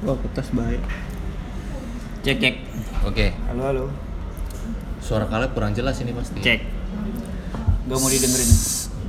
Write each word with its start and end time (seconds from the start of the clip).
Wah, 0.00 0.16
kertas 0.16 0.48
baik. 0.56 0.80
Cek 2.24 2.36
cek. 2.40 2.54
Oke, 3.04 3.32
Halo 3.48 3.62
halo. 3.68 3.84
suara 5.00 5.28
kalian 5.28 5.52
kurang 5.52 5.72
jelas 5.76 6.00
ini 6.00 6.16
pasti. 6.16 6.40
Cek. 6.40 6.60
Gak 7.88 7.98
mau 8.00 8.08
didengerin. 8.08 8.50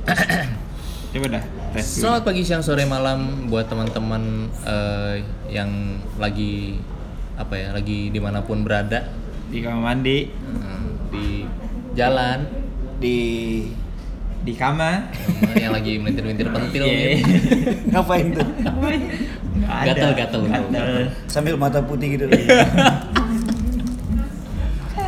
Coba 1.12 1.26
dah. 1.28 1.44
Tes. 1.76 2.00
Selamat 2.00 2.22
pagi, 2.28 2.44
siang, 2.44 2.60
sore, 2.64 2.84
malam 2.84 3.48
buat 3.48 3.68
teman-teman 3.68 4.52
eh, 4.64 5.24
yang 5.48 6.00
lagi 6.20 6.76
apa 7.36 7.56
ya, 7.56 7.68
lagi 7.72 8.12
di 8.12 8.20
mana 8.20 8.44
pun 8.44 8.60
berada 8.60 9.08
Di 9.48 9.64
kamar 9.64 9.96
mandi, 9.96 10.28
eh, 10.28 10.84
di 11.08 11.26
jalan, 11.96 12.44
Di 13.00 13.18
di 14.42 14.52
kamar. 14.52 15.06
yang 15.54 15.70
lagi 15.70 15.96
melintir-melintir 15.96 16.48
pentil 16.48 16.82
Iya. 16.82 17.08
gitu. 17.16 17.30
ngapain 17.92 18.26
tuh? 18.32 18.46
Gatal-gatal. 19.62 20.40
Gatal. 20.44 20.86
Sambil 21.26 21.54
mata 21.54 21.78
putih 21.80 22.18
gitu. 22.18 22.26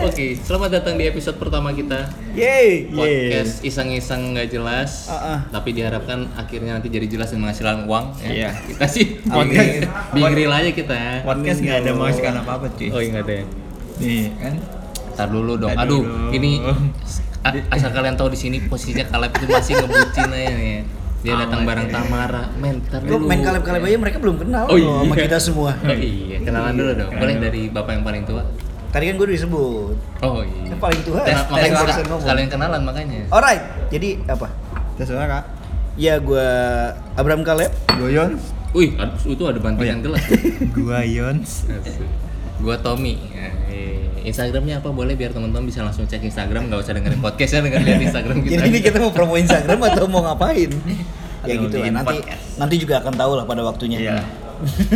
Oke, 0.05 0.37
selamat 0.37 0.70
datang 0.75 0.95
di 0.95 1.09
episode 1.09 1.34
pertama 1.34 1.73
kita 1.73 2.05
Yeay. 2.30 2.92
podcast 2.92 3.65
iseng-iseng 3.65 4.37
nggak 4.37 4.52
jelas, 4.52 5.09
Ah, 5.09 5.16
ah. 5.16 5.39
tapi 5.48 5.73
diharapkan 5.73 6.28
akhirnya 6.34 6.77
nanti 6.77 6.92
jadi 6.92 7.09
jelas 7.09 7.33
dan 7.33 7.41
menghasilkan 7.41 7.89
uang. 7.89 8.12
ya. 8.20 8.28
Iya. 8.28 8.51
Kita 8.69 8.84
sih 8.84 9.16
Amin. 9.33 9.89
bingril 10.12 10.53
aja 10.53 10.69
kita. 10.69 10.92
ya. 10.92 11.14
Podcast 11.25 11.59
nggak 11.59 11.78
ada 11.80 11.91
menghasilkan 11.95 12.34
apa-apa 12.37 12.66
cuy. 12.77 12.89
Oh 12.91 13.01
iya 13.01 13.11
nggak 13.11 13.25
ada. 13.25 13.34
ya? 13.34 13.45
Nih 13.97 14.25
kan. 14.37 14.55
Ntar 15.14 15.28
dulu 15.30 15.53
dong. 15.56 15.73
Aduh, 15.73 16.03
dulu. 16.03 16.28
ini 16.30 16.51
asal 17.45 17.91
kalian 17.91 18.15
tahu 18.15 18.29
di 18.29 18.39
sini 18.39 18.57
posisinya 18.62 19.05
Kaleb 19.07 19.30
itu 19.33 19.47
masih 19.47 19.73
ngebucin 19.77 20.29
aja 20.29 20.53
nih. 20.53 20.80
Dia 21.21 21.34
datang 21.39 21.65
bareng 21.65 21.89
Tamara. 21.89 22.53
Men, 22.55 22.80
ntar 22.83 23.01
Gue 23.01 23.17
dulu. 23.17 23.25
main 23.25 23.41
kaleb-kaleb 23.41 23.80
aja 23.83 23.97
mereka 23.97 24.17
belum 24.19 24.37
kenal 24.39 24.65
Oh, 24.67 24.77
loh 24.77 25.01
sama 25.01 25.15
iya. 25.15 25.25
kita 25.25 25.39
semua. 25.39 25.73
Oh 25.75 25.93
iya, 25.95 26.37
kenalan 26.39 26.75
dulu 26.75 26.91
dong. 26.95 27.11
Boleh 27.11 27.34
dari 27.39 27.62
bapak 27.67 27.93
yang 27.93 28.05
paling 28.05 28.23
tua? 28.25 28.43
Tadi 28.91 29.05
kan 29.05 29.15
gue 29.15 29.27
udah 29.27 29.34
disebut. 29.34 29.97
Oh 30.20 30.41
iya. 30.41 30.61
Yang 30.69 30.81
paling 30.81 31.01
tua. 31.01 31.20
Tes, 31.23 31.33
Tes 31.33 31.48
makanya 31.48 32.05
ngomong. 32.05 32.20
sekalian 32.20 32.48
kenalan 32.48 32.81
makanya. 32.83 33.20
Alright. 33.28 33.62
Jadi 33.89 34.08
apa? 34.25 34.47
Tes 34.95 35.08
suara. 35.08 35.39
Ya 35.97 36.20
gue 36.20 36.48
Abraham 37.14 37.41
Kaleb. 37.41 37.73
Goyon. 37.91 38.36
Wih, 38.75 38.91
itu 39.25 39.42
ada 39.45 39.56
bantingan 39.56 39.81
Oh, 39.81 39.86
iya. 39.97 40.05
gelas. 40.05 40.25
Gua 40.77 40.98
Yons. 41.01 41.51
Gua 42.65 42.81
Tommy. 42.81 43.20
Eh, 43.69 44.25
Instagramnya 44.25 44.81
apa 44.81 44.89
boleh 44.89 45.12
biar 45.12 45.37
teman-teman 45.37 45.69
bisa 45.69 45.84
langsung 45.84 46.09
cek 46.09 46.25
Instagram 46.25 46.73
nggak 46.73 46.81
usah 46.81 46.97
dengerin 46.97 47.20
podcastnya 47.20 47.61
dengerin 47.69 47.84
lihat 47.84 48.03
Instagram 48.09 48.37
kita. 48.41 48.53
Jadi 48.57 48.69
ini 48.73 48.81
kita 48.81 48.97
mau 48.97 49.12
promo 49.12 49.37
Instagram 49.37 49.79
atau 49.84 50.09
mau 50.09 50.25
ngapain? 50.25 50.73
ya 51.48 51.55
gitu 51.61 51.77
lah. 51.77 51.92
Nanti 51.92 52.17
podcast. 52.25 52.45
nanti 52.57 52.75
juga 52.81 52.95
akan 53.05 53.12
tahu 53.12 53.33
lah 53.37 53.45
pada 53.45 53.62
waktunya. 53.69 53.98
Iya. 54.01 54.25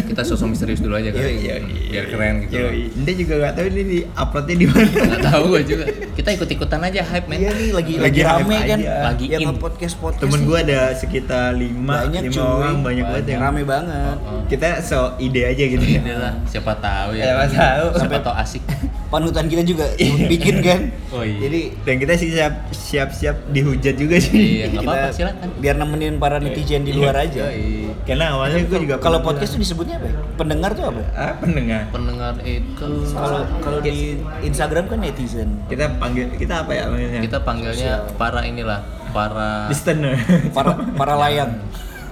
Kita 0.09 0.23
sosok 0.25 0.53
misterius 0.53 0.81
dulu 0.81 0.97
aja 0.97 1.11
kan. 1.13 1.21
Iya, 1.23 1.31
iya, 1.33 1.55
Biar 1.89 2.05
keren 2.09 2.35
gitu. 2.45 2.59
Yoi. 2.59 2.83
Ente 2.93 3.13
juga 3.15 3.35
gak 3.43 3.53
tahu 3.55 3.67
ini 3.71 3.83
di 3.85 3.99
uploadnya 4.09 4.57
di 4.57 4.67
mana. 4.67 4.89
Nggak 4.89 5.23
tahu 5.25 5.43
gua 5.49 5.63
juga. 5.63 5.85
Kita 6.19 6.29
ikut-ikutan 6.35 6.81
aja 6.83 7.01
hype 7.05 7.27
men. 7.27 7.39
Iya 7.39 7.51
nih 7.55 7.69
lagi 7.71 7.93
Lagi 7.97 8.03
lagi 8.03 8.21
rame 8.25 8.57
kan. 8.59 8.79
aja. 8.79 8.95
Lagi 9.13 9.27
yang 9.29 9.41
in. 9.43 9.57
podcast 9.57 9.95
podcast. 9.97 10.23
Temen 10.25 10.41
gua 10.45 10.59
ada 10.61 10.81
sekitar 10.93 11.55
lima, 11.55 12.07
banyak 12.07 12.23
lima 12.29 12.35
cuy. 12.35 12.45
orang 12.45 12.77
banyak 12.83 13.05
banget 13.07 13.27
yang 13.29 13.41
Rame 13.41 13.63
banget. 13.63 14.17
Oh, 14.25 14.31
oh. 14.35 14.43
kita 14.51 14.69
so 14.83 15.15
ide 15.17 15.43
aja 15.47 15.65
gitu 15.65 15.85
ya. 15.85 16.01
Ide 16.03 16.15
lah, 16.17 16.35
siapa 16.45 16.73
tahu 16.79 17.11
ya. 17.15 17.25
Siapa 17.29 17.45
tahu. 17.51 17.87
Siapa 18.03 18.19
tahu 18.25 18.35
asik. 18.35 18.63
Panutan 19.09 19.49
kita 19.49 19.65
juga 19.65 19.89
bikin 20.29 20.61
kan. 20.61 20.81
Oh 21.09 21.25
iya. 21.25 21.49
Jadi 21.49 21.61
Dan 21.81 21.95
kita 21.97 22.13
sih 22.15 22.29
siap 22.29 22.55
siap 22.71 23.09
siap 23.11 23.37
dihujat 23.49 23.97
juga 23.97 24.21
sih. 24.21 24.61
Iya, 24.61 24.67
kita 24.69 24.85
apa-apa 24.85 25.09
silakan. 25.11 25.49
biar 25.57 25.75
nemenin 25.77 26.15
para 26.17 26.37
netizen 26.37 26.85
di 26.85 26.93
luar 26.93 27.17
aja. 27.17 27.49
Yoi. 27.49 27.89
Karena 28.05 28.37
awalnya 28.37 28.61
gue 28.63 28.79
juga 28.79 28.97
Kalau 28.99 29.21
podcast 29.21 29.53
tuh 29.53 29.61
disebutnya 29.61 29.97
apa? 29.97 30.07
ya? 30.07 30.15
Pendengar 30.35 30.71
tuh 30.73 30.85
apa? 30.87 31.01
ah 31.11 31.33
pendengar. 31.37 31.89
Pendengar 31.89 32.35
itu 32.43 32.89
Kalau 33.09 33.41
kalau 33.61 33.79
di 33.81 34.21
Instagram 34.43 34.85
kan 34.87 34.99
netizen. 35.01 35.57
Kita 35.67 35.89
panggil 35.97 36.29
kita 36.37 36.65
apa 36.65 36.73
ya 36.73 36.85
panggilnya? 36.87 37.21
kita 37.25 37.39
panggilnya 37.41 37.93
para 38.15 38.41
inilah, 38.45 38.81
para 39.11 39.73
listener. 39.73 40.21
Para 40.53 40.77
para 40.93 41.15
layang. 41.17 41.57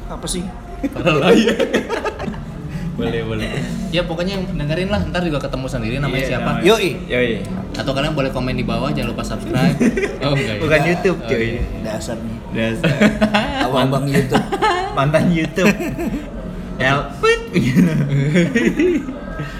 Apa 0.08 0.24
sih? 0.24 0.40
para 0.92 1.12
layar. 1.12 1.56
boleh 2.96 3.20
boleh. 3.22 3.48
Ya 3.90 4.02
pokoknya 4.02 4.32
yang 4.34 4.44
dengerin 4.50 4.88
lah, 4.88 5.00
ntar 5.04 5.20
juga 5.20 5.36
ketemu 5.38 5.66
sendiri 5.66 5.96
namanya 5.96 6.16
Iya, 6.18 6.30
siapa. 6.32 6.48
namanya. 6.50 6.66
Yoi. 6.66 6.90
Yoi. 7.06 7.30
Atau 7.72 7.92
kalian 7.92 8.12
boleh 8.12 8.30
komen 8.30 8.52
di 8.52 8.64
bawah, 8.64 8.88
jangan 8.88 9.12
lupa 9.12 9.22
subscribe. 9.22 9.76
Oh 10.24 10.32
enggak. 10.32 10.48
ya? 10.48 10.58
Bukan 10.58 10.80
YouTube, 10.82 11.18
Oh, 11.18 11.28
cuy. 11.28 11.38
iya. 11.38 11.62
Dasar 11.82 12.16
nih. 12.16 12.36
Dasar. 12.50 12.96
Abang-abang 13.68 14.04
YouTube. 14.06 14.44
Mantan 14.92 15.24
YouTube. 15.28 15.70
Elpit. 16.78 17.40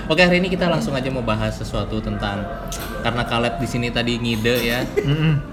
Oke 0.06 0.20
hari 0.20 0.38
ini 0.38 0.48
kita 0.48 0.66
langsung 0.66 0.92
aja 0.92 1.08
mau 1.08 1.20
bahas 1.20 1.52
sesuatu 1.52 1.98
tentang 1.98 2.44
karena 3.00 3.22
Kaleb 3.22 3.56
di 3.56 3.66
sini 3.66 3.88
tadi 3.88 4.16
ngide 4.16 4.54
ya, 4.60 4.80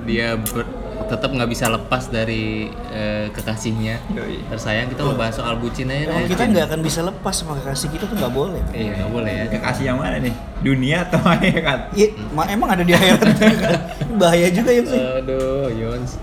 dia 0.04 0.36
ber- 0.36 0.70
tetap 1.13 1.29
nggak 1.29 1.46
bisa 1.46 1.69
lepas 1.69 2.09
dari 2.09 2.66
eh, 2.90 3.29
kekasihnya 3.29 4.01
Yoi. 4.09 4.41
tersayang. 4.50 4.90
Kita 4.90 5.06
mau 5.06 5.13
bahas 5.13 5.38
soal 5.38 5.53
bucin 5.56 5.85
aja. 5.88 6.09
Deh. 6.09 6.25
kita 6.25 6.50
nggak 6.50 6.66
akan 6.68 6.81
bisa 6.81 7.00
lepas 7.01 7.34
sama 7.38 7.53
kekasih 7.62 7.94
kita 7.94 8.09
tuh 8.09 8.18
nggak 8.18 8.34
boleh. 8.34 8.62
Iya 8.74 8.91
nggak 8.97 9.12
boleh 9.13 9.31
ya. 9.31 9.46
Kekasih 9.53 9.84
yang 9.85 9.97
mana 9.97 10.18
nih? 10.18 10.34
Dunia 10.59 11.06
atau 11.06 11.22
akhirat? 11.34 11.94
Iya, 11.94 12.07
ma- 12.34 12.50
emang 12.50 12.73
ada 12.73 12.81
di 12.81 12.91
akhirat. 12.91 13.22
Bahaya 14.19 14.50
juga 14.50 14.72
ya 14.72 14.84
sih. 14.84 14.97
Aduh, 14.97 15.69
Yons. 15.69 16.18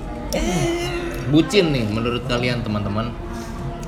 Bucin 1.30 1.70
nih 1.70 1.86
menurut 1.86 2.26
kalian 2.26 2.60
teman-teman. 2.60 3.14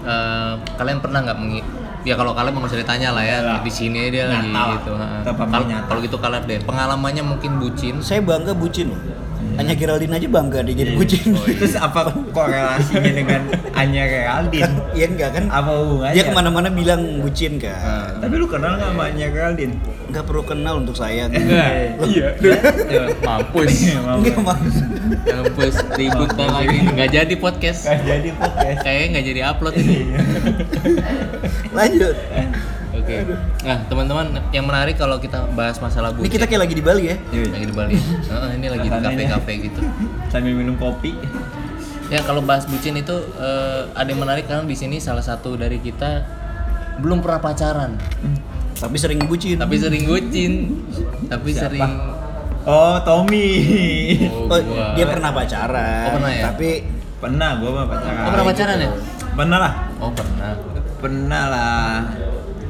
Eh, 0.03 0.53
kalian 0.75 0.99
pernah 0.99 1.23
nggak 1.23 1.39
mengi 1.39 1.63
Ya 2.03 2.19
kalau 2.19 2.35
kalian 2.35 2.59
mau 2.59 2.67
ditanya 2.67 3.15
lah 3.15 3.23
ya 3.23 3.39
Iyalah. 3.39 3.59
di 3.63 3.71
sini 3.71 4.11
dia 4.11 4.27
lagi 4.27 4.51
Nyata. 4.51 4.75
gitu. 4.75 4.93
ha. 4.99 5.23
Tetap 5.23 5.47
Kalau 5.87 6.01
gitu 6.03 6.17
kalian 6.19 6.43
deh 6.51 6.59
pengalamannya 6.59 7.23
mungkin 7.23 7.63
bucin. 7.63 8.03
Saya 8.03 8.19
bangga 8.19 8.59
bucin 8.59 8.91
loh. 8.91 8.99
Hanya 9.53 9.75
Geraldine 9.77 10.15
aja 10.17 10.29
bangga 10.29 10.59
dia 10.65 10.75
jadi 10.75 10.91
bucin. 10.97 11.37
Oh, 11.37 11.45
iya. 11.45 11.57
Terus 11.61 11.75
apa 11.77 12.01
korelasinya 12.33 13.11
dengan 13.13 13.41
Anya 13.77 14.05
Geraldine? 14.09 14.73
Iya 14.97 15.07
enggak 15.09 15.31
kan? 15.33 15.45
Apa 15.49 15.71
hubungannya? 15.73 16.15
Dia 16.15 16.25
ke 16.29 16.33
mana-mana 16.37 16.69
bilang 16.69 17.25
bucin 17.25 17.57
kan. 17.57 17.73
Nah, 17.81 18.29
Tapi 18.29 18.35
lu 18.37 18.45
kenal 18.45 18.77
nggak 18.77 18.91
sama 18.93 19.03
Anya 19.09 19.27
Geraldine? 19.33 19.75
Nggak 20.13 20.25
perlu 20.29 20.43
kenal 20.45 20.75
untuk 20.85 20.97
saya. 20.97 21.29
Iya. 21.33 22.29
ya, 22.37 23.03
mampus. 23.27 23.73
Enggak 23.97 24.39
maksud. 24.41 24.89
mampus 25.25 25.75
ribut 25.97 26.31
lagi. 26.37 26.79
Nggak 26.93 27.11
jadi 27.11 27.35
podcast. 27.41 27.81
Gak 27.89 28.05
jadi 28.05 28.31
podcast. 28.37 28.79
Kayaknya 28.85 29.07
nggak 29.09 29.27
jadi 29.33 29.41
upload 29.49 29.75
ini. 29.81 29.99
Lanjut. 31.73 32.17
Oke. 33.03 33.17
Nah 33.63 33.79
teman-teman 33.87 34.27
yang 34.51 34.63
menarik 34.63 34.95
kalau 34.95 35.19
kita 35.19 35.43
bahas 35.53 35.77
masalah 35.79 36.11
Ini 36.11 36.23
bucin. 36.23 36.33
kita 36.33 36.45
kayak 36.47 36.63
lagi 36.63 36.75
di 36.75 36.85
Bali 36.85 37.05
ya. 37.05 37.17
lagi 37.33 37.67
di 37.67 37.75
Bali. 37.75 37.95
Heeh, 37.99 38.51
ini 38.55 38.67
lagi 38.71 38.87
di 38.87 38.95
kafe-kafe 38.95 39.53
gitu. 39.67 39.81
Sambil 40.31 40.55
minum 40.55 40.79
kopi. 40.79 41.19
Ya 42.09 42.21
kalau 42.23 42.45
bahas 42.45 42.63
bucin 42.65 42.95
itu 42.95 43.17
eh, 43.35 43.83
ada 43.91 44.07
yang 44.07 44.21
menarik 44.21 44.47
karena 44.47 44.63
di 44.63 44.77
sini 44.77 45.03
salah 45.03 45.25
satu 45.25 45.57
dari 45.57 45.81
kita 45.81 46.23
belum 47.01 47.25
pernah 47.25 47.41
pacaran, 47.41 47.97
Tapi 48.77 48.97
sering 49.01 49.25
bucin. 49.25 49.57
tapi 49.57 49.81
sering 49.81 50.05
bucin, 50.05 50.53
tapi 51.25 51.51
Siapa? 51.51 51.73
sering 51.73 51.91
Oh, 52.63 52.95
Tommy. 53.03 53.49
Oh, 54.31 54.47
Oh, 54.47 54.61
dia 54.95 55.09
pernah 55.09 55.35
pacaran. 55.35 56.05
Oh, 56.07 56.11
pernah 56.15 56.31
ya? 56.31 56.43
Tapi 56.53 56.71
Pernah 57.17 57.49
gua 57.63 57.71
mah 57.73 57.87
pacaran. 57.87 58.19
Oh, 58.19 58.29
pernah 58.29 58.47
pacaran 58.47 58.77
ya? 58.77 58.91
Pernah 59.33 59.59
lah. 59.59 59.73
Oh 59.99 60.11
pernah. 60.11 60.51
Pernah 60.99 61.43
lah. 61.49 61.95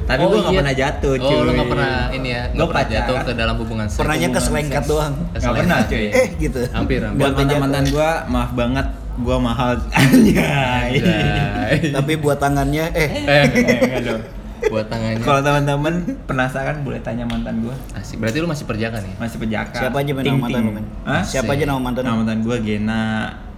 Tapi 0.03 0.19
Oh, 0.19 0.27
gua 0.27 0.37
nggak 0.37 0.49
iya. 0.49 0.59
pernah 0.59 0.75
jatuh, 0.75 1.13
cuy. 1.15 1.27
Oh 1.29 1.41
lu 1.41 1.51
nggak 1.53 1.69
pernah 1.69 1.91
ini 2.11 2.29
ya, 2.29 2.41
nggak 2.45 2.57
Gua 2.57 2.67
pernah 2.67 2.85
jatuh 2.89 3.15
ke 3.17 3.31
dalam 3.33 3.55
hubungan 3.57 3.85
seks. 3.87 3.99
pernahnya 3.99 4.27
keselengkat 4.29 4.83
doang. 4.83 5.13
Nggak 5.31 5.53
pernah, 5.57 5.79
cuy. 5.83 6.05
Eh 6.19 6.27
gitu. 6.37 6.59
Hampir, 6.69 6.99
hampir. 6.99 7.19
Buat 7.19 7.33
mantan-mantan 7.33 7.83
gua, 7.89 8.09
maaf 8.25 8.51
banget, 8.51 8.87
gua 9.17 9.37
mahal. 9.37 9.71
Anjay. 9.95 10.91
Anjay. 10.93 11.77
Tapi 11.91 12.13
buat 12.15 12.37
tangannya 12.37 12.85
eh 12.91 13.07
eh, 13.07 13.23
Eh, 13.25 13.43
enggak 13.47 14.01
dong. 14.03 14.21
buat 14.65 14.87
tangannya. 14.87 15.19
Kalau 15.19 15.39
teman-teman 15.41 15.93
penasaran 16.23 16.75
boleh 16.81 16.99
tanya 16.99 17.23
mantan 17.23 17.59
gua. 17.59 17.75
Asik. 17.93 18.15
Berarti 18.17 18.37
lu 18.39 18.47
masih 18.47 18.63
perjaka 18.63 18.97
nih? 18.97 19.13
Masih 19.17 19.37
pejaka. 19.37 19.75
siapa 19.77 19.97
aja 19.97 20.11
nama 20.13 20.35
mantan 20.37 20.61
lu? 20.61 20.71
Hah? 21.03 21.21
Siapa 21.21 21.49
aja 21.51 21.63
nama 21.65 21.79
mantan? 21.79 22.01
Nama 22.01 22.11
lu? 22.11 22.19
mantan 22.21 22.37
gua 22.41 22.57
Gena, 22.59 23.03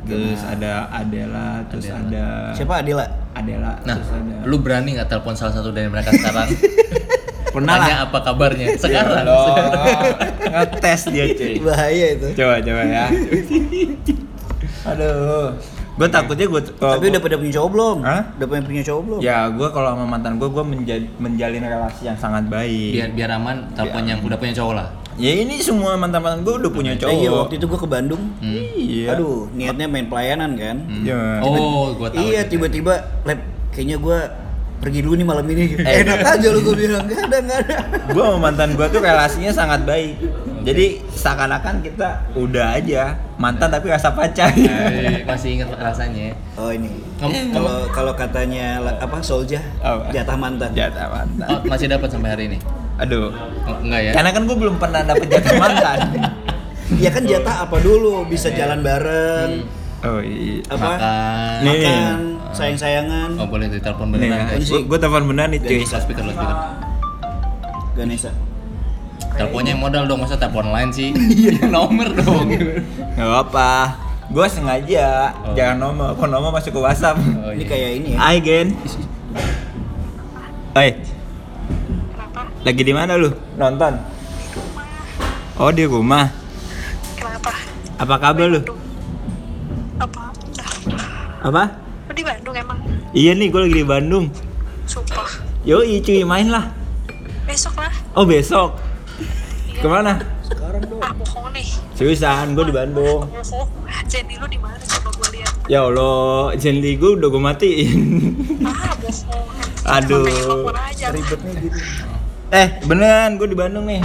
terus 0.05 0.41
ada 0.41 0.71
Adela, 0.89 1.61
terus 1.67 1.85
Adela. 1.89 2.05
ada 2.05 2.25
Siapa 2.53 2.73
Adila? 2.79 3.05
Adela, 3.33 3.71
Nah, 3.83 3.95
terus 3.97 4.11
ada 4.13 4.35
lu 4.45 4.57
berani 4.61 4.95
nggak 4.95 5.09
telepon 5.09 5.33
salah 5.33 5.53
satu 5.53 5.69
dari 5.69 5.89
mereka 5.89 6.13
sekarang? 6.13 6.47
Pernah 7.55 7.79
Tanya 7.79 7.95
lah. 7.95 8.07
apa 8.11 8.19
kabarnya? 8.19 8.67
Sekarang. 8.75 9.23
Loh, 9.23 9.55
ngetes 10.43 11.01
dia 11.07 11.23
cuy. 11.31 11.55
Bahaya 11.63 12.05
itu. 12.11 12.27
Coba 12.35 12.59
coba 12.59 12.81
ya. 12.83 13.05
Aduh. 14.91 15.55
Gue 15.95 16.07
takutnya 16.11 16.51
gue 16.51 16.61
Tapi 16.75 17.07
udah 17.07 17.21
pada 17.23 17.35
punya 17.39 17.53
cowok 17.55 17.69
belum? 17.71 17.97
Hah? 18.03 18.21
Udah 18.35 18.47
pada 18.51 18.61
punya 18.67 18.83
cowok 18.83 19.01
belum? 19.07 19.19
Ya 19.23 19.47
gue 19.47 19.67
kalau 19.71 19.95
sama 19.95 20.03
mantan 20.03 20.35
gue 20.35 20.49
gue 20.51 20.63
menjalin 21.15 21.63
relasi 21.63 22.11
yang 22.11 22.19
sangat 22.19 22.43
baik. 22.51 22.91
Biar 22.91 23.09
biar 23.15 23.29
aman 23.39 23.71
telepon 23.71 24.03
yang 24.03 24.19
udah 24.19 24.35
punya 24.35 24.51
cowok 24.51 24.73
lah. 24.75 24.87
Ya 25.15 25.31
ini 25.31 25.63
semua 25.63 25.95
mantan-mantan 25.95 26.44
gue 26.44 26.56
udah 26.59 26.71
punya 26.71 26.91
Eh, 26.91 27.00
iya 27.00 27.31
cowok. 27.31 27.39
waktu 27.41 27.56
itu 27.56 27.65
gua 27.65 27.79
ke 27.79 27.88
Bandung. 27.88 28.23
Hmm. 28.38 28.63
Iya. 28.75 29.15
Aduh, 29.15 29.47
niatnya 29.51 29.88
main 29.88 30.06
pelayanan 30.06 30.51
kan. 30.56 30.77
Hmm. 30.83 31.03
Iya. 31.03 31.19
Oh, 31.39 31.95
gua 31.95 32.12
tahu. 32.12 32.19
iya, 32.19 32.44
tiba-tiba 32.44 32.94
lab 33.23 33.39
kayaknya 33.71 33.95
gua 33.95 34.19
pergi 34.75 35.00
dulu 35.01 35.15
nih 35.15 35.23
malam 35.23 35.45
ini. 35.47 35.71
Eh. 35.79 36.03
Enak 36.03 36.19
aja 36.21 36.47
lu 36.51 36.59
gue 36.62 36.75
bilang 36.77 37.07
nggak 37.07 37.21
ada 37.25 37.38
nggak 37.41 37.59
ada. 37.63 37.75
gue 38.06 38.21
sama 38.21 38.38
mantan 38.38 38.75
gue 38.75 38.85
tuh 38.85 39.00
relasinya 39.00 39.50
sangat 39.50 39.81
baik 39.81 40.19
jadi 40.65 40.85
seakan-akan 41.07 41.75
kita 41.79 42.09
udah 42.33 42.73
aja 42.73 43.03
mantan 43.35 43.69
tapi 43.69 43.85
rasa 43.88 44.09
pacar 44.09 44.50
Eh, 44.51 45.21
masih 45.23 45.56
ingat 45.56 45.69
rasanya 45.71 46.31
ya. 46.31 46.35
Oh 46.56 46.69
ini. 46.69 46.89
Ngom- 47.15 47.53
Kalau 47.53 47.75
kalau 47.89 48.13
katanya 48.13 48.65
apa 48.81 49.21
Solja 49.21 49.62
jatah 50.09 50.33
mantan. 50.35 50.69
jatah 50.71 51.07
mantan 51.07 51.47
Oh, 51.47 51.59
masih 51.63 51.85
dapat 51.85 52.09
sampai 52.09 52.29
hari 52.29 52.44
ini? 52.47 52.57
aduh 52.95 53.27
Oh, 53.63 53.75
enggak 53.79 54.01
ya? 54.01 54.12
karena 54.12 54.29
kan 54.31 54.41
gue 54.44 54.57
belum 54.57 54.75
pernah 54.75 55.01
dapet 55.01 55.27
jatah 55.29 55.53
mantan 55.63 55.97
Ya 56.95 57.09
kan 57.09 57.23
jatah 57.23 57.56
apa 57.62 57.77
dulu 57.77 58.23
bisa 58.25 58.47
jalan 58.50 58.79
bareng. 58.79 59.65
oh 60.01 60.19
iya 60.19 60.62
Apa? 60.65 60.85
Makan. 60.88 61.57
Nih. 61.62 61.81
Makan, 61.81 62.17
sayang-sayangan. 62.51 63.29
Oh, 63.35 63.45
boleh 63.45 63.67
ditelepon 63.67 64.07
beneran 64.07 64.47
gue 64.62 64.97
telepon 64.97 65.23
beneran 65.25 65.50
nih 65.50 65.59
cuy 65.59 65.81
speaker, 65.83 66.23
speaker. 66.23 66.57
Ganesha. 67.94 68.31
Teleponnya 69.35 69.71
yang 69.71 69.81
modal 69.81 70.03
dong, 70.05 70.19
masa 70.19 70.35
telepon 70.35 70.71
lain 70.71 70.89
sih? 70.89 71.11
Nomor 71.67 72.07
dong. 72.19 72.47
nggak 73.15 73.31
apa 73.41 73.71
gue 74.25 74.43
sengaja 74.45 75.31
Oh. 75.37 75.53
jangan 75.53 75.77
nomor 75.77 76.09
kok 76.11 76.27
nomor 76.27 76.49
masuk 76.49 76.73
ke 76.73 76.81
WhatsApp 76.81 77.15
Oh, 77.39 77.53
Ini 77.53 77.61
iya. 77.61 77.65
kayak 77.65 77.89
ini 77.93 78.07
ya. 78.11 78.17
Hai 78.17 78.37
Gen 78.39 78.67
Hai 80.73 80.89
Kenapa? 82.09 82.41
lagi 82.59 82.81
di 82.81 82.91
mana 82.91 83.15
lu 83.15 83.29
nonton 83.55 83.93
oh 85.55 85.71
di 85.71 85.85
rumah 85.85 86.27
Kenapa? 87.15 87.53
apa 87.95 88.15
kabar 88.17 88.47
lu. 88.49 88.59
Apa? 89.95 90.23
Udah. 90.35 90.69
apa 91.45 91.63
Lu 92.03 92.13
di 92.13 92.23
Bandung 92.25 92.55
emang? 92.57 92.79
iya 93.13 93.31
nih 93.31 93.47
gue 93.47 93.61
lagi 93.61 93.77
di 93.77 93.88
Bandung 93.88 94.25
Sumpah. 94.83 95.29
Yoi 95.63 95.99
cuy 95.99 96.21
main 96.21 96.49
lah 96.49 96.67
Besok 97.45 97.77
lah. 97.77 97.93
Oh 98.11 98.25
besok 98.25 98.75
Ke 99.85 99.93
mana? 99.93 100.17
Ah, 100.97 101.13
bohong 101.13 101.53
nih. 101.53 101.69
Seriusan, 101.93 102.57
gue 102.57 102.65
di 102.65 102.73
Bandung. 102.73 103.29
Jenny 104.09 104.33
lu 104.41 104.49
di 104.49 104.57
mana? 104.57 104.81
Coba 104.81 105.13
gue 105.13 105.37
lihat. 105.37 105.53
Ya 105.69 105.85
Allah, 105.85 106.57
Zenly 106.57 106.97
gue 106.97 107.13
udah 107.13 107.29
gue 107.29 107.37
matiin 107.37 108.01
Ah, 108.65 108.97
bohong. 108.97 109.45
Aduh. 109.85 110.25
Ribetnya 110.89 111.53
gitu. 111.61 111.77
Eh 112.49 112.81
beneran, 112.81 113.37
gue 113.37 113.45
di 113.45 113.53
Bandung 113.53 113.85
nih. 113.85 114.01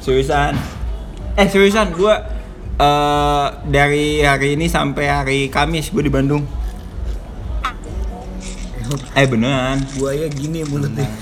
Seriusan 0.00 0.56
Eh 1.36 1.44
seriusan, 1.44 1.92
gue 1.92 2.14
eh 2.80 3.46
dari 3.68 4.24
hari 4.24 4.56
ini 4.56 4.72
sampai 4.72 5.04
hari 5.04 5.38
Kamis 5.52 5.92
gue 5.92 6.00
di 6.00 6.08
Bandung 6.08 6.48
Eh 9.12 9.28
beneran 9.28 9.84
Buaya 10.00 10.32
gini 10.32 10.64
mulutnya. 10.64 11.12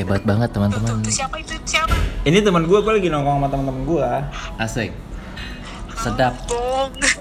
Hebat 0.00 0.24
banget 0.24 0.48
teman-teman. 0.56 1.04
Siapa 1.04 1.36
itu? 1.36 1.52
Siapa? 1.68 1.92
Ini 2.24 2.40
teman 2.40 2.64
gue, 2.64 2.78
gue 2.80 2.88
lagi 2.88 3.12
nongkrong 3.12 3.36
sama 3.36 3.48
teman-teman 3.52 3.84
gue 3.84 4.08
Asik. 4.56 4.96
Sedap. 5.92 6.40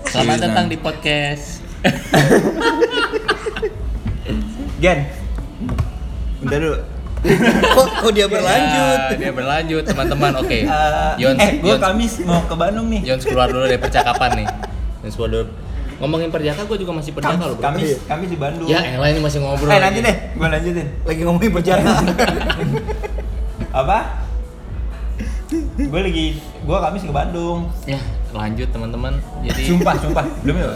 Selamat 0.08 0.40
Seriusan. 0.40 0.40
datang 0.48 0.66
di 0.72 0.78
podcast. 0.80 1.60
Gen 4.80 5.12
Bentar 6.40 6.60
dulu 6.64 6.80
kok, 7.76 7.88
kok 8.00 8.12
dia 8.16 8.32
berlanjut? 8.32 9.00
Ya, 9.12 9.16
dia 9.20 9.32
berlanjut 9.36 9.84
teman-teman. 9.84 10.40
Oke. 10.40 10.64
Eh, 10.64 11.12
Yons, 11.20 11.36
eh 11.36 11.60
gue 11.60 11.76
Kamis 11.76 12.24
mau 12.24 12.48
ke 12.48 12.56
Bandung 12.56 12.88
nih 12.88 13.12
Yons 13.12 13.28
keluar 13.28 13.52
dulu 13.52 13.68
dari 13.68 13.76
percakapan 13.76 14.40
nih. 14.40 14.48
Yons 15.04 15.20
keluar 15.20 15.32
dulu. 15.36 15.52
Ngomongin 16.00 16.30
perjaka, 16.32 16.64
gue 16.64 16.78
juga 16.80 16.92
masih 16.96 17.12
perjaka 17.12 17.44
loh. 17.44 17.56
bro. 17.60 17.64
Kamis, 17.64 18.00
Kamis 18.08 18.30
di 18.32 18.40
Bandung 18.40 18.68
Ya, 18.72 18.80
elah 18.96 19.12
ini 19.12 19.20
masih 19.20 19.40
ngobrol. 19.44 19.68
Eh 19.68 19.80
nanti 19.84 20.00
deh, 20.00 20.16
gue 20.32 20.48
lanjutin 20.48 20.88
Lagi 21.04 21.22
ngomongin 21.28 21.52
perjalanan. 21.52 22.04
Apa? 23.84 23.98
gue 25.80 26.02
lagi, 26.06 26.28
gue 26.40 26.78
Kamis 26.78 27.04
ke 27.04 27.14
Bandung 27.14 27.68
Ya, 27.84 28.00
lanjut 28.32 28.68
teman-teman. 28.72 29.14
Jadi 29.44 29.62
Sumpah, 29.68 29.96
sumpah, 30.00 30.26
belum 30.48 30.56
ya? 30.56 30.70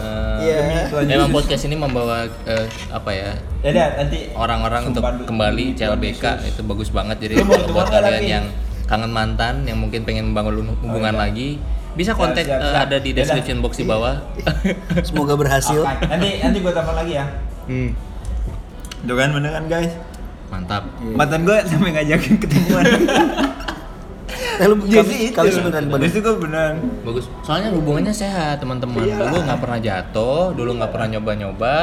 Demi 0.44 0.74
Tuhan 0.90 1.04
Memang 1.08 1.30
podcast 1.32 1.62
ini 1.64 1.76
membawa 1.78 2.28
eh, 2.44 2.66
apa 2.92 3.10
ya? 3.14 3.32
Ya 3.64 3.96
nanti 3.96 4.28
orang-orang 4.36 4.92
untuk 4.92 5.02
kembali 5.24 5.72
CLBK 5.72 6.24
itu 6.44 6.60
bagus 6.66 6.92
banget 6.92 7.16
jadi 7.24 7.40
buat 7.72 7.88
kalian 7.88 8.24
yang 8.24 8.44
kangen 8.84 9.12
mantan 9.12 9.64
yang 9.64 9.80
mungkin 9.80 10.04
pengen 10.04 10.32
membangun 10.32 10.76
hubungan 10.84 11.16
iya. 11.16 11.22
lagi 11.24 11.48
bisa 11.94 12.10
kontak 12.12 12.42
siap, 12.42 12.58
siap. 12.58 12.84
ada 12.90 12.96
di 12.98 13.10
Yaudah. 13.10 13.18
description 13.22 13.58
box 13.62 13.72
di 13.78 13.86
bawah 13.86 14.14
Semoga 15.06 15.34
berhasil. 15.38 15.78
Oke, 15.78 16.06
Nanti, 16.10 16.42
nanti 16.42 16.58
gue 16.58 16.72
telepon 16.74 16.94
lagi 16.98 17.12
ya 17.14 17.26
hmm. 17.70 17.90
Tuh 19.04 19.14
kan, 19.14 19.28
bener 19.30 19.50
kan 19.52 19.64
guys? 19.70 19.92
mantap 20.52 20.86
Mantan 21.02 21.42
gue 21.42 21.56
sampai 21.66 21.90
ngajakin 21.94 22.34
ketemuan 22.38 22.84
Eh, 24.54 24.70
lu 24.70 24.78
Jadi 24.86 25.34
kami 25.34 25.50
sebenarnya 25.50 25.90
bener. 25.90 26.06
Jadi 26.06 26.18
gue 26.22 26.34
beneran 26.38 26.74
bagus 27.02 27.26
soalnya 27.42 27.74
hubungannya 27.74 28.14
sehat 28.14 28.62
teman-teman 28.62 29.02
dulu 29.02 29.42
nggak 29.42 29.58
pernah 29.58 29.78
jatuh 29.82 30.54
dulu 30.54 30.70
nggak 30.78 30.90
pernah 30.94 31.08
nyoba-nyoba 31.18 31.74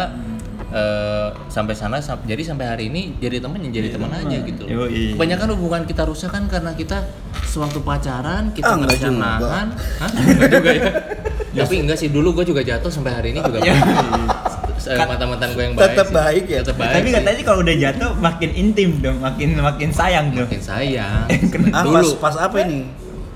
eh, 0.71 1.27
sampai 1.47 1.73
sana 1.73 1.97
sam- 1.97 2.23
jadi 2.23 2.41
sampai 2.41 2.65
hari 2.65 2.83
ini 2.87 3.15
jadi 3.17 3.37
teman 3.37 3.59
ya 3.61 3.71
jadi 3.73 3.89
teman 3.91 4.07
aja 4.09 4.37
gitu 4.39 4.63
Iya, 4.63 4.75
Yoi. 4.81 5.03
kebanyakan 5.13 5.47
hubungan 5.53 5.83
kita 5.83 6.03
rusak 6.03 6.29
kan 6.29 6.47
karena 6.47 6.71
kita 6.73 7.03
sewaktu 7.43 7.79
pacaran 7.79 8.49
kita 8.51 8.65
Ah, 8.65 8.75
nggak 8.75 8.89
bisa 8.93 9.07
juga. 9.07 9.19
nahan 9.37 9.67
Hah? 10.01 10.09
Juga 10.09 10.71
ya 11.51 11.61
tapi 11.61 11.75
enggak 11.77 11.97
sih 11.97 12.07
dulu 12.07 12.31
gue 12.33 12.45
juga 12.45 12.61
jatuh 12.61 12.87
sampai 12.87 13.11
hari 13.11 13.27
ini 13.31 13.39
juga 13.39 13.59
Iya. 13.59 13.75
Eh, 14.81 14.97
mantan-mantan 14.97 15.51
gue 15.51 15.61
yang 15.61 15.75
baik 15.75 15.93
Tetap 15.93 16.07
baik 16.09 16.43
ya? 16.47 16.59
tetap 16.59 16.75
baik 16.75 16.95
Tapi 16.95 17.05
sih. 17.05 17.13
katanya 17.13 17.41
kalau 17.43 17.59
udah 17.61 17.75
jatuh 17.77 18.11
makin 18.17 18.49
intim 18.51 18.89
dong, 18.97 19.17
makin 19.19 19.49
makin 19.55 19.89
sayang 19.91 20.25
dong 20.31 20.47
makin 20.47 20.57
sayang 20.59 21.27
Ah, 21.69 21.83
dulu 21.83 22.01
pas, 22.17 22.33
pas 22.33 22.49
apa 22.49 22.57
ini? 22.63 22.89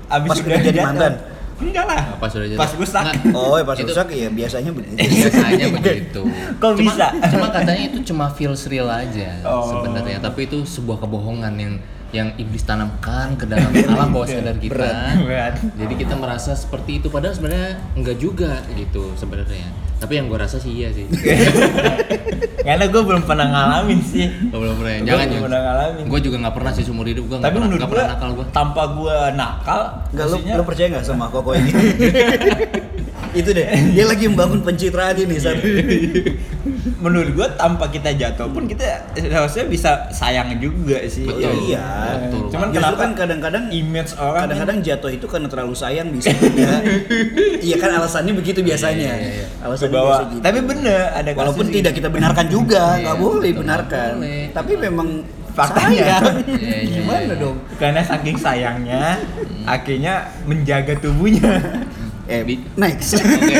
Abis 0.08 0.28
Pas 0.28 0.38
udah 0.40 0.58
jadi 0.60 0.70
jatuh. 0.72 0.82
mantan? 0.82 1.12
Enggak 1.56 1.84
lah 1.84 2.00
Pas 2.16 2.28
udah 2.28 2.46
jadi- 2.46 2.56
Pas 2.56 2.68
rusak 2.70 3.02
Nggak. 3.02 3.32
Oh, 3.32 3.54
ya 3.54 3.64
pas 3.64 3.74
Itu- 3.74 3.88
rusak 3.88 4.06
ya 4.10 4.28
biasanya 4.28 4.70
begitu. 4.70 4.96
biasanya 4.98 5.66
begitu 5.70 6.20
Kok 6.60 6.70
Cuma- 6.70 6.82
bisa? 6.82 7.06
cuma 7.26 7.46
katanya 7.48 7.82
itu 7.86 7.98
cuma 8.04 8.24
feels 8.28 8.62
real 8.66 8.86
aja 8.86 9.40
Oh. 9.42 9.64
sebenarnya 9.74 10.18
tapi 10.18 10.44
itu 10.44 10.60
sebuah 10.62 11.00
kebohongan 11.00 11.54
yang 11.54 11.74
yang 12.08 12.28
iblis 12.36 12.62
tanamkan 12.62 13.34
ke 13.34 13.44
dalam 13.44 13.66
alam 13.90 14.08
bawah 14.10 14.24
sadar 14.24 14.56
kita 14.56 14.78
Berat. 15.18 15.58
jadi 15.74 15.94
kita 15.96 16.14
merasa 16.14 16.52
seperti 16.52 17.00
itu 17.00 17.08
padahal 17.08 17.34
sebenarnya 17.34 17.82
enggak 17.92 18.16
juga 18.16 18.62
gitu 18.70 19.10
sebenarnya 19.14 19.66
tapi 19.96 20.12
yang 20.14 20.26
gue 20.26 20.36
rasa 20.36 20.56
sih 20.56 20.72
iya 20.74 20.88
sih 20.92 21.08
Karena 22.66 22.90
gue 22.90 22.98
belum 22.98 23.22
pernah 23.22 23.46
ngalamin 23.46 24.02
sih 24.02 24.26
Gua 24.50 24.58
belum 24.58 24.74
pernah 24.76 24.92
Gua 24.92 25.06
jangan 25.06 25.26
belum 25.30 25.44
pernah 25.46 25.60
ngalamin. 25.62 26.04
gue 26.10 26.20
juga 26.20 26.36
nggak 26.42 26.54
pernah 26.58 26.72
sih 26.74 26.82
seumur 26.82 27.06
hidup 27.06 27.24
gue 27.24 27.36
nggak 27.38 27.46
Tapi 27.46 27.54
pernah 27.54 27.66
menurut 27.70 27.78
nggak 27.78 27.88
gue 27.88 27.96
pernah 27.96 28.10
nakal 28.12 28.30
gue 28.34 28.46
tanpa 28.50 28.82
gue 28.90 29.16
nakal 29.38 29.80
Enggak 30.10 30.26
lu, 30.26 30.36
lu 30.42 30.64
percaya 30.66 30.86
nggak 30.90 31.04
sama 31.06 31.24
Koko 31.30 31.50
ini? 31.54 31.70
itu 33.36 33.50
deh, 33.52 33.68
dia 33.92 34.04
lagi 34.08 34.24
membangun 34.26 34.64
pencitraan 34.64 35.14
ini 35.14 35.36
saat 35.36 35.60
menurut 36.96 37.30
gue 37.36 37.48
tanpa 37.54 37.86
kita 37.86 38.10
jatuh 38.16 38.48
pun 38.50 38.64
kita 38.64 39.04
harusnya 39.30 39.64
bisa 39.68 39.90
sayang 40.10 40.56
juga 40.58 40.98
sih 41.06 41.28
Betul. 41.28 41.68
iya. 41.68 41.84
Betul. 42.26 42.50
Cuman 42.50 42.66
Justru 42.72 42.76
kenapa 42.80 42.96
kan 42.98 43.10
kadang-kadang 43.14 43.64
image 43.70 44.10
orang 44.16 44.48
kadang-kadang 44.48 44.78
jatuh 44.80 45.10
itu 45.12 45.26
karena 45.28 45.46
terlalu 45.46 45.74
sayang 45.76 46.08
bisa 46.10 46.32
juga. 46.32 46.80
iya 47.66 47.76
kan 47.76 47.90
alasannya 47.94 48.32
begitu 48.32 48.64
biasanya. 48.64 49.12
Iya, 49.12 49.44
iya, 49.44 49.46
iya. 49.62 49.76
Biasa 49.86 50.22
gitu. 50.32 50.40
Tapi 50.42 50.58
bener 50.64 51.02
ada 51.12 51.30
Walaupun 51.36 51.66
gitu. 51.68 51.76
tidak 51.82 51.92
kita 51.94 52.08
benarkan 52.08 52.46
juga, 52.48 52.96
Iya, 52.96 53.02
nggak 53.06 53.18
boleh 53.20 53.50
betul, 53.52 53.60
benarkan. 53.62 54.10
boleh. 54.18 54.42
Tapi 54.50 54.72
memang 54.80 55.08
Faktanya. 55.56 56.04
sayang. 56.20 56.24
Iya, 56.48 56.76
iya, 56.84 56.94
Gimana 57.00 57.22
iya. 57.28 57.34
dong? 57.38 57.56
karena 57.76 58.00
saking 58.00 58.36
sayangnya 58.36 59.04
akhirnya 59.64 60.14
menjaga 60.48 60.94
tubuhnya 60.96 61.60
Eh, 62.26 62.42
Bi- 62.42 62.62
next. 62.74 63.14
Oke. 63.18 63.56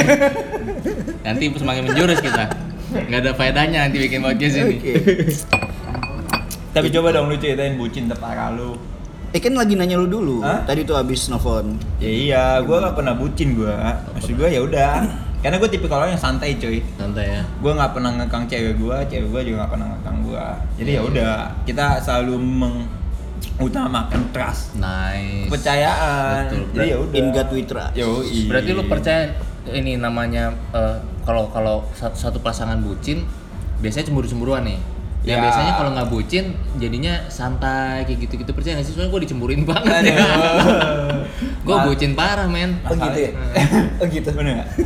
Nanti 1.22 1.44
semakin 1.48 1.82
menjurus 1.86 2.18
kita. 2.18 2.44
Nggak 2.92 3.20
ada 3.20 3.32
faedahnya 3.32 3.78
nanti 3.86 3.96
bikin 3.98 4.20
podcast 4.20 4.56
ini. 4.56 4.76
Oke. 4.76 4.94
tapi 6.70 6.92
coba 6.92 7.08
dong 7.08 7.32
lu 7.32 7.36
ceritain 7.36 7.72
bucin 7.74 8.04
terparah 8.04 8.52
lu 8.52 8.76
Eh 9.32 9.40
kan 9.40 9.52
lagi 9.52 9.74
nanya 9.74 9.96
lu 9.96 10.04
dulu. 10.06 10.44
Hah? 10.44 10.60
Tadi 10.62 10.84
tuh 10.84 10.92
abis 10.92 11.28
nelfon. 11.28 11.80
ya 11.96 12.08
iya 12.08 12.44
gua 12.60 12.84
gak 12.84 12.96
pernah 12.96 13.12
bucin 13.12 13.56
gua 13.56 13.96
maksud 14.12 14.36
gua 14.36 14.44
ya 14.46 14.60
udah 14.60 15.08
karena 15.36 15.56
gue 15.56 15.70
tipikal 15.70 16.02
orang 16.02 16.16
yang 16.16 16.18
santai 16.18 16.58
cuy 16.58 16.82
Santai 16.96 17.30
ya. 17.30 17.42
gue 17.44 17.70
nggak 17.70 17.92
pernah 17.94 18.10
ngekang 18.12 18.44
cewek 18.44 18.74
gue 18.76 18.96
cewek 19.06 19.28
gue 19.30 19.40
juga 19.46 19.56
nggak 19.62 19.72
pernah 19.72 19.86
ngekang 19.94 20.16
gue 20.20 20.44
jadi 20.74 20.90
Iya, 20.90 20.98
ya 20.98 21.02
udah 21.06 21.32
kita 21.62 21.86
selalu 22.02 22.34
mengutamakan 23.56 24.20
trust 24.30 24.76
Nice. 24.76 25.48
kepercayaan 25.48 26.44
Betul. 26.48 26.64
jadi 26.76 26.86
ya 26.86 26.96
udah 27.00 27.14
In 27.16 27.26
God 27.32 27.48
we 27.50 27.62
trust. 27.64 27.92
Yo, 27.94 28.20
Berarti 28.48 28.70
lu 28.72 28.82
percaya 28.84 29.32
ini 29.66 29.96
namanya 29.96 30.52
eh, 30.70 30.96
kalau 31.24 31.48
kalau 31.50 31.82
satu, 31.92 32.14
satu 32.14 32.38
pasangan 32.38 32.78
bucin 32.78 33.24
biasanya 33.80 34.08
cemburu-cemburuan 34.08 34.64
nih. 34.64 34.78
Yang 35.26 35.36
Ya. 35.36 35.42
biasanya 35.42 35.72
kalau 35.74 35.90
nggak 35.90 36.08
bucin 36.08 36.44
jadinya 36.78 37.26
santai 37.26 38.06
kayak 38.06 38.18
gitu-gitu 38.22 38.50
percaya 38.50 38.78
nggak 38.78 38.86
sih? 38.86 38.94
Soalnya 38.94 39.10
gue 39.10 39.20
dicemburuin 39.26 39.62
banget 39.66 40.02
ya. 40.06 40.16
gue 41.66 41.76
bucin 41.82 42.14
parah 42.14 42.46
men. 42.46 42.78
Oh 42.86 42.94
gitu 42.94 43.18
ya? 43.20 43.30
oh 44.00 44.06
gitu. 44.06 44.28
bener 44.32 44.52
nggak? 44.62 44.70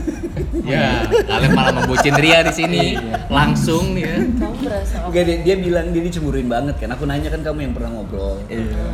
Ya, 0.61 1.03
kalian 1.27 1.53
malah 1.53 1.73
membucin 1.75 2.13
Ria 2.15 2.41
di 2.43 2.53
sini. 2.53 2.95
Langsung 3.29 3.93
nih 3.93 4.03
ya. 4.03 4.17
Kamu 4.37 4.55
berasa 4.61 4.95
apa? 4.99 5.07
Enggak 5.09 5.25
dia, 5.25 5.37
dia 5.43 5.55
bilang 5.57 5.87
dia 5.91 6.03
dicemburuin 6.03 6.47
banget 6.47 6.75
kan. 6.77 6.89
Aku 6.91 7.05
nanya 7.05 7.29
kan 7.29 7.41
kamu 7.43 7.59
yang 7.61 7.75
pernah 7.75 7.91
ngobrol. 7.93 8.39
Iya. 8.47 8.87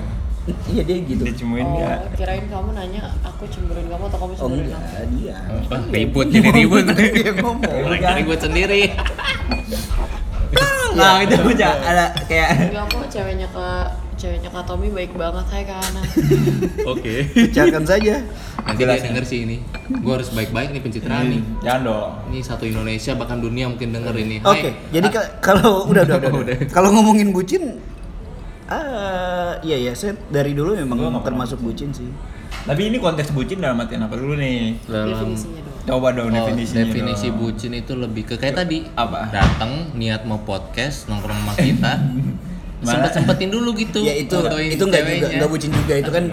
iya 0.69 0.83
dia 0.83 0.97
gitu. 1.05 1.23
Dicemuin 1.23 1.65
Oh, 1.65 1.77
ya. 1.77 2.07
kirain 2.15 2.47
kamu 2.47 2.71
nanya 2.73 3.03
aku 3.21 3.45
cemburuin 3.47 3.87
kamu 3.87 4.03
atau 4.05 4.19
kamu 4.19 4.33
Oh 4.33 4.39
cemburuin 4.41 4.67
enggak, 4.69 4.83
aku? 4.85 5.05
dia. 5.13 5.37
Wah, 5.67 5.83
ribut 5.91 6.27
jadi 6.29 6.49
ribut. 6.51 6.85
Dia 6.87 7.33
ngomong. 7.35 7.61
ribut 8.17 8.39
sendiri. 8.39 8.83
Nah, 10.97 11.21
itu 11.21 11.37
aja 11.37 11.69
ada 11.77 12.05
kayak 12.25 12.49
Enggak 12.69 12.85
kok 12.89 13.07
ceweknya 13.07 13.49
ke 13.49 13.67
ceweknya 14.17 14.49
Kak 14.49 14.65
Tommy 14.65 14.89
baik 14.89 15.13
banget 15.13 15.45
hai 15.47 15.63
Kak 15.63 15.77
Ana. 15.79 16.03
Oke. 16.93 17.15
Pecahkan 17.29 17.85
saja. 17.85 18.25
Nanti 18.65 18.83
dia 18.83 18.97
denger 18.97 19.25
sih 19.25 19.45
ini. 19.45 19.57
Gua 20.01 20.17
harus 20.17 20.33
baik-baik 20.33 20.73
nih 20.73 20.81
pencitraan 20.81 21.29
nih. 21.29 21.43
Jangan 21.61 21.81
dong. 21.85 22.11
Ini 22.29 22.39
satu 22.41 22.65
Indonesia 22.65 23.13
bahkan 23.13 23.39
dunia 23.39 23.69
mungkin 23.69 23.93
denger 23.93 24.15
ini. 24.17 24.37
Hai. 24.41 24.49
Oke, 24.49 24.69
jadi 24.89 25.09
ka- 25.13 25.31
kalau 25.39 25.85
udah 25.85 26.03
udah 26.03 26.17
udah. 26.25 26.33
Udah. 26.33 26.57
Kalau 26.67 26.91
ngomongin 26.91 27.31
bucin 27.31 27.77
ah 28.67 29.55
iya 29.63 29.79
ya, 29.79 29.93
saya 29.95 30.19
dari 30.27 30.51
dulu 30.51 30.75
memang 30.75 30.99
termasuk 31.23 31.61
bucin 31.61 31.93
sih. 31.93 32.09
Tapi 32.67 32.91
ini 32.91 32.99
konteks 32.99 33.31
bucin 33.31 33.63
dalam 33.63 33.79
artian 33.79 34.03
apa 34.03 34.17
dulu 34.17 34.35
nih? 34.35 34.81
dalam. 34.89 35.29
Coba 35.87 36.11
dong 36.11 36.29
Oh, 36.29 36.35
definisinya. 36.35 36.83
definisi 36.83 37.27
dong. 37.27 37.39
bucin 37.41 37.73
itu 37.73 37.93
lebih 37.95 38.23
ke 38.25 38.35
kayak 38.35 38.59
tadi 38.59 38.83
Apa? 38.93 39.31
datang 39.31 39.95
niat 39.95 40.23
mau 40.23 40.39
podcast 40.41 41.07
nongkrong 41.07 41.39
sama 41.39 41.55
kita 41.55 41.93
sempet 42.85 43.11
sempetin 43.13 43.49
dulu 43.49 43.71
gitu 43.73 43.99
Ya 44.01 44.15
itu 44.15 44.35
itu 44.61 44.83
enggak 44.83 45.03
juga 45.05 45.27
enggak 45.33 45.49
bucin 45.49 45.71
juga 45.71 45.95
itu 45.97 46.11
kan 46.11 46.25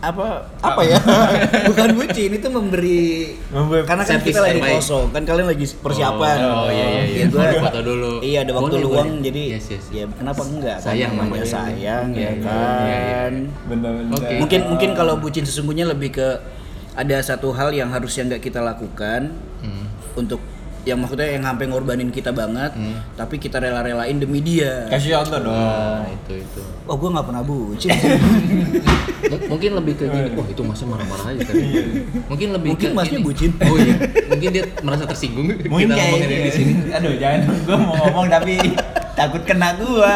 apa 0.00 0.48
apa 0.58 0.80
ya 0.82 0.96
bukan 1.68 1.92
bucin 1.92 2.32
itu 2.32 2.48
memberi 2.48 3.36
Memberi 3.46 3.84
karena 3.84 4.00
kan 4.02 4.16
kita 4.18 4.40
lagi 4.40 4.56
kosong 4.62 5.12
kan 5.12 5.22
kalian 5.22 5.44
lagi 5.46 5.66
persiapan 5.74 6.36
oh, 6.40 6.68
iya 6.68 6.86
iya 6.86 7.02
iya 7.04 7.18
Ya, 7.18 7.26
gua- 7.26 7.60
foto 7.62 7.80
dulu 7.82 8.12
iya 8.20 8.38
ada 8.40 8.52
waktu 8.54 8.74
Boleh, 8.74 8.84
luang 8.86 9.08
boleh. 9.10 9.22
jadi 9.22 9.42
yes, 9.50 9.66
yes. 9.70 9.84
ya 9.90 10.04
kenapa 10.10 10.40
enggak 10.42 10.76
kan 10.78 10.88
Sayang 10.88 11.12
namanya 11.14 11.28
namanya. 11.36 11.44
sayang 11.46 12.06
Iya, 12.10 12.16
ya 12.16 12.30
iya, 12.32 12.32
kan 12.40 12.80
iya, 12.80 12.96
iya. 12.96 13.24
Bener-bener. 13.62 14.12
Oke. 14.14 14.34
mungkin 14.38 14.60
mungkin 14.68 14.90
kalau 14.94 15.14
bucin 15.16 15.44
sesungguhnya 15.44 15.84
lebih 15.86 16.10
ke 16.14 16.28
ada 16.92 17.16
satu 17.20 17.50
hal 17.50 17.70
yang 17.70 17.88
harusnya 17.88 18.26
nggak 18.26 18.42
kita 18.42 18.60
lakukan 18.60 19.30
Hmm. 19.60 19.86
untuk 20.14 20.40
yang 20.80 20.96
maksudnya 20.96 21.28
yang 21.28 21.44
sampai 21.44 21.66
ngorbanin 21.66 22.08
kita 22.08 22.32
banget 22.32 22.72
Hmm. 22.72 22.96
tapi 23.14 23.36
kita 23.36 23.58
rela-relain 23.58 24.16
demi 24.16 24.40
dia 24.40 24.88
kasih 24.88 25.12
contoh 25.14 25.44
dong. 25.44 25.52
nah 25.52 26.08
itu 26.08 26.40
itu 26.40 26.60
oh 26.82 26.96
gue 26.96 27.08
nggak 27.10 27.26
pernah 27.26 27.42
bucin 27.42 27.92
M- 29.30 29.44
mungkin 29.46 29.70
lebih 29.76 29.94
ke 29.94 30.04
gini 30.06 30.32
wah 30.32 30.46
itu 30.46 30.62
masnya 30.62 30.86
marah-marah 30.88 31.26
aja 31.28 31.40
tadi 31.44 31.68
mungkin 32.24 32.48
lebih 32.50 32.68
Mungkin 32.72 32.88
ke 32.88 32.96
masnya 32.96 33.18
gini. 33.18 33.26
bucin. 33.28 33.50
oh 33.60 33.76
iya 33.76 33.94
mungkin 34.26 34.48
dia 34.50 34.64
merasa 34.80 35.04
tersinggung 35.04 35.46
Mungkin 35.62 35.68
kita 35.84 35.92
kayak 35.92 36.08
ngomongin 36.08 36.24
ini. 36.24 36.32
dia 36.32 36.40
di 36.42 36.52
sini 36.54 36.72
Aduh, 36.90 37.12
jangan 37.14 37.40
gua 37.62 37.76
mau 37.78 37.94
ngomong 38.00 38.26
tapi 38.28 38.54
takut 39.12 39.42
kena 39.44 39.68
gua. 39.76 40.14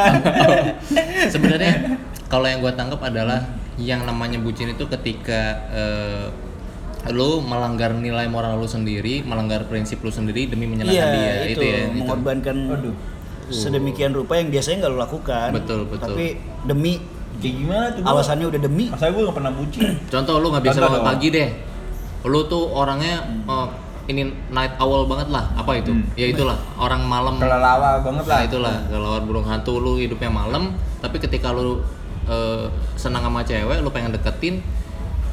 sebenarnya 1.28 2.00
kalau 2.26 2.46
yang 2.46 2.58
gue 2.58 2.72
tangkap 2.72 3.00
adalah 3.00 3.40
yang 3.76 4.02
namanya 4.02 4.38
bucin 4.38 4.70
itu 4.70 4.88
ketika 4.88 5.40
eh, 5.68 6.24
lu 7.12 7.44
melanggar 7.44 7.92
nilai 7.92 8.24
moral 8.32 8.56
lu 8.56 8.64
sendiri, 8.64 9.20
melanggar 9.26 9.68
prinsip 9.68 10.00
lu 10.00 10.08
sendiri 10.08 10.48
demi 10.48 10.64
menyenangkan 10.64 11.08
dia, 11.12 11.20
iya 11.20 11.32
itu, 11.52 11.60
itu 11.60 11.64
ya. 11.64 11.76
itu. 11.84 11.96
mengorbankan 12.00 12.56
Aduh. 12.80 12.94
sedemikian 13.52 14.16
rupa 14.16 14.40
yang 14.40 14.48
biasanya 14.48 14.88
nggak 14.88 14.92
lo 14.96 14.98
lakukan 15.04 15.48
Betul, 15.52 15.80
betul. 15.84 16.16
tapi 16.16 16.26
demi 16.64 16.96
Kayak 17.34 17.54
gimana 17.60 17.86
tuh? 17.92 18.02
alasannya 18.08 18.46
udah 18.46 18.60
demi 18.62 18.84
Masa 18.88 19.10
gua 19.10 19.22
gak 19.28 19.36
pernah 19.36 19.52
bucin. 19.52 19.80
Contoh 20.14 20.34
lu 20.40 20.46
nggak 20.54 20.64
bisa 20.64 20.78
bangun 20.80 21.02
pagi 21.02 21.28
deh, 21.34 21.48
lu 22.24 22.40
tuh 22.48 22.64
orangnya 22.72 23.20
eh, 23.26 23.66
ini 24.08 24.22
night 24.52 24.76
owl 24.80 25.04
banget 25.08 25.28
lah, 25.32 25.44
apa 25.56 25.80
itu? 25.80 25.92
Hmm. 25.92 26.04
Ya 26.16 26.30
itulah 26.30 26.56
orang 26.76 27.04
malam. 27.04 27.36
Kelelawar 27.36 28.00
banget 28.00 28.24
lah. 28.28 28.36
Nah 28.38 28.44
itulah 28.48 28.76
kalau 28.88 29.10
burung 29.24 29.44
hantu 29.48 29.80
lu 29.80 29.96
hidupnya 30.00 30.30
malam, 30.32 30.72
tapi 31.04 31.20
ketika 31.20 31.52
lu 31.52 31.84
eh, 32.30 32.70
senang 32.96 33.28
sama 33.28 33.44
cewek, 33.44 33.82
lu 33.84 33.90
pengen 33.92 34.14
deketin, 34.16 34.64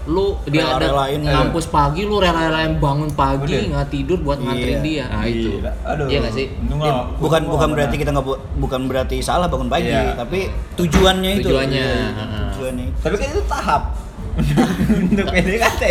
lu 0.03 0.33
dia 0.45 0.65
ada 0.65 0.81
Rela-relain. 0.83 1.21
ngampus 1.21 1.65
pagi, 1.67 2.01
lu 2.03 2.17
rela-relain 2.17 2.73
bangun 2.75 3.09
pagi 3.09 3.53
Udah. 3.53 3.69
nggak 3.71 3.87
tidur 3.89 4.17
buat 4.19 4.37
nganterin 4.37 4.77
Iya. 4.77 4.81
dia. 4.81 5.05
Nah 5.07 5.23
itu. 5.23 5.49
Aduh. 5.61 6.05
iya 6.07 6.17
nggak 6.19 6.33
sih? 6.33 6.47
Ya, 6.49 6.93
bukan 7.15 7.41
gua 7.43 7.51
bukan 7.53 7.69
berarti 7.71 7.95
kita 7.95 8.09
nggak 8.09 8.25
bu- 8.25 8.41
bukan 8.57 8.81
berarti 8.85 9.17
salah 9.19 9.45
bangun 9.45 9.67
pagi 9.67 9.87
Iya. 9.87 10.15
tapi 10.15 10.49
tujuannya 10.75 11.31
itu 11.35 11.47
Tujuannya, 11.47 11.85
Iya, 11.85 12.09
heeh. 12.11 12.45
tujuannya 12.51 12.85
Tapi 12.97 13.15
kan 13.15 13.27
itu 13.27 13.41
tahap 13.45 13.83
untuk 15.11 15.27
PDKT. 15.27 15.83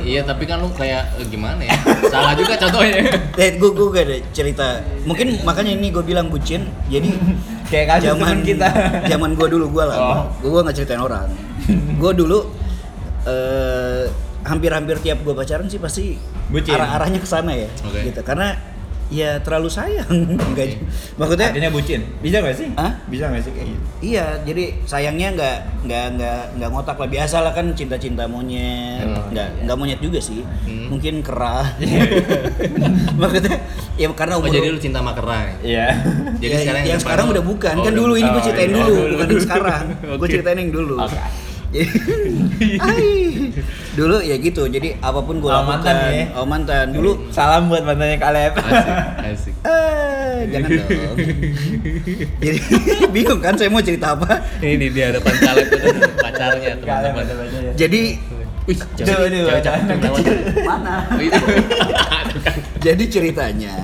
Iya 0.00 0.20
tapi 0.24 0.42
kan 0.44 0.58
lu 0.58 0.72
kayak 0.72 1.12
eh, 1.14 1.26
gimana 1.26 1.60
ya? 1.60 1.76
Salah 2.08 2.32
juga 2.32 2.56
contohnya. 2.56 3.04
Eh, 3.36 3.50
gue 3.54 3.70
gue 3.70 3.86
gak 3.90 4.04
ada 4.04 4.16
cerita. 4.32 4.66
Mungkin 5.04 5.40
makanya 5.42 5.72
ini 5.72 5.88
gue 5.88 6.00
bilang 6.00 6.28
bucin. 6.28 6.66
Jadi 6.86 7.12
Kayak 7.68 8.02
teman 8.02 8.42
kita. 8.42 8.66
zaman 9.06 9.32
gue 9.32 9.46
dulu 9.46 9.70
gue 9.70 9.84
lah. 9.86 9.96
Oh. 9.96 10.22
Gue 10.40 10.50
gue 10.50 10.60
nggak 10.62 10.74
ceritain 10.74 10.98
orang. 10.98 11.28
gue 11.70 12.12
dulu 12.16 12.38
eh, 13.24 14.04
hampir-hampir 14.40 14.96
tiap 15.00 15.20
gue 15.20 15.32
pacaran 15.32 15.66
sih 15.66 15.76
pasti 15.76 16.16
Bucin. 16.48 16.72
arah-arahnya 16.72 17.20
ke 17.20 17.28
sana 17.28 17.52
ya. 17.52 17.68
Oke. 17.82 18.08
Gitu. 18.08 18.20
Karena 18.20 18.56
ya 19.10 19.36
terlalu 19.38 19.66
sayang. 19.66 20.06
Enggak. 20.48 20.78
Maksudnya 21.18 21.50
Artinya 21.50 21.70
bucin. 21.70 22.00
Bisa 22.18 22.38
gak 22.38 22.54
sih? 22.54 22.70
Hah? 22.72 22.94
Bisa 23.04 23.26
gak 23.26 23.42
sih 23.42 23.50
kayak 23.50 23.66
gitu? 23.68 23.82
Iya, 24.00 24.26
jadi 24.42 24.64
sayangnya 24.86 25.28
nggak 25.34 25.56
nggak 25.84 26.04
nggak 26.16 26.40
nggak 26.56 26.68
ngotak 26.70 26.96
lah 26.96 27.10
biasa 27.10 27.36
lah 27.42 27.52
kan 27.52 27.74
cinta-cinta 27.74 28.24
monyet, 28.24 29.04
Oh, 29.04 29.28
nggak 29.28 29.66
nggak 29.66 29.76
monyet 29.76 30.00
juga 30.00 30.22
sih, 30.22 30.40
Hmm. 30.40 30.88
mungkin 30.88 31.20
kera. 31.20 31.68
Maksudnya 33.20 33.56
ya 33.98 34.08
karena 34.14 34.34
Oh 34.36 34.40
umur 34.40 34.54
jadi 34.54 34.68
lu 34.70 34.80
cinta 34.80 35.04
sama 35.04 35.12
kera 35.12 35.36
ya? 35.36 35.54
Iya. 35.60 35.86
Jadi 36.38 36.48
ya, 36.48 36.58
sekarang 36.62 36.82
yang 36.86 37.00
sekarang 37.00 37.26
udah 37.28 37.42
bukan 37.44 37.74
Oh, 37.76 37.84
kan 37.84 37.92
dulu 37.92 38.12
ini 38.14 38.28
gue 38.30 38.42
ceritain 38.42 38.70
Oh, 38.70 38.78
dulu, 38.78 38.94
iya. 38.96 39.10
bukan 39.12 39.26
yang 39.28 39.42
sekarang. 39.42 39.84
Gue 40.00 40.16
Oke. 40.16 40.32
ceritain 40.32 40.58
yang 40.58 40.70
dulu. 40.70 40.94
Oke. 40.96 41.18
Dulu 43.92 44.16
ya 44.18 44.34
gitu. 44.36 44.62
Jadi 44.66 44.94
apa 44.96 45.18
pun 45.18 45.38
gue 45.38 45.46
Oh, 45.46 45.52
lakukan. 45.52 45.76
mantan 45.76 45.94
ya? 46.10 46.24
Oh 46.34 46.44
mantan. 46.44 46.84
Dulu 46.90 47.10
Salam 47.36 47.66
buat 47.66 47.82
mantannya 47.82 48.16
Kaleb. 48.16 48.52
Asik, 48.54 48.94
asik. 49.24 49.54
eh 49.62 50.36
jangan 50.48 50.68
dong. 50.72 51.16
Jadi 52.42 52.58
bingung 53.10 53.38
kan 53.38 53.54
saya 53.54 53.68
mau 53.68 53.78
cerita 53.78 54.14
apa? 54.14 54.40
Ini 54.58 54.74
di 54.76 54.86
di 54.90 55.00
hadapan 55.00 55.32
Caleb 55.36 55.66
itu 55.68 55.88
pacarnya 56.16 56.70
Kaleb 56.78 57.10
teman-teman. 57.14 57.44
Jadi 57.76 58.00
Wih, 58.68 58.76
mana? 60.62 61.02
Jadi 62.78 63.02
ceritanya 63.08 63.74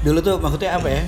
dulu 0.00 0.18
tuh 0.20 0.34
maksudnya 0.38 0.74
apa 0.74 0.86
ya? 0.86 1.02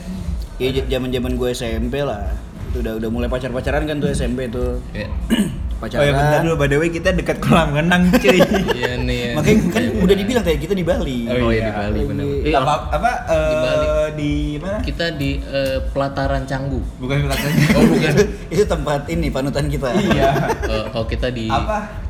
Ya 0.56 0.68
zaman 0.88 1.10
zaman 1.10 1.32
gue 1.34 1.48
SMP 1.50 2.00
lah. 2.00 2.30
Itu 2.70 2.80
udah 2.82 2.92
udah 2.98 3.08
mulai 3.08 3.28
pacar 3.28 3.50
pacaran 3.50 3.84
kan 3.84 3.98
tuh 3.98 4.08
SMP 4.10 4.46
tuh 4.48 4.78
Ya. 5.86 5.94
Oh 5.94 6.02
ya 6.02 6.10
bentar 6.10 6.24
pacaran. 6.32 6.42
dulu 6.42 6.54
by 6.56 6.66
the 6.66 6.76
way 6.76 6.88
kita 6.88 7.08
dekat 7.10 7.36
kolam 7.38 7.68
renang 7.70 8.02
cuy. 8.10 8.38
Iya 8.74 8.92
nih. 8.98 9.18
ya. 9.24 9.30
Makanya 9.34 9.60
kan 9.68 9.82
udah 10.00 10.14
dibilang 10.14 10.42
tadi 10.42 10.58
kita 10.58 10.72
di 10.72 10.82
Bali. 10.82 11.18
Oh, 11.26 11.48
iya 11.48 11.60
di 11.60 11.70
iya. 11.70 11.72
Bali 11.74 12.00
benar. 12.04 12.24
Eh, 12.40 12.52
apa 12.52 12.74
apa 12.90 13.10
eh, 13.26 13.44
Di 13.44 13.56
Bali. 13.56 13.86
di 14.14 14.32
mana? 14.56 14.78
kita 14.80 15.06
di 15.12 15.30
eh, 15.38 15.78
pelataran 15.86 16.42
Canggu. 16.44 16.80
Bukan 16.96 17.16
belakangnya. 17.24 17.66
Oh 17.74 17.82
bukan. 17.84 18.12
itu 18.48 18.62
tempat 18.64 19.00
ini 19.08 19.26
panutan 19.28 19.66
kita. 19.66 19.88
iya. 19.94 20.30
Eh, 20.62 20.84
oh 20.90 21.04
kita 21.04 21.28
di 21.28 21.46
Apa? 21.46 22.02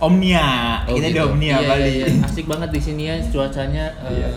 Omnia. 0.00 0.82
Oh, 0.84 0.94
kita 0.94 1.08
di 1.08 1.14
gitu. 1.14 1.28
Omnia 1.28 1.56
Iya, 1.56 1.68
Bali. 1.68 1.90
iya, 1.92 2.06
iya. 2.10 2.26
Asik 2.26 2.46
banget 2.46 2.70
di 2.70 2.80
sini 2.80 3.02
ya 3.06 3.16
cuacanya 3.24 3.84
Iya. 4.04 4.28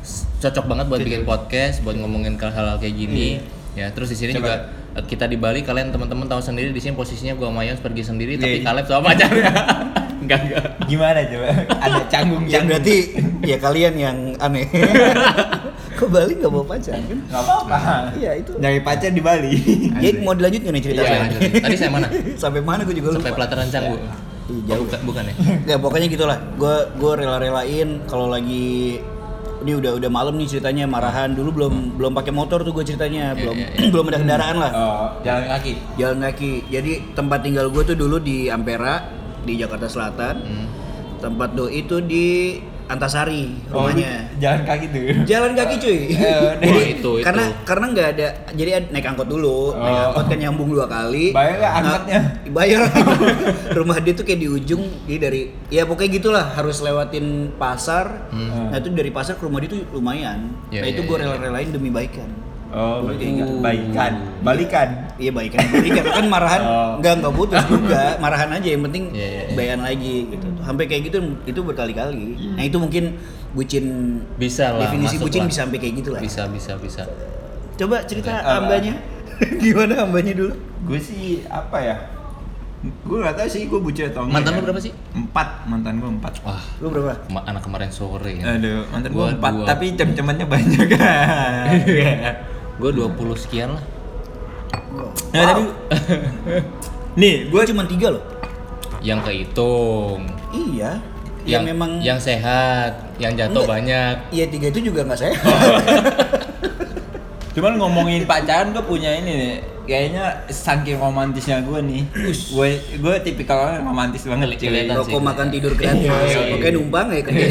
s- 0.00 0.24
cocok 0.38 0.64
banget 0.66 0.86
buat 0.88 1.00
bikin 1.00 1.22
podcast, 1.22 1.82
buat 1.82 1.94
ngomongin 1.94 2.34
hal-hal 2.34 2.76
kayak 2.76 2.96
gini. 2.96 3.36
Iya. 3.36 3.40
Ya, 3.72 3.86
terus 3.88 4.08
di 4.08 4.16
sini 4.16 4.32
juga 4.32 4.68
kita 5.02 5.24
di 5.24 5.36
Bali 5.36 5.60
kalian 5.60 5.88
teman-teman 5.88 6.26
tahu 6.26 6.38
sendiri 6.38 6.68
di 6.68 6.78
sini 6.78 6.92
posisinya 6.92 7.32
gua 7.32 7.48
sama 7.48 7.64
pergi 7.78 8.02
sendiri 8.04 8.32
Iya, 8.34 8.40
tapi 8.40 8.56
iya. 8.58 8.64
Kaleb 8.64 8.84
sama 8.84 9.02
pacarnya. 9.08 9.52
enggak 10.22 10.38
enggak. 10.44 10.64
Gimana 10.86 11.18
coba? 11.24 11.46
Ada 11.80 12.00
canggung 12.06 12.42
Ya 12.44 12.50
canggung. 12.54 12.68
berarti 12.68 12.96
ya 13.42 13.56
kalian 13.58 13.94
yang 13.96 14.16
aneh. 14.38 14.66
Ke 15.92 16.04
Bali 16.08 16.34
nggak 16.34 16.50
bawa 16.50 16.64
pacar 16.66 16.98
kan? 16.98 17.18
nggak 17.20 17.42
apa-apa. 17.42 17.78
Iya 18.16 18.30
itu. 18.38 18.52
Nyari 18.58 18.80
pacar 18.80 19.10
di 19.10 19.22
Bali. 19.22 19.52
Ya 19.98 20.10
mau 20.20 20.34
dilanjut 20.34 20.60
nih 20.64 20.82
cerita 20.82 21.00
Iya, 21.00 21.08
saya? 21.08 21.20
lanjutin. 21.26 21.50
Tadi 21.62 21.76
saya 21.76 21.90
mana? 21.90 22.06
Sampai 22.42 22.60
mana 22.60 22.80
gue 22.82 22.94
juga 22.94 23.08
lupa. 23.12 23.18
Sampai 23.22 23.32
pelataran 23.34 23.68
Canggu. 23.70 23.96
Ih, 23.96 24.10
Oh, 24.42 24.58
jauh. 24.66 24.84
bukan, 24.84 25.00
bukan 25.06 25.22
ya? 25.24 25.34
Ya 25.64 25.76
pokoknya 25.78 26.06
gitulah. 26.10 26.38
Gue 26.58 26.74
gue 26.98 27.12
rela-relain 27.14 28.02
kalau 28.04 28.26
lagi 28.26 28.98
ini 29.62 29.72
udah 29.74 29.92
udah 29.94 30.06
malam 30.08 30.34
nih 30.34 30.48
ceritanya 30.48 30.84
marahan 30.84 31.30
dulu 31.30 31.50
belum 31.52 31.74
belum 31.96 32.12
pakai 32.12 32.30
motor 32.30 32.60
tuh 32.60 32.72
gue 32.72 32.84
ceritanya 32.84 33.30
Iya, 33.30 33.38
belum 33.38 33.56
iya, 33.56 33.68
iya. 33.72 33.88
belum 33.92 34.04
ada 34.04 34.18
kendaraan 34.18 34.56
lah 34.56 34.70
Oh, 34.72 35.06
jalan 35.22 35.44
kaki. 35.48 35.72
jalan 35.96 36.18
kaki 36.20 36.50
jadi 36.68 36.92
tempat 37.12 37.38
tinggal 37.40 37.66
gue 37.68 37.82
tuh 37.84 37.94
dulu 37.94 38.16
di 38.18 38.46
Ampera 38.46 39.06
di 39.40 39.54
Jakarta 39.54 39.86
Selatan 39.86 40.34
Hmm. 40.38 40.66
tempat 41.18 41.52
do 41.52 41.66
itu 41.66 41.98
di 41.98 42.58
Antasari 42.84 43.56
Oh, 43.68 43.86
rumahnya. 43.86 44.28
jalan 44.36 44.62
kaki 44.62 44.86
tuh. 44.88 45.02
Jalan 45.24 45.52
kaki 45.52 45.74
cuy. 45.76 45.98
Eh, 46.22 46.52
jadi 46.58 46.70
oh, 46.72 46.84
itu, 46.84 47.10
itu. 47.18 47.24
karena 47.24 47.44
karena 47.62 47.84
nggak 47.88 48.08
ada 48.12 48.26
jadi 48.52 48.70
ad- 48.76 48.90
naik 48.90 49.06
angkot 49.06 49.26
dulu, 49.26 49.74
naik 49.74 49.92
Oh. 49.92 50.06
angkot 50.10 50.24
kan 50.26 50.38
nyambung 50.38 50.68
dua 50.68 50.86
kali. 50.86 51.30
Bayar 51.30 51.54
nggak 51.56 51.72
Nah, 51.72 51.80
angkotnya? 51.80 52.20
bayar. 52.48 52.82
Rumah 53.78 53.96
dia 53.98 54.12
tuh 54.12 54.24
kayak 54.24 54.40
di 54.40 54.48
ujung, 54.48 54.82
dia 55.04 55.18
dari 55.18 55.40
ya 55.68 55.82
pokoknya 55.82 56.10
gitulah 56.12 56.44
harus 56.50 56.78
lewatin 56.78 57.26
pasar. 57.54 58.28
Hmm. 58.28 58.68
Nah 58.68 58.76
itu 58.76 58.88
dari 58.88 59.08
pasar 59.08 59.34
ke 59.34 59.42
rumah 59.42 59.58
dia 59.58 59.70
tuh 59.70 59.82
lumayan. 59.90 60.52
Ya, 60.68 60.80
nah 60.80 60.88
itu 60.88 61.00
ya, 61.00 61.08
gue 61.08 61.16
ya, 61.16 61.18
ya. 61.18 61.24
rela-relain 61.28 61.68
demi 61.68 61.88
baikan. 61.88 62.28
Oh, 62.72 63.04
berarti 63.04 63.24
gitu. 63.36 63.60
baikan, 63.60 64.12
balikan. 64.40 64.88
Iya 65.14 65.28
baikan, 65.30 65.60
baikan 65.68 66.04
kan 66.08 66.24
marahan 66.26 66.60
Oh. 66.62 66.92
nggak 66.98 67.14
nggak 67.20 67.34
putus 67.34 67.60
juga, 67.70 68.16
marahan 68.16 68.48
aja 68.50 68.64
yang 68.66 68.80
penting 68.82 69.12
Iya, 69.12 69.28
iya, 69.28 69.42
iya. 69.44 69.52
bayan 69.52 69.80
lagi 69.80 70.14
gitu. 70.26 70.46
Sampai 70.58 70.84
kayak 70.86 71.02
gitu 71.06 71.18
itu 71.44 71.60
berkali-kali. 71.60 72.32
Hmm. 72.32 72.56
Nah 72.56 72.64
itu 72.64 72.76
mungkin 72.76 73.20
bucin 73.52 73.84
Bisa 74.34 74.72
lah, 74.72 74.88
definisi 74.88 75.16
bucin 75.16 75.44
lah. 75.44 75.48
bisa 75.48 75.60
sampai 75.62 75.78
kayak 75.78 75.94
gitu 76.00 76.10
lah. 76.10 76.20
Bisa 76.20 76.48
bisa 76.48 76.72
bisa. 76.76 77.04
Coba 77.74 78.00
cerita 78.02 78.32
Oke. 78.34 78.56
ambanya. 78.58 78.94
Gimana 79.62 79.92
ambanya 80.02 80.32
dulu? 80.32 80.54
Gue 80.82 80.96
sih 80.96 81.44
apa 81.46 81.76
ya? 81.76 81.96
Gue 83.04 83.20
gak 83.20 83.36
tau 83.36 83.46
sih 83.46 83.68
gue 83.68 83.78
bucin 83.78 84.08
atau 84.08 84.24
enggak. 84.24 84.34
Mantan 84.38 84.50
lu 84.50 84.58
ya. 84.58 84.64
berapa 84.64 84.80
sih? 84.80 84.92
Empat, 85.12 85.48
mantan 85.66 86.00
gue 86.00 86.10
empat. 86.10 86.32
Wah, 86.42 86.58
Lu 86.80 86.88
berapa? 86.88 87.14
anak 87.38 87.62
kemarin 87.62 87.92
sore 87.92 88.32
ya. 88.34 88.56
Aduh, 88.56 88.88
mantan 88.88 89.10
gue 89.12 89.26
empat, 89.30 89.52
dua. 89.54 89.66
tapi 89.68 89.92
cem-cemannya 89.92 90.46
banyak 90.48 90.86
kan. 90.90 91.68
Gue 92.82 92.90
20 92.90 93.14
sekian 93.38 93.78
lah. 93.78 93.84
Nah, 95.30 95.42
tapi 95.54 95.62
nih, 97.22 97.46
Gue 97.46 97.62
cuma 97.70 97.86
tiga 97.86 98.10
loh. 98.10 98.26
Yang 98.98 99.30
kehitung. 99.30 100.26
Iya. 100.50 100.98
Yang 101.46 101.46
Yang 101.46 101.62
memang 101.70 101.90
yang 102.02 102.18
sehat, 102.18 103.14
yang 103.22 103.38
jatuh 103.38 103.62
Enggak. 103.62 103.70
banyak. 103.70 104.14
Iya 104.34 104.44
tiga 104.50 104.66
itu 104.74 104.90
juga 104.90 105.06
nggak 105.06 105.20
sehat. 105.22 105.38
cuman 107.52 107.76
ngomongin 107.76 108.24
pacaran 108.26 108.74
gue 108.74 108.82
punya 108.82 109.14
ini 109.14 109.30
nih. 109.30 109.54
Kayaknya 109.82 110.46
saking 110.46 110.98
romantisnya 110.98 111.62
gue 111.62 111.78
nih. 111.82 112.02
Gue 112.50 112.78
gue 112.78 113.14
tipikal 113.22 113.70
orang 113.70 113.82
romantis 113.82 114.26
banget 114.26 114.58
cuy. 114.58 114.66
Kelihatan 114.70 114.94
Rokok 115.02 115.22
makan 115.22 115.46
tidur 115.50 115.72
gratis. 115.74 116.06
Iya, 116.06 116.40
iya. 116.50 116.54
Oke 116.58 116.68
numpang 116.70 117.06
ya 117.14 117.22
kerja. 117.22 117.46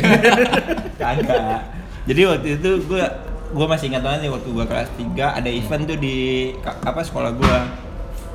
Kagak. 1.01 1.59
Jadi 2.07 2.21
waktu 2.27 2.47
itu 2.59 2.69
gue 2.87 3.03
gue 3.51 3.65
masih 3.67 3.91
ingat 3.91 4.03
banget 4.03 4.19
nih 4.27 4.31
waktu 4.31 4.49
gue 4.49 4.65
kelas 4.65 4.89
3 4.95 5.39
ada 5.39 5.49
event 5.51 5.83
tuh 5.83 5.97
di 5.99 6.17
apa 6.63 7.01
sekolah 7.03 7.31
gue. 7.35 7.57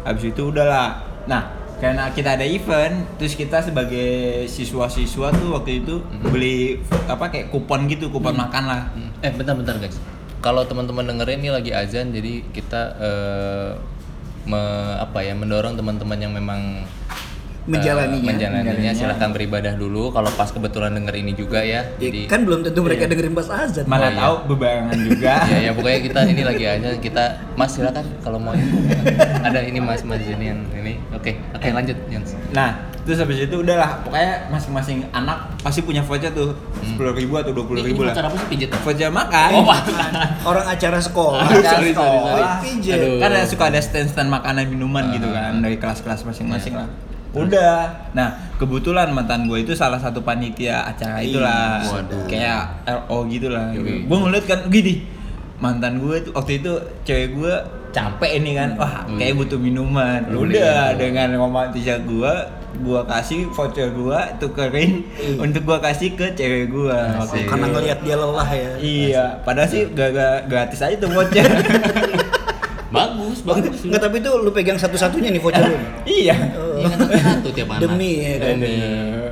Habis 0.07 0.25
itu 0.31 0.43
udahlah. 0.53 1.03
Nah, 1.27 1.51
karena 1.77 2.09
kita 2.15 2.41
ada 2.41 2.47
event, 2.47 3.05
terus 3.21 3.37
kita 3.37 3.61
sebagai 3.61 4.45
siswa-siswa 4.49 5.29
tuh 5.35 5.57
waktu 5.57 5.85
itu 5.85 6.01
beli 6.31 6.81
apa 7.05 7.29
kayak 7.29 7.53
kupon 7.53 7.85
gitu, 7.91 8.09
kupon 8.09 8.33
makan 8.33 8.65
lah. 8.65 8.83
Hmm. 8.95 9.11
Eh 9.21 9.33
bentar-bentar 9.35 9.77
guys. 9.77 9.99
Kalau 10.41 10.63
teman-teman 10.65 11.05
dengerin 11.05 11.43
ini 11.43 11.51
lagi 11.51 11.75
azan, 11.75 12.15
jadi 12.15 12.45
kita 12.55 12.83
eh, 13.03 13.71
me- 14.47 14.97
apa 15.03 15.19
ya 15.27 15.35
mendorong 15.35 15.75
teman-teman 15.75 16.19
yang 16.23 16.33
memang 16.33 16.87
eh, 17.67 17.73
Menjalaninya. 17.73 18.23
menjalaninya 18.29 18.63
Menjalaninya. 18.69 18.93
silahkan 18.95 19.29
beribadah 19.29 19.75
dulu. 19.75 20.09
Kalau 20.09 20.31
pas 20.33 20.49
kebetulan 20.49 20.93
denger 20.93 21.15
ini 21.17 21.33
juga 21.33 21.59
ya. 21.59 21.83
Ya, 21.97 22.09
Jadi 22.09 22.21
kan 22.25 22.43
belum 22.43 22.63
tentu 22.63 22.81
mereka 22.81 23.05
dengerin 23.05 23.33
pas 23.33 23.49
azan. 23.49 23.85
Mana 23.85 24.07
Oh, 24.07 24.09
iya. 24.09 24.17
tahu 24.17 24.35
bebarengan 24.49 24.97
juga. 25.01 25.35
ya 25.51 25.59
ya 25.61 25.71
pokoknya 25.73 26.01
kita 26.01 26.21
ini 26.25 26.43
lagi 26.43 26.65
aja 26.65 26.89
kita 26.97 27.25
Mas 27.53 27.71
silakan 27.71 28.07
kalau 28.21 28.39
mau 28.39 28.53
ini. 28.53 28.71
ada 29.43 29.61
ini 29.61 29.79
Mas 29.79 30.01
Mas 30.01 30.23
ini 30.23 30.45
yang 30.47 30.63
ini. 30.73 30.95
Oke 31.11 31.35
oke 31.51 31.67
lanjut 31.69 31.99
Jens. 32.07 32.39
Nah, 32.49 32.71
terus 33.03 33.19
habis 33.19 33.39
itu 33.41 33.57
udahlah, 33.57 33.99
pokoknya 34.01 34.47
masing-masing 34.47 35.03
anak 35.11 35.51
pasti 35.59 35.83
punya 35.83 36.01
voucher 36.01 36.31
tuh 36.31 36.55
sepuluh 36.81 37.11
ribu 37.13 37.35
atau 37.35 37.51
dua 37.51 37.65
puluh 37.65 37.81
Ini, 37.81 37.89
ribu 37.89 38.01
ini 38.01 38.09
lah. 38.09 38.15
cara 38.15 38.27
apa 38.29 38.37
sih 38.37 38.49
pijet? 38.49 38.71
Voucher 38.73 39.11
makan. 39.11 39.51
Oh, 39.53 39.65
Pak. 39.65 39.81
Orang 40.51 40.65
acara 40.65 40.99
sekolah. 40.99 41.43
Acara 41.43 41.59
sorry, 41.59 41.67
sorry, 41.67 41.91
sekolah. 41.91 42.23
sorry. 42.23 42.45
Pijet. 42.63 42.95
Aduh. 42.97 43.19
Kan 43.19 43.31
ada 43.33 43.45
suka 43.45 43.65
ada 43.67 43.81
stand-stand 43.81 44.31
makanan 44.31 44.65
minuman 44.67 45.11
gitu 45.11 45.27
kan 45.29 45.59
dari 45.59 45.77
kelas-kelas 45.77 46.23
masing-masing 46.23 46.75
lah. 46.77 46.87
Udah. 47.37 48.09
Nah, 48.17 48.29
kebetulan 48.57 49.13
mantan 49.13 49.45
gue 49.45 49.61
itu 49.61 49.77
salah 49.77 50.01
satu 50.01 50.25
panitia 50.25 50.89
acara 50.89 51.21
itulah. 51.21 51.85
Waduh. 51.85 52.25
Kayak 52.25 52.81
LO 52.89 53.19
gitu 53.29 53.53
lah. 53.53 53.77
Yoi. 53.77 54.09
Gue 54.09 54.19
ngeliat 54.19 54.45
kan 54.49 54.61
gini. 54.73 55.05
Mantan 55.57 56.01
gue 56.01 56.21
tuh 56.25 56.33
waktu 56.37 56.61
itu 56.65 56.73
cewek 57.05 57.37
gue 57.37 57.55
capek 57.93 58.31
ini 58.41 58.51
kan. 58.57 58.77
Wah, 58.77 59.09
kayak 59.17 59.37
butuh 59.41 59.61
minuman. 59.61 60.25
Udah 60.33 60.97
dengan 60.97 61.33
romantisnya 61.37 62.01
gue 62.05 62.33
gua 62.77 63.09
kasih 63.09 63.49
voucher 63.57 63.89
gua 63.97 64.37
tukerin 64.37 65.01
untuk 65.41 65.65
gua 65.65 65.79
kasih 65.81 66.13
ke 66.13 66.37
cewek 66.37 66.69
gua 66.69 67.25
waktu 67.25 67.45
itu. 67.45 67.49
Karena 67.49 67.67
ngelihat 67.73 67.99
dia 68.05 68.17
lelah 68.21 68.51
ya. 68.53 68.71
Iya, 68.77 69.25
padahal 69.49 69.69
sih 69.71 69.89
gak, 69.97 70.13
gak 70.13 70.37
gratis 70.51 70.81
aja 70.85 70.97
tuh 71.01 71.09
voucher. 71.09 71.47
Bagus, 72.87 73.43
bagus. 73.43 73.83
Enggak 73.83 74.09
tapi 74.09 74.23
itu 74.23 74.31
lu 74.31 74.51
pegang 74.55 74.79
satu-satunya 74.79 75.29
nih 75.35 75.43
voucher 75.43 75.59
lu. 75.69 75.77
iya. 76.07 76.33
Iya 76.77 76.87
kan 76.93 76.99
satu 77.09 77.49
tiap 77.51 77.69
anak. 77.71 77.81
Demi 77.83 78.13
ya 78.19 78.35
kan. 78.37 78.49
Demi. 78.55 78.75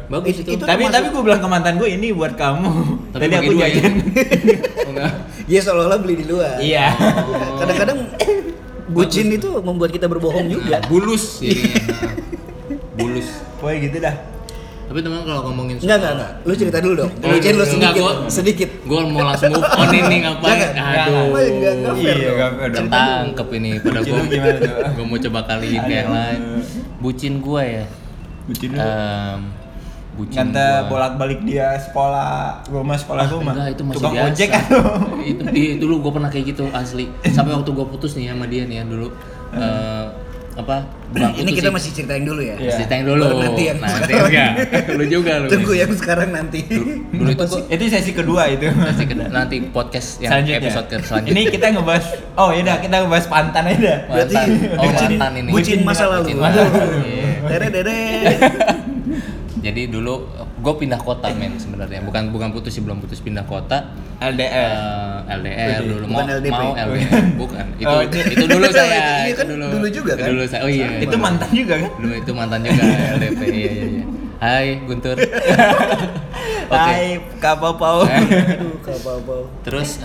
Bagus 0.05 0.29
Itu- 0.31 0.41
itu. 0.43 0.51
itu- 0.57 0.67
tapi 0.67 0.83
tapi 0.87 1.07
gue 1.09 1.23
bilang 1.23 1.41
ke 1.41 1.49
mantan 1.49 1.75
gue 1.77 1.89
ini 1.89 2.09
buat 2.11 2.33
kamu. 2.35 2.69
Tapi 3.13 3.23
Tadi 3.23 3.35
aku 3.37 3.53
dua 3.53 3.67
ya. 3.67 3.83
Oh, 3.85 4.91
enggak. 4.91 5.13
Dia 5.45 5.61
seolah-olah 5.61 5.99
beli 5.99 6.15
di 6.17 6.27
luar. 6.27 6.57
Iya. 6.57 6.87
Kadang-kadang 7.57 7.99
bucin 8.87 9.27
itu 9.29 9.49
membuat 9.61 9.91
kita 9.91 10.07
berbohong 10.07 10.47
juga. 10.47 10.81
Bulus 10.87 11.39
jadinya. 11.39 11.81
Bulus. 12.99 13.29
Pokoknya 13.59 13.79
gitu 13.83 13.97
dah. 14.01 14.17
Tapi 14.95 15.03
teman 15.03 15.27
kalau 15.27 15.43
ngomongin 15.45 15.75
Enggak, 15.77 15.99
enggak, 15.99 16.13
enggak. 16.15 16.31
Lu 16.41 16.53
cerita 16.55 16.79
dulu 16.79 16.95
dong. 16.97 17.11
Oh, 17.11 17.27
lu 17.27 17.35
enggak, 17.35 17.67
sedikit, 17.67 17.99
gua- 17.99 18.19
sedikit. 18.31 18.71
Gue 18.87 19.01
mau 19.05 19.27
langsung 19.27 19.51
move 19.51 19.67
on 19.67 19.89
ini 19.91 20.17
ngapain? 20.23 20.55
Jangan. 20.55 20.71
Aduh. 20.71 21.19
Enggak, 21.35 21.43
enggak, 21.51 21.73
enggak 21.75 21.95
fair 21.97 22.15
Iya, 22.15 22.15
dong. 22.23 22.37
gak 22.39 22.51
fair 22.55 22.71
dong. 22.71 22.87
Ketangkep 22.87 23.49
ini 23.53 23.71
pada 23.75 23.99
Bucin 23.99 24.07
gue. 24.07 24.15
lu 24.15 24.31
gimana 24.31 24.55
tuh? 24.55 24.75
Gue 24.95 25.05
mau 25.05 25.19
coba 25.19 25.41
kaliin 25.45 25.83
kayak 25.85 26.07
lain. 26.09 26.41
Bucin 26.97 27.35
gue 27.43 27.63
ya. 27.65 27.85
Bucin 28.47 28.71
lu. 28.71 28.79
Em, 28.79 29.41
bucin 30.15 30.39
Kata 30.47 30.63
gua. 30.63 30.87
bolak-balik 30.87 31.41
dia 31.43 31.69
sekolah 31.81 32.31
rumah 32.65 32.95
sekolah 32.95 33.23
Ah, 33.25 33.33
rumah. 33.35 33.51
enggak, 33.53 33.69
itu 33.73 33.83
masih 33.83 33.97
Tukang 33.99 34.15
biasa. 34.15 34.31
ojek 34.31 34.49
kan 34.49 34.63
lu. 34.71 34.83
itu 35.27 35.43
iya, 35.51 35.73
dulu 35.75 35.95
gue 36.01 36.13
pernah 36.15 36.31
kayak 36.31 36.45
gitu 36.49 36.65
asli. 36.71 37.11
Sampai 37.27 37.51
waktu 37.53 37.67
gue 37.69 37.87
putus 37.89 38.15
nih 38.15 38.31
sama 38.31 38.47
dia 38.47 38.63
nih 38.63 38.79
ya 38.79 38.85
dulu. 38.85 39.11
Eh, 39.51 40.05
apa? 40.55 40.87
Bukan 41.11 41.31
Ini 41.37 41.51
kita 41.53 41.67
sih. 41.67 41.75
masih 41.75 41.91
ceritain 41.93 42.23
dulu 42.23 42.39
ya. 42.39 42.55
Iya. 42.55 42.71
Cerita 42.73 42.93
yang 42.95 43.07
dulu. 43.07 43.23
Baru 43.25 43.39
nanti 43.41 43.63
yang 43.65 43.79
nanti 43.79 43.99
sekarang. 44.07 44.27
enggak. 44.27 44.51
lu 44.95 45.05
juga 45.07 45.33
lu. 45.37 45.47
Tunggu 45.47 45.73
yang 45.75 45.93
sekarang 45.93 46.29
nanti. 46.31 46.61
Dulu 47.11 47.29
itu 47.29 47.45
gua 47.45 47.61
Itu 47.69 47.83
sesi 47.89 48.13
kedua 48.13 48.43
itu. 48.47 48.67
nanti, 48.71 49.03
ke- 49.05 49.31
nanti 49.31 49.57
podcast 49.69 50.09
yang 50.19 50.31
Selanjutnya. 50.31 50.59
episode 50.63 50.87
ke 50.87 50.97
selanjutnya. 51.01 51.33
Ini 51.33 51.43
kita 51.51 51.67
ngebahas 51.71 52.05
Oh 52.35 52.49
ya 52.51 52.61
udah 52.63 52.77
kita 52.79 52.95
ngebahas 53.01 53.27
pantan 53.27 53.65
aja. 53.69 53.95
Berarti 54.07 54.35
Mantan. 54.35 54.79
Oh, 54.79 54.91
mantan 54.91 55.33
ini. 55.37 55.51
bucin 55.51 55.79
masa 55.83 56.05
lalu. 56.09 56.23
Bucin 56.25 56.39
masa 56.41 56.61
lalu. 56.63 56.99
Dere 57.45 57.67
dere. 57.69 57.99
Jadi 59.65 59.89
dulu 59.89 60.29
gue 60.55 60.75
pindah 60.77 61.01
kota 61.01 61.33
men 61.33 61.57
sebenarnya 61.57 61.99
bukan 62.01 62.29
bukan 62.29 62.53
putus 62.53 62.71
sih 62.71 62.81
belum 62.81 63.01
putus 63.01 63.19
pindah 63.19 63.43
kota 63.43 63.97
LDR. 64.21 65.25
Eh, 65.25 65.35
LDR 65.35 65.81
dulu 65.83 66.05
mau 66.07 66.21
Bukan 66.21 66.27
LDP. 66.37 66.53
mau 66.53 66.73
LDR 66.77 67.25
bukan 67.35 67.65
itu 67.75 67.89
Oh, 67.89 68.01
itu, 68.01 68.17
itu- 68.29 68.45
dulu 68.47 68.67
saya 68.69 68.87
Iya 68.87 69.05
itu 69.27 69.35
kan 69.35 69.47
dulu 69.49 69.89
juga 69.89 70.13
itu 70.13 70.21
kan? 70.21 70.29
dulu 70.29 70.43
saya 70.45 70.61
oh 70.61 70.71
iya 70.71 70.89
itu 71.01 71.17
mantan 71.17 71.51
juga 71.51 71.75
kan? 71.79 71.91
dulu 71.97 72.15
itu 72.15 72.31
mantan 72.31 72.61
juga 72.61 72.83
LDP 73.17 73.41
iya 73.49 73.71
iya 73.73 73.87
iya 73.91 74.05
Hai 74.37 74.69
Guntur 74.85 75.17
oke 76.69 76.77
Hai 76.77 77.07
Kak 77.41 77.55
Pau. 77.57 78.05
Aduh, 78.05 78.77
apa-apa. 78.85 79.37
terus 79.65 79.97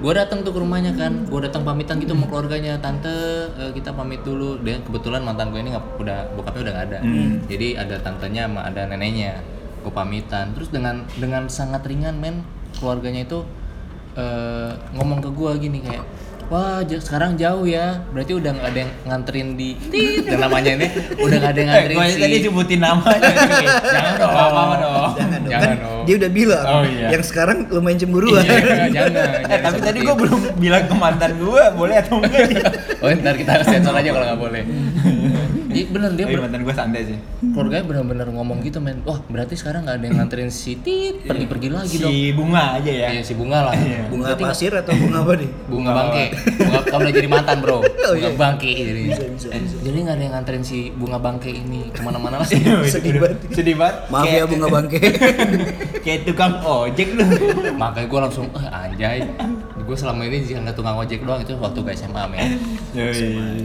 gue 0.00 0.12
datang 0.16 0.40
tuh 0.40 0.52
ke 0.56 0.60
rumahnya 0.60 0.96
kan. 0.96 1.28
Gue 1.28 1.40
datang 1.44 1.62
pamitan 1.62 2.00
gitu 2.00 2.16
sama 2.16 2.26
keluarganya. 2.26 2.80
Tante 2.80 3.12
eh, 3.52 3.72
kita 3.76 3.92
pamit 3.92 4.24
dulu. 4.24 4.56
Dia 4.64 4.80
kebetulan 4.80 5.20
mantan 5.20 5.52
gue 5.52 5.60
ini 5.60 5.76
nggak 5.76 6.00
udah 6.00 6.18
bokapnya 6.34 6.60
udah 6.64 6.74
nggak 6.74 6.86
ada. 6.90 6.98
Hmm. 7.04 7.30
jadi 7.46 7.68
ada 7.84 7.96
tantenya 8.00 8.48
sama 8.48 8.60
ada 8.64 8.82
neneknya. 8.88 9.44
Gue 9.84 9.92
pamitan. 9.92 10.56
Terus 10.56 10.72
dengan 10.72 11.04
dengan 11.20 11.46
sangat 11.52 11.84
ringan 11.84 12.16
men 12.16 12.42
keluarganya 12.80 13.28
itu 13.28 13.44
eh, 14.16 14.72
ngomong 14.96 15.20
ke 15.20 15.30
gue 15.30 15.50
gini 15.60 15.78
kayak 15.84 16.04
wah 16.50 16.82
j- 16.82 16.98
sekarang 16.98 17.34
jauh 17.34 17.62
ya 17.62 18.02
berarti 18.10 18.32
udah 18.32 18.50
nggak 18.50 18.68
ada 18.68 18.78
yang 18.80 18.92
nganterin 19.04 19.48
di 19.54 19.78
dan 20.26 20.38
namanya 20.40 20.70
ini 20.74 20.86
udah 21.16 21.36
nggak 21.38 21.52
ada 21.52 21.56
yang 21.56 21.70
Eh, 21.70 21.72
nganterin 21.72 21.96
gua 21.96 22.06
si 22.06 22.18
tadi 22.18 22.36
sebutin 22.42 22.80
namanya. 22.80 23.30
cuy. 23.30 23.66
Jangan 23.94 24.12
dong, 24.16 24.32
dong. 24.34 25.10
Jangan 25.14 25.38
dong. 25.38 25.46
Jangan 25.46 25.62
kan 25.64 25.76
dong. 25.78 26.02
dia 26.02 26.14
udah 26.16 26.30
bilang. 26.32 26.64
Oh, 26.66 26.82
iya. 26.84 27.06
Yang 27.08 27.24
sekarang 27.24 27.58
lumayan 27.68 27.98
cemburuan. 27.98 28.42
Iya, 28.42 28.50
jangan 28.90 29.12
Eh, 29.14 29.46
jangan 29.46 29.46
tapi 29.46 29.62
seperti 29.70 29.86
tadi 29.86 29.96
itu. 29.96 30.04
gua 30.04 30.14
belum 30.16 30.40
bilang 30.56 30.82
ke 30.84 30.94
mantan 30.96 31.30
gua 31.38 31.62
boleh 31.70 31.96
atau 31.96 32.14
enggak 32.18 32.42
nih. 32.44 32.62
Oh 32.98 33.08
ntar 33.12 33.34
kita 33.36 33.52
sensor 33.62 33.94
aja 33.94 34.10
kalau 34.10 34.26
nggak 34.26 34.40
boleh. 34.40 34.62
Iya 35.70 35.86
bener 35.86 36.10
dia 36.12 36.24
Tapi 36.24 36.34
ber- 36.34 36.42
mantan 36.42 36.60
gua 36.60 36.74
santai 36.74 37.02
sih. 37.04 37.18
keluarganya 37.40 37.84
bener-bener 37.84 38.26
ngomong 38.28 38.58
gitu 38.60 38.78
men. 38.78 38.98
Wah 39.02 39.22
berarti 39.24 39.54
sekarang 39.54 39.84
nggak 39.84 39.96
ada 39.96 40.04
yang 40.04 40.16
nganterin 40.18 40.50
si 40.50 40.74
Tit 40.76 41.22
pergi-pergi 41.22 41.68
lagi 41.68 41.94
dong. 41.96 42.10
Si 42.10 42.32
bunga 42.32 42.74
aja 42.74 42.90
ya. 42.90 43.08
Iya 43.12 43.22
si 43.22 43.32
bunga 43.32 43.58
lah. 43.62 43.74
Iya. 43.76 44.02
Bunga 44.08 44.26
Berarti 44.28 44.42
pasir 44.44 44.72
atau 44.72 44.90
bunga 44.92 45.18
apa 45.20 45.32
nih? 45.36 45.50
Bunga 45.64 45.90
bangke. 45.92 46.24
Bunga 46.56 46.80
kamu 46.82 47.00
udah 47.00 47.14
jadi 47.14 47.28
mantan 47.28 47.56
bro 47.58 47.78
Oh, 47.80 47.84
bunga 48.10 48.16
iya. 48.22 48.30
bangke 48.32 48.70
jadi 48.70 49.00
Bisa, 49.06 49.22
bisa, 49.28 49.46
Eh, 49.48 49.60
bisa. 49.60 49.76
jadi 49.80 49.96
nggak 50.00 50.14
ada 50.14 50.22
yang 50.22 50.34
nganterin 50.34 50.62
si 50.62 50.78
bunga 50.90 51.16
bangke 51.16 51.48
ini 51.48 51.88
ke 51.88 52.00
mana-mana 52.00 52.36
lah 52.38 52.48
Sedih 52.86 53.16
banget. 53.16 53.38
Sedih 53.50 53.74
banget. 53.74 53.96
Maaf 54.06 54.24
ya 54.24 54.30
Kayak- 54.36 54.48
bunga 54.48 54.68
bangke. 54.68 54.98
Kayak 56.04 56.20
tukang 56.24 56.54
ojek 56.58 57.08
lu. 57.12 57.24
makanya 57.72 58.06
gue 58.06 58.20
langsung 58.20 58.46
eh 58.50 58.66
anjay 58.66 59.20
gue 59.80 59.96
selama 59.96 60.22
ini 60.22 60.42
jangan 60.42 60.70
tukang 60.70 60.94
ojek 60.94 61.20
doang 61.20 61.40
itu 61.40 61.52
waktu 61.56 61.78
ke 61.78 61.90
SMA 61.94 62.22
men 62.26 62.50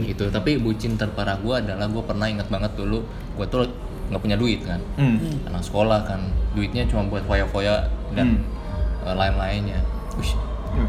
gitu 0.04 0.26
tapi 0.28 0.56
bucin 0.56 0.94
terparah 0.94 1.36
gue 1.36 1.54
adalah 1.56 1.86
gue 1.86 2.02
pernah 2.02 2.26
inget 2.26 2.46
banget 2.46 2.72
dulu 2.74 3.02
gue 3.34 3.46
tuh 3.46 3.66
nggak 4.06 4.20
punya 4.20 4.34
duit 4.34 4.62
kan 4.62 4.78
Hmm. 4.94 5.18
anak 5.44 5.62
sekolah 5.62 6.02
kan 6.02 6.22
duitnya 6.52 6.84
cuma 6.84 7.04
buat 7.04 7.22
foya-foya 7.22 7.86
dan 8.12 8.40
eh, 9.02 9.12
lain-lainnya. 9.12 9.80
Hmm. 10.72 10.88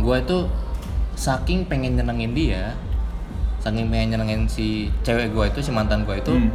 Gue 0.00 0.16
itu 0.18 0.38
saking 1.14 1.64
pengen 1.64 1.94
nyenengin 1.94 2.32
dia 2.32 2.72
saking 3.58 3.86
pengen 3.86 4.14
nyenengin 4.14 4.42
si 4.46 4.66
cewek 5.00 5.30
gue 5.30 5.44
itu 5.46 5.60
si 5.60 5.70
mantan 5.70 6.02
gue 6.02 6.16
itu 6.16 6.32
Hmm. 6.32 6.48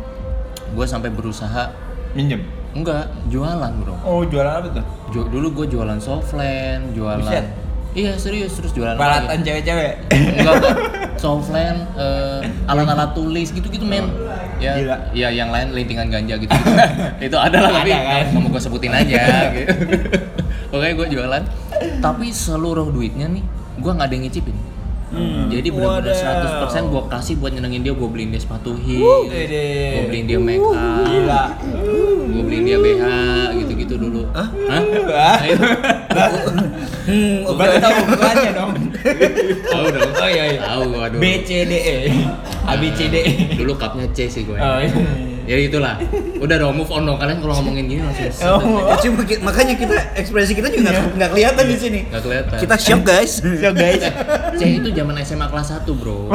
gue 0.72 0.84
sampai 0.84 1.10
berusaha 1.10 1.70
Minjem. 2.12 2.42
enggak 2.72 3.06
jualan 3.28 3.72
bro 3.76 3.96
Oh, 4.02 4.22
jualan 4.24 4.54
apa 4.56 4.68
tuh? 4.72 4.86
Ju- 5.12 5.28
dulu 5.28 5.48
gue 5.56 5.66
jualan 5.70 5.96
softland, 5.98 6.92
jualan 6.92 7.22
Buset. 7.22 7.46
Iya 7.92 8.12
serius 8.16 8.52
terus 8.54 8.72
jualan 8.72 8.96
Peralatan 8.96 9.40
cewek-cewek. 9.40 9.94
Enggak 10.12 10.54
enggak 10.58 10.76
softland, 11.16 11.80
eh, 11.96 12.44
alat-alat 12.66 13.14
tulis 13.14 13.48
gitu-gitu 13.50 13.84
men. 13.84 14.04
Ya, 14.56 14.72
Gila. 14.80 14.96
ya 15.12 15.28
yang 15.30 15.52
lain 15.52 15.76
lintingan 15.76 16.08
ganja 16.08 16.40
gitu. 16.40 16.52
itu 17.28 17.38
ada 17.38 17.58
lah 17.60 17.72
tapi 17.76 17.92
Ada, 17.92 18.32
kan? 18.32 18.40
mau 18.40 18.48
gue 18.48 18.62
sebutin 18.62 18.94
aja. 18.96 19.20
gitu. 19.56 19.72
Oke 20.72 20.88
gue 20.92 21.08
jualan, 21.12 21.44
tapi 22.00 22.32
seluruh 22.32 22.88
duitnya 22.88 23.28
nih 23.28 23.44
gue 23.76 23.92
nggak 23.92 24.08
ada 24.08 24.16
yang 24.16 24.26
ngicipin. 24.28 24.58
Jadi 25.48 25.72
benar-benar 25.72 26.12
Wadaw. 26.12 26.68
100% 26.76 26.92
gue 26.92 27.04
kasih 27.08 27.34
buat 27.40 27.52
nyenengin 27.56 27.88
dia, 27.88 27.94
gue 27.96 28.10
beliin 28.10 28.36
dia 28.36 28.42
sepatu 28.42 28.76
heels, 28.76 29.32
gue 29.32 30.04
beliin 30.12 30.26
dia 30.28 30.40
make 30.42 30.60
up, 30.60 31.08
Gila. 31.08 31.44
gue 32.28 32.44
beliin 32.44 32.64
dia 32.68 32.78
BH 32.84 33.04
gitu-gitu 33.64 33.96
dulu. 33.96 34.28
Hah? 34.36 34.50
Hah? 34.52 34.84
Nah, 34.84 35.40
itu. 35.48 35.64
Hmm. 37.08 37.38
Berarti 37.60 37.78
tahu 37.80 37.94
bukannya 38.12 38.52
dong. 38.52 38.72
Tahu 39.66 39.86
dong. 39.88 40.12
Oh 40.16 40.30
iya 40.30 40.44
iya. 40.52 40.60
Tahu 40.62 40.82
gua 40.90 41.06
dulu. 41.08 41.22
B 41.22 41.26
C 41.42 41.50
D 41.64 41.74
E. 41.76 41.98
A 42.66 42.74
B 42.76 42.90
C 42.92 43.08
D 43.08 43.16
E. 43.22 43.32
Dulu 43.54 43.78
cupnya 43.78 44.06
C 44.12 44.26
sih 44.26 44.42
gue. 44.44 44.58
Oh 44.58 44.80
iya. 44.82 44.92
Ya 45.46 45.56
itulah. 45.62 46.02
Udah 46.42 46.58
dong 46.58 46.74
move 46.74 46.90
on 46.90 47.06
dong. 47.06 47.22
Kalian 47.22 47.38
kalau 47.38 47.62
ngomongin 47.62 47.86
gini 47.86 48.02
langsung. 48.02 48.34
Oh. 48.50 48.90
Ya, 48.90 48.98
cuma 48.98 49.22
ki- 49.22 49.42
makanya 49.46 49.78
kita 49.78 49.94
ekspresi 50.18 50.58
kita 50.58 50.74
juga 50.74 50.90
nggak 50.90 51.22
nggak 51.22 51.30
kelihatan 51.32 51.64
di 51.70 51.78
sini. 51.78 52.00
Nggak 52.10 52.24
kelihatan. 52.26 52.58
Kita 52.66 52.76
shock 52.82 53.02
guys. 53.06 53.32
So 53.38 53.70
guys. 53.72 54.02
C 54.58 54.62
itu 54.82 54.90
zaman 54.90 55.14
SMA 55.22 55.46
kelas 55.46 55.70
1, 55.86 55.86
Bro. 55.94 56.34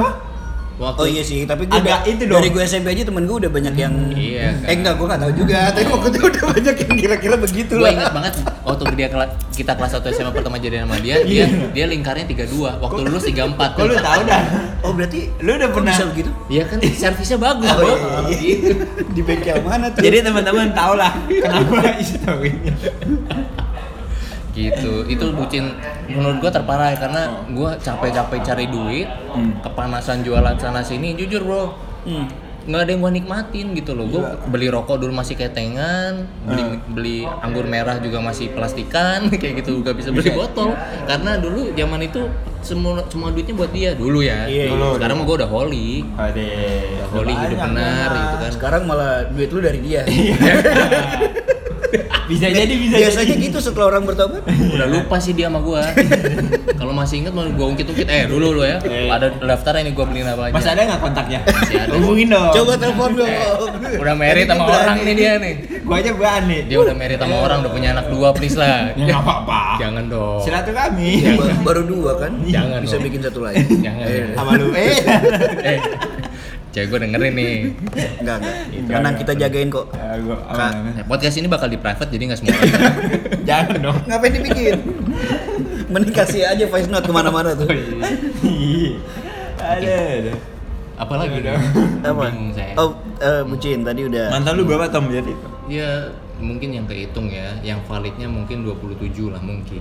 Waktu 0.81 0.97
Oh 0.97 1.05
iya 1.05 1.21
sih, 1.21 1.45
tapi 1.45 1.69
gue 1.69 1.77
Agak 1.77 2.09
itu 2.09 2.25
dong. 2.25 2.41
dari 2.41 2.49
gue 2.49 2.63
SMP 2.65 2.89
aja 2.91 3.05
temen 3.05 3.23
gue 3.23 3.37
udah 3.37 3.51
banyak 3.51 3.75
yang 3.77 3.93
Iya, 4.11 4.49
kan. 4.57 4.65
Eh 4.65 4.75
enggak, 4.75 4.95
gue 4.97 5.07
nggak 5.07 5.21
tahu 5.21 5.33
juga. 5.37 5.59
Tapi 5.71 5.87
waktu 5.87 6.09
itu 6.09 6.21
udah 6.25 6.45
banyak 6.49 6.75
yang 6.79 6.95
kira-kira 6.97 7.35
begitu 7.37 7.73
Gue 7.75 7.85
lah. 7.85 7.93
ingat 7.93 8.11
banget 8.11 8.33
waktu 8.63 8.83
dia 8.95 9.09
kela- 9.09 9.29
kita 9.51 9.73
kelas 9.73 9.91
1 9.93 10.09
SMA 10.11 10.31
pertama 10.31 10.57
jadian 10.57 10.89
sama 10.89 10.97
dia, 10.99 11.21
dia 11.23 11.45
dia 11.69 11.85
lingkarnya 11.85 12.25
32, 12.25 12.81
waktu 12.81 13.01
lulus 13.03 13.25
34. 13.25 13.77
Kok 13.77 13.85
lu 13.85 13.95
tahu 13.95 14.21
dah? 14.25 14.43
Oh 14.81 14.91
berarti 14.91 15.21
Lu 15.39 15.53
udah 15.53 15.69
pernah 15.69 15.93
bisa 15.93 16.07
begitu? 16.07 16.31
Iya 16.49 16.63
kan 16.65 16.79
servisnya 16.81 17.39
bagus, 17.39 17.69
Oh, 17.69 17.77
Bro. 17.77 17.93
iya. 18.33 18.39
Gitu. 18.41 18.73
Di 19.11 19.21
bengkel 19.21 19.61
mana 19.61 19.87
tuh? 19.87 20.01
Jadi 20.01 20.17
teman-teman 20.23 20.73
tau 20.73 20.97
lah 20.97 21.13
kenapa 21.29 21.77
historinya. 21.95 22.73
Gitu. 24.69 25.09
Itu 25.09 25.33
bucin. 25.33 25.73
Menurut 26.11 26.43
gua 26.45 26.51
terparah 26.53 26.93
ya, 26.93 26.99
karena 27.01 27.23
gua 27.57 27.81
capek-capek 27.81 28.41
cari 28.45 28.67
duit 28.69 29.09
kepanasan 29.65 30.21
jualan 30.21 30.57
sana 30.61 30.85
sini 30.85 31.17
jujur 31.17 31.43
bro. 31.47 31.65
Hmm. 32.05 32.29
nggak 32.61 32.77
ada 32.87 32.93
yang 32.93 33.01
gua 33.01 33.13
nikmatin 33.13 33.67
gitu 33.73 33.97
loh. 33.97 34.05
Gua 34.05 34.37
beli 34.53 34.69
rokok 34.69 35.01
dulu 35.01 35.17
masih 35.17 35.33
ketengan 35.33 36.29
beli 36.45 36.65
beli 36.93 37.19
anggur 37.25 37.65
merah 37.65 37.97
juga 37.99 38.21
masih 38.21 38.53
plastikan 38.53 39.27
kayak 39.41 39.65
gitu. 39.65 39.81
Gak 39.81 39.97
bisa 39.97 40.13
beli 40.13 40.29
botol. 40.29 40.77
Karena 41.09 41.41
dulu 41.41 41.73
zaman 41.73 42.05
itu 42.05 42.29
semua 42.61 43.01
semua 43.09 43.33
duitnya 43.33 43.57
buat 43.57 43.73
dia. 43.73 43.97
Dulu 43.97 44.21
ya. 44.21 44.45
Iya, 44.45 44.77
dulu. 44.77 44.93
Iya. 44.93 44.97
sekarang 45.01 45.17
mah 45.19 45.25
gua 45.25 45.37
udah 45.41 45.51
holy 45.51 45.91
Ade. 46.21 46.53
udah 47.01 47.09
holy 47.17 47.35
hidup 47.49 47.59
benar 47.65 48.09
gitu 48.13 48.37
kan. 48.37 48.51
Sekarang 48.53 48.83
malah 48.85 49.25
duit 49.33 49.49
lu 49.51 49.61
dari 49.65 49.81
dia. 49.81 50.05
Bisa 52.27 52.47
jadi 52.47 52.71
bisa 52.71 52.95
Biasanya 52.97 53.27
jadi. 53.33 53.45
gitu 53.45 53.59
setelah 53.61 53.87
orang 53.89 54.05
bertobat. 54.05 54.43
udah 54.47 54.87
lupa 54.87 55.17
sih 55.17 55.33
dia 55.33 55.47
sama 55.47 55.59
gua 55.59 55.83
kalau 56.81 56.93
masih 56.93 57.21
inget 57.21 57.33
mau 57.33 57.45
gua 57.49 57.67
ungkit-ungkit 57.69 58.07
eh 58.07 58.25
dulu 58.25 58.55
lo 58.55 58.63
ya 58.63 58.79
ada 59.09 59.27
daftar 59.37 59.79
ini 59.79 59.91
gua 59.91 60.05
beliin 60.05 60.27
apa 60.27 60.43
aja 60.47 60.53
Masih 60.53 60.71
ada 60.71 60.81
nggak 60.85 61.01
kontaknya? 61.01 61.39
Masih 61.45 61.77
ada. 61.77 61.91
Hubungin 61.93 62.29
dong. 62.29 62.53
Coba 62.53 62.73
telepon 62.75 63.11
dong. 63.15 63.31
udah 63.97 64.15
married 64.15 64.47
sama 64.47 64.63
Berani. 64.63 64.81
orang 64.81 64.99
nih 65.01 65.15
dia 65.15 65.33
nih 65.37 65.55
Gua 65.81 65.97
aja 65.97 66.11
berani. 66.13 66.59
dia 66.65 66.79
udah 66.79 66.95
married 66.95 67.19
sama 67.19 67.37
orang 67.41 67.57
udah 67.61 67.73
punya 67.73 67.89
anak 67.93 68.07
dua 68.09 68.29
please 68.31 68.55
lah 68.55 68.95
Ya 68.95 69.05
nggak 69.09 69.21
apa-apa. 69.21 69.61
jangan 69.79 70.05
dong 70.07 70.39
Silaturahmi. 70.41 71.11
Ba- 71.35 71.59
Baru 71.63 71.83
dua 71.85 72.13
kan? 72.17 72.33
Jangan 72.45 72.79
Bisa 72.81 72.97
dong. 72.97 73.05
bikin 73.05 73.21
satu 73.21 73.41
lagi. 73.41 73.63
Jangan. 73.77 74.05
Eh, 74.05 74.33
Sama 74.33 74.51
lu. 74.55 74.67
Eh. 74.73 75.79
Cewek 76.81 76.89
gue 76.89 76.99
dengerin 77.05 77.35
nih 77.37 77.53
Enggak, 78.25 78.37
enggak. 78.41 78.57
Tenang 78.89 79.15
kita 79.21 79.33
jagain 79.37 79.69
kok. 79.69 79.87
Ya, 79.93 80.17
gua 80.25 80.37
Kak. 80.49 80.57
aman. 80.57 80.73
Nah, 80.97 81.05
podcast 81.05 81.37
ini 81.37 81.47
bakal 81.49 81.69
di 81.69 81.77
private 81.77 82.09
jadi 82.09 82.23
nggak 82.33 82.39
semua 82.41 82.57
orang 82.57 82.97
Jangan 83.49 83.77
dong. 83.81 83.99
Ngapain 84.09 84.33
dibikin? 84.33 84.77
Mending 85.93 86.15
kasih 86.17 86.49
aja 86.49 86.65
voice 86.65 86.89
note 86.89 87.05
ke 87.05 87.13
mana-mana 87.13 87.53
tuh. 87.53 87.69
Iya. 88.41 88.97
Ada. 89.61 89.93
ada. 89.93 90.33
apa 91.01 91.15
lagi. 91.17 91.37
Apa? 92.05 92.25
saya 92.57 92.73
Oh, 92.77 92.97
eh, 93.21 93.43
bucin 93.45 93.85
tadi 93.85 94.05
udah. 94.09 94.33
Mantan 94.33 94.53
lu 94.57 94.65
berapa 94.65 94.89
Tom 94.89 95.09
jadi? 95.09 95.33
ya 95.71 96.11
mungkin 96.43 96.75
yang 96.75 96.85
kehitung 96.91 97.31
ya 97.31 97.55
yang 97.63 97.79
validnya 97.87 98.27
mungkin 98.27 98.67
27 98.67 99.31
lah 99.31 99.39
mungkin 99.39 99.79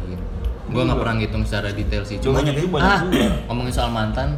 gue 0.69 0.81
nggak 0.85 0.99
pernah 1.01 1.15
ngitung 1.17 1.41
secara 1.41 1.73
detail 1.73 2.05
sih 2.05 2.21
cuma 2.21 2.45
Banyak 2.45 2.61
ah 2.77 3.01
ngomongin 3.49 3.73
soal 3.73 3.89
mantan 3.89 4.37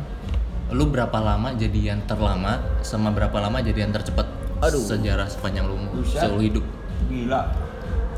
lu 0.71 0.87
berapa 0.87 1.13
lama 1.13 1.51
jadian 1.53 1.99
terlama 2.03 2.53
sama 2.81 3.09
berapa 3.09 3.37
lama 3.37 3.59
jadian 3.59 3.91
tercepat 3.91 4.23
Aduh. 4.59 4.79
sejarah 4.79 5.25
sepanjang 5.25 5.65
lu 5.65 5.75
seluruh 6.01 6.39
hidup 6.39 6.65
Gila. 7.03 7.41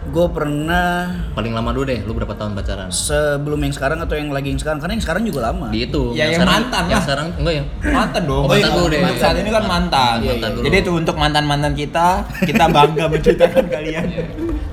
Gue 0.04 0.28
pernah 0.28 1.08
paling 1.32 1.50
lama 1.50 1.72
dulu 1.72 1.88
deh 1.88 2.04
lu 2.04 2.12
berapa 2.12 2.36
tahun 2.36 2.54
pacaran 2.54 2.92
sebelum 2.92 3.56
yang 3.58 3.72
sekarang 3.72 3.98
atau 3.98 4.14
yang 4.14 4.30
lagi 4.30 4.52
yang 4.52 4.60
sekarang 4.60 4.78
karena 4.78 4.94
yang 4.94 5.02
sekarang 5.02 5.24
juga 5.24 5.40
lama. 5.48 5.72
di 5.72 5.80
itu 5.82 6.12
Ya, 6.12 6.28
yang 6.28 6.44
sekarang, 6.44 6.52
mantan 6.60 6.84
yang 6.84 6.92
lah. 6.92 7.02
sekarang 7.02 7.28
enggak 7.34 7.54
ya 7.56 7.64
Mantan 7.90 8.22
dong. 8.28 8.44
Oh, 8.44 8.50
mantan 8.52 8.72
dulu 8.76 8.88
deh. 8.92 9.00
Saat 9.16 9.36
ini 9.38 9.50
kan 9.50 9.64
mantan. 9.64 10.16
Iya, 10.20 10.32
Mantan 10.36 10.50
dulu. 10.52 10.64
Jadi 10.68 10.76
itu 10.78 10.92
untuk 10.92 11.16
mantan-mantan 11.16 11.74
kita, 11.74 12.08
kita 12.44 12.66
bangga 12.68 13.06
menceritakan 13.08 13.64
kalian. 13.66 14.06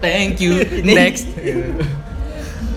thank 0.02 0.42
you 0.42 0.52
next 0.82 1.30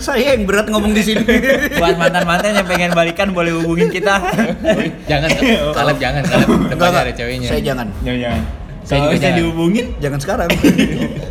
Saya 0.03 0.35
yang 0.35 0.43
berat 0.43 0.67
ngomong 0.67 0.91
di 0.91 0.99
sini. 1.01 1.23
Buat 1.79 1.95
mantan-mantan 1.95 2.51
yang 2.53 2.67
pengen 2.67 2.91
balikan 2.91 3.31
boleh 3.31 3.55
hubungin 3.55 3.87
kita. 3.87 4.19
jangan 5.09 5.29
kaleb 5.71 5.97
jangan 5.97 6.21
kaleb 6.21 6.47
Enggak, 6.47 6.69
depannya 6.75 7.01
ada 7.01 7.13
ceweknya 7.13 7.47
Saya 7.47 7.61
jangan. 7.63 7.87
Jangan 8.03 8.19
jangan. 8.19 8.41
Saya 8.83 8.97
juga 8.99 9.13
bisa 9.13 9.23
jangan. 9.23 9.37
dihubungin, 9.39 9.85
Jangan 9.97 10.19
sekarang. 10.19 10.49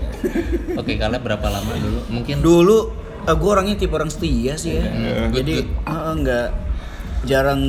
oke 0.81 0.93
kaleb 0.95 1.21
berapa 1.21 1.47
lama 1.47 1.73
dulu 1.77 2.01
mungkin 2.09 2.35
Dulu 2.41 2.79
gue 3.23 3.51
orangnya 3.51 3.77
tipe 3.77 3.93
orang 3.93 4.09
setia 4.09 4.57
sih 4.57 4.81
ya. 4.81 4.83
Hmm, 4.83 5.29
good, 5.29 5.37
Jadi 5.39 5.55
good. 5.61 5.69
eh, 5.85 6.11
enggak 6.11 6.49
jarang 7.23 7.63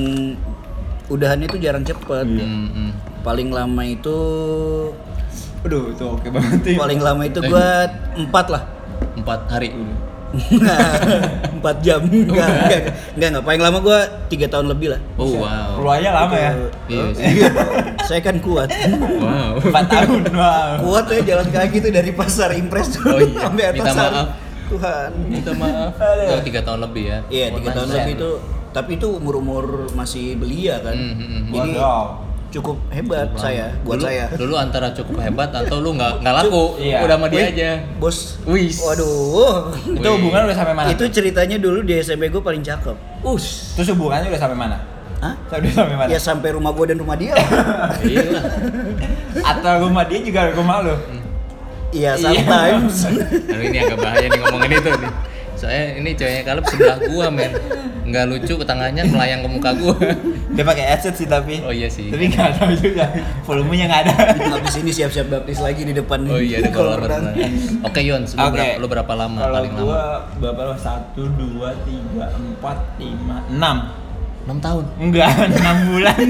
udahannya 1.05 1.45
tuh 1.45 1.59
jarang 1.59 1.83
cepet. 1.83 2.25
Hmm, 2.25 2.67
hmm. 2.69 2.91
Paling 3.21 3.51
lama 3.51 3.83
itu 3.83 4.17
aduh 5.63 5.91
itu 5.91 6.03
oke 6.03 6.27
banget 6.27 6.75
paling 6.75 6.99
lama 6.99 7.23
itu 7.23 7.39
Eh. 7.39 7.47
gua 7.47 7.87
empat 8.15 8.47
lah. 8.47 8.63
empat 9.13 9.39
hari 9.47 9.71
empat 11.61 11.75
jam. 11.85 12.01
Enggak 12.03 12.47
enggak 12.49 12.81
enggak 13.15 13.29
enggak. 13.29 13.43
Paling 13.45 13.61
lama 13.61 13.77
gua 13.79 13.99
tiga 14.27 14.49
tahun 14.49 14.73
lebih 14.73 14.97
lah. 14.97 15.01
Oh 15.17 15.39
wow. 15.41 15.77
Keluarnya 15.77 16.11
lama 16.11 16.35
ya. 16.35 16.51
Iya. 16.89 17.03
Iya, 17.17 17.49
saya 18.09 18.21
kan 18.25 18.41
kuat. 18.41 18.69
Wow. 18.73 19.61
Empat 19.61 19.85
tahun, 19.87 20.21
wow. 20.33 20.73
kuat 20.81 21.05
ya 21.13 21.19
jalan 21.35 21.47
kaki 21.53 21.77
tuh 21.79 21.91
dari 21.93 22.11
pasar 22.11 22.49
impres 22.57 22.97
tuh 22.97 23.05
Oh 23.13 23.19
iya, 23.21 23.39
sampai 23.45 23.63
minta 23.71 23.91
atas 23.91 23.95
maaf. 23.95 24.27
Tuhan. 24.73 25.09
Minta 25.29 25.51
maaf. 25.53 25.91
Oh, 26.01 26.41
tiga 26.41 26.59
tahun 26.65 26.79
lebih 26.89 27.03
ya. 27.05 27.19
Iya 27.29 27.45
Oh, 27.53 27.57
tiga 27.61 27.69
tahun 27.77 27.89
lebih 27.93 28.13
itu 28.17 28.31
tapi 28.73 28.97
itu 28.97 29.05
umur 29.05 29.37
umur 29.37 29.65
masih 29.93 30.33
belia 30.35 30.81
kan. 30.81 30.97
Hmm, 30.97 31.13
hmm, 31.13 31.41
jadi. 31.53 31.77
Cukup 32.53 32.77
hebat 32.87 33.33
saya 33.33 33.73
buat 33.81 33.97
dulu, 33.97 34.05
saya 34.05 34.25
dulu 34.31 34.53
antara 34.53 34.93
cukup 34.93 35.17
hebat 35.19 35.49
atau 35.51 35.81
lu 35.81 35.89
nggak 35.91 36.21
nggak 36.21 36.35
laku 36.37 36.77
Iya. 36.77 37.01
udah 37.01 37.17
sama 37.17 37.27
dia 37.27 37.39
Wih, 37.39 37.49
aja 37.51 37.69
bos 37.97 38.17
Wis. 38.45 38.77
waduh 38.77 39.73
Itu 39.89 40.07
hubungan 40.07 40.45
udah 40.45 40.53
sampai 40.55 40.73
mana? 40.73 40.87
itu 40.87 41.03
ceritanya 41.09 41.57
dulu 41.57 41.81
di 41.81 41.97
SMP 41.97 42.29
gue 42.29 42.37
paling 42.39 42.61
cakep 42.61 42.93
us 43.23 43.73
Terus 43.73 43.89
hubungannya 43.91 44.29
udah 44.29 44.37
sampai 44.39 44.53
mana? 44.55 44.77
Hah? 45.17 45.33
Sampai 45.49 45.97
mana? 45.97 46.07
ya 46.07 46.19
sampai 46.19 46.49
rumah 46.51 46.71
gue 46.71 46.85
dan 46.85 46.97
rumah 46.97 47.15
dia 47.15 47.33
iya 48.05 48.21
Atau 49.41 49.73
rumah 49.83 50.05
dia 50.05 50.19
juga 50.19 50.53
rumah 50.53 50.77
lu? 50.81 50.95
Iya 51.89 52.13
Iya. 52.13 52.21
sometimes 52.37 52.95
Aduh, 53.05 53.61
ini 53.61 53.77
agak 53.79 53.97
bahaya 53.97 54.25
nih 54.25 54.39
ngomongin 54.39 54.71
itu 54.75 54.91
nih 54.95 55.11
Soalnya 55.63 55.95
ini 55.95 56.11
ceweknya 56.11 56.43
Kaleb 56.43 56.65
sebelah 56.67 56.97
gua 57.07 57.31
men. 57.31 57.55
Nggak 58.03 58.23
lucu 58.35 58.53
tangannya 58.67 59.07
melayang 59.07 59.47
ke 59.47 59.49
muka 59.49 59.71
gua. 59.79 59.95
Dia 60.51 60.63
pakai 60.67 60.83
headset 60.91 61.15
sih 61.15 61.23
tapi. 61.23 61.63
Oh 61.63 61.71
iya 61.71 61.87
sih. 61.87 62.11
Tapi 62.11 62.27
nggak 62.35 62.59
tahu 62.59 62.75
juga. 62.75 63.07
Volumenya 63.47 63.87
nggak 63.87 64.01
ada. 64.03 64.13
Habis 64.59 64.75
ini 64.83 64.91
siap-siap 64.91 65.31
baptis 65.31 65.63
lagi 65.63 65.87
di 65.87 65.95
depan 65.95 66.27
Oh 66.27 66.35
iya 66.35 66.59
ada 66.59 66.67
Kalau 66.67 66.99
kalau 66.99 67.07
renang. 67.07 67.31
Oke 67.87 68.03
Yon, 68.03 68.27
lu, 68.27 68.35
Oke. 68.35 68.51
berapa, 68.59 68.75
lu 68.75 68.87
berapa 68.91 69.13
lama 69.15 69.39
Kalau 69.39 69.55
paling 69.55 69.71
lama? 69.71 69.83
gua 69.87 70.03
berapa 70.43 70.61
lama? 70.67 70.77
Satu, 70.83 71.23
dua, 71.39 71.71
tiga, 71.87 72.27
empat, 72.35 72.77
lima, 72.99 73.39
enam. 73.47 73.77
6 74.43 74.59
tahun. 74.59 74.83
Enggak, 74.99 75.31
enam 75.63 75.77
bulan. 75.87 76.23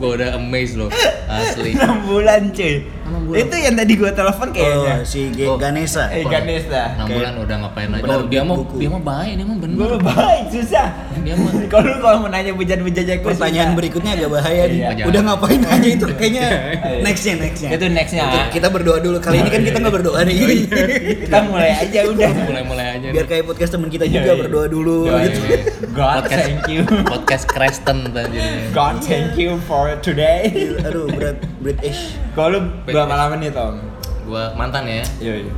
Gua 0.00 0.08
udah 0.16 0.28
amazed 0.40 0.80
loh. 0.80 0.88
Asli. 1.28 1.76
enam 1.76 2.08
bulan 2.08 2.48
cuy. 2.56 2.88
Enam 3.04 3.20
bulan. 3.22 3.38
Itu 3.38 3.54
yang 3.54 3.74
tadi 3.74 3.92
gua 3.94 4.10
telepon 4.10 4.48
kayaknya. 4.50 4.94
Oh, 4.94 5.04
si 5.04 5.20
Ge- 5.30 5.44
Oh. 5.44 5.56
Ganesha. 5.56 6.08
Eh 6.08 6.24
Ganesha. 6.24 6.82
6 6.94 7.04
Kayak 7.04 7.08
bulan 7.14 7.34
udah 7.38 7.56
ngapain 7.60 7.88
aja. 7.90 8.02
Oh, 8.06 8.22
dia 8.24 8.42
buku. 8.42 8.74
dia 8.76 8.88
mah 8.88 9.02
baik, 9.02 9.32
dia 9.34 9.44
mah 9.44 9.56
bener. 9.58 9.76
Gue 9.76 9.98
baik 10.00 10.44
susah. 10.50 10.88
Dia 11.20 11.34
mah 11.34 11.52
Kalau 11.74 11.92
kalau 11.98 12.16
mau 12.18 12.28
nanya 12.28 12.52
bejat-bejatnya 12.52 13.16
Pertanyaan 13.20 13.70
berikutnya 13.74 14.12
agak 14.14 14.30
bahaya 14.30 14.62
nih. 14.66 14.80
Iya. 14.86 15.04
Udah 15.04 15.20
ngapain 15.22 15.60
aja 15.60 15.88
itu 15.90 16.06
kayaknya 16.12 16.46
Iya. 16.84 17.00
nextnya 17.02 17.34
nextnya. 17.38 17.68
Itu 17.72 17.84
nextnya. 17.88 18.24
Kita- 18.24 18.50
Kita 18.54 18.66
berdoa 18.70 18.98
dulu. 18.98 19.16
Kali 19.18 19.36
ini 19.38 19.48
kan 19.48 19.60
kita 19.62 19.78
nggak 19.78 19.94
berdoa 19.94 20.20
nih. 20.22 20.36
Kita 21.20 21.38
mulai 21.44 21.70
aja 21.76 22.00
udah. 22.06 22.30
mulai-mulai 22.42 22.86
aja. 22.96 23.08
Biar 23.10 23.26
kayak 23.26 23.44
podcast 23.44 23.70
teman 23.70 23.88
kita 23.88 24.04
juga 24.04 24.20
Iya, 24.22 24.32
iya. 24.32 24.40
berdoa 24.40 24.66
dulu 24.66 24.96
gitu. 25.20 25.40
God 25.92 26.22
thank 26.24 26.64
you. 26.66 26.82
podcast 27.04 27.44
Kristen 27.44 28.08
tadi. 28.10 28.40
God 28.72 28.96
thank 29.00 29.36
you 29.36 29.60
for 29.62 29.92
today. 30.00 30.48
Aduh, 30.80 31.06
berat 31.10 31.36
British. 31.60 32.23
Kalau 32.34 32.48
lu 32.50 32.60
berapa 32.84 33.14
lama 33.14 33.34
nih 33.38 33.50
Tom? 33.54 33.78
Gua 34.26 34.50
mantan 34.58 34.82
ya. 34.84 35.04
Iya 35.22 35.34
iya. 35.46 35.52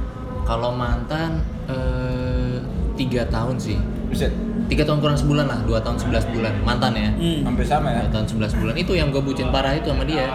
Kalau 0.44 0.70
mantan 0.70 1.40
eh, 1.66 2.60
tiga 2.94 3.24
tahun 3.26 3.56
sih. 3.56 3.80
Buset. 4.06 4.30
Tiga 4.66 4.82
tahun 4.82 4.98
kurang 4.98 5.14
sebulan 5.14 5.46
lah, 5.46 5.58
dua 5.62 5.78
tahun 5.78 5.94
sebelas 5.96 6.26
bulan 6.28 6.52
mantan 6.62 6.92
ya. 6.92 7.08
Hmm. 7.14 7.48
Hampir 7.48 7.64
sama 7.64 7.88
ya. 7.90 8.02
Dua 8.04 8.12
tahun 8.20 8.26
sebelas 8.28 8.52
bulan 8.54 8.74
itu 8.74 8.92
yang 8.92 9.08
gue 9.08 9.22
bucin 9.22 9.48
parah 9.48 9.72
itu 9.72 9.88
sama 9.88 10.04
dia. 10.04 10.26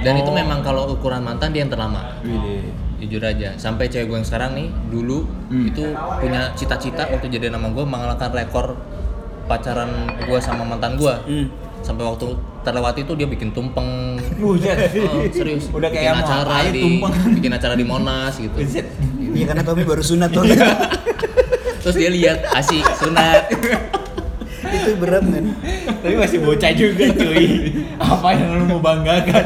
Dan 0.00 0.20
itu 0.20 0.30
Oh. 0.30 0.36
memang 0.36 0.60
kalau 0.60 0.88
ukuran 0.88 1.20
mantan 1.20 1.50
dia 1.50 1.64
yang 1.66 1.72
terlama. 1.72 2.16
Widih. 2.22 2.70
Jujur 3.04 3.20
aja, 3.20 3.52
sampai 3.58 3.90
cewek 3.90 4.08
gue 4.08 4.16
yang 4.16 4.24
sekarang 4.24 4.56
nih 4.56 4.68
dulu 4.88 5.26
Hmm. 5.50 5.68
itu 5.68 5.92
punya 6.22 6.48
cita-cita 6.54 7.04
waktu 7.04 7.28
jadi 7.28 7.52
nama 7.52 7.68
gue 7.68 7.84
mengalahkan 7.84 8.32
rekor 8.32 8.78
pacaran 9.44 9.90
gue 10.16 10.38
sama 10.40 10.64
mantan 10.64 10.96
gue. 10.96 11.14
Hmm. 11.26 11.46
Sampai 11.84 12.02
waktu 12.02 12.32
terlewati 12.64 13.04
itu 13.04 13.12
dia 13.12 13.28
bikin 13.28 13.52
tumpeng. 13.52 14.16
Buset. 14.40 14.72
Oh, 15.04 15.20
serius. 15.28 15.68
Udah 15.68 15.86
bikin 15.86 16.00
kayak 16.00 16.12
mau 16.16 16.24
acara 16.24 16.56
di 16.66 16.80
tumpeng. 16.80 17.12
bikin 17.38 17.52
acara 17.52 17.74
di 17.76 17.84
Monas 17.84 18.34
gitu. 18.34 18.56
Buset. 18.56 18.86
Iya 19.34 19.44
karena 19.46 19.62
Tommy 19.62 19.84
baru 19.84 20.00
sunat 20.00 20.30
tuh. 20.30 20.42
Terus 21.80 21.94
dia 21.94 22.08
lihat 22.08 22.38
asik 22.54 22.80
sunat. 22.96 23.52
itu 24.64 24.96
berat 24.96 25.22
kan. 25.22 25.44
Tapi 26.00 26.16
masih 26.16 26.38
bocah 26.40 26.72
juga 26.72 27.04
cuy. 27.12 27.46
Apa 27.94 28.28
yang 28.32 28.48
lu 28.56 28.64
mau 28.66 28.80
banggakan? 28.80 29.44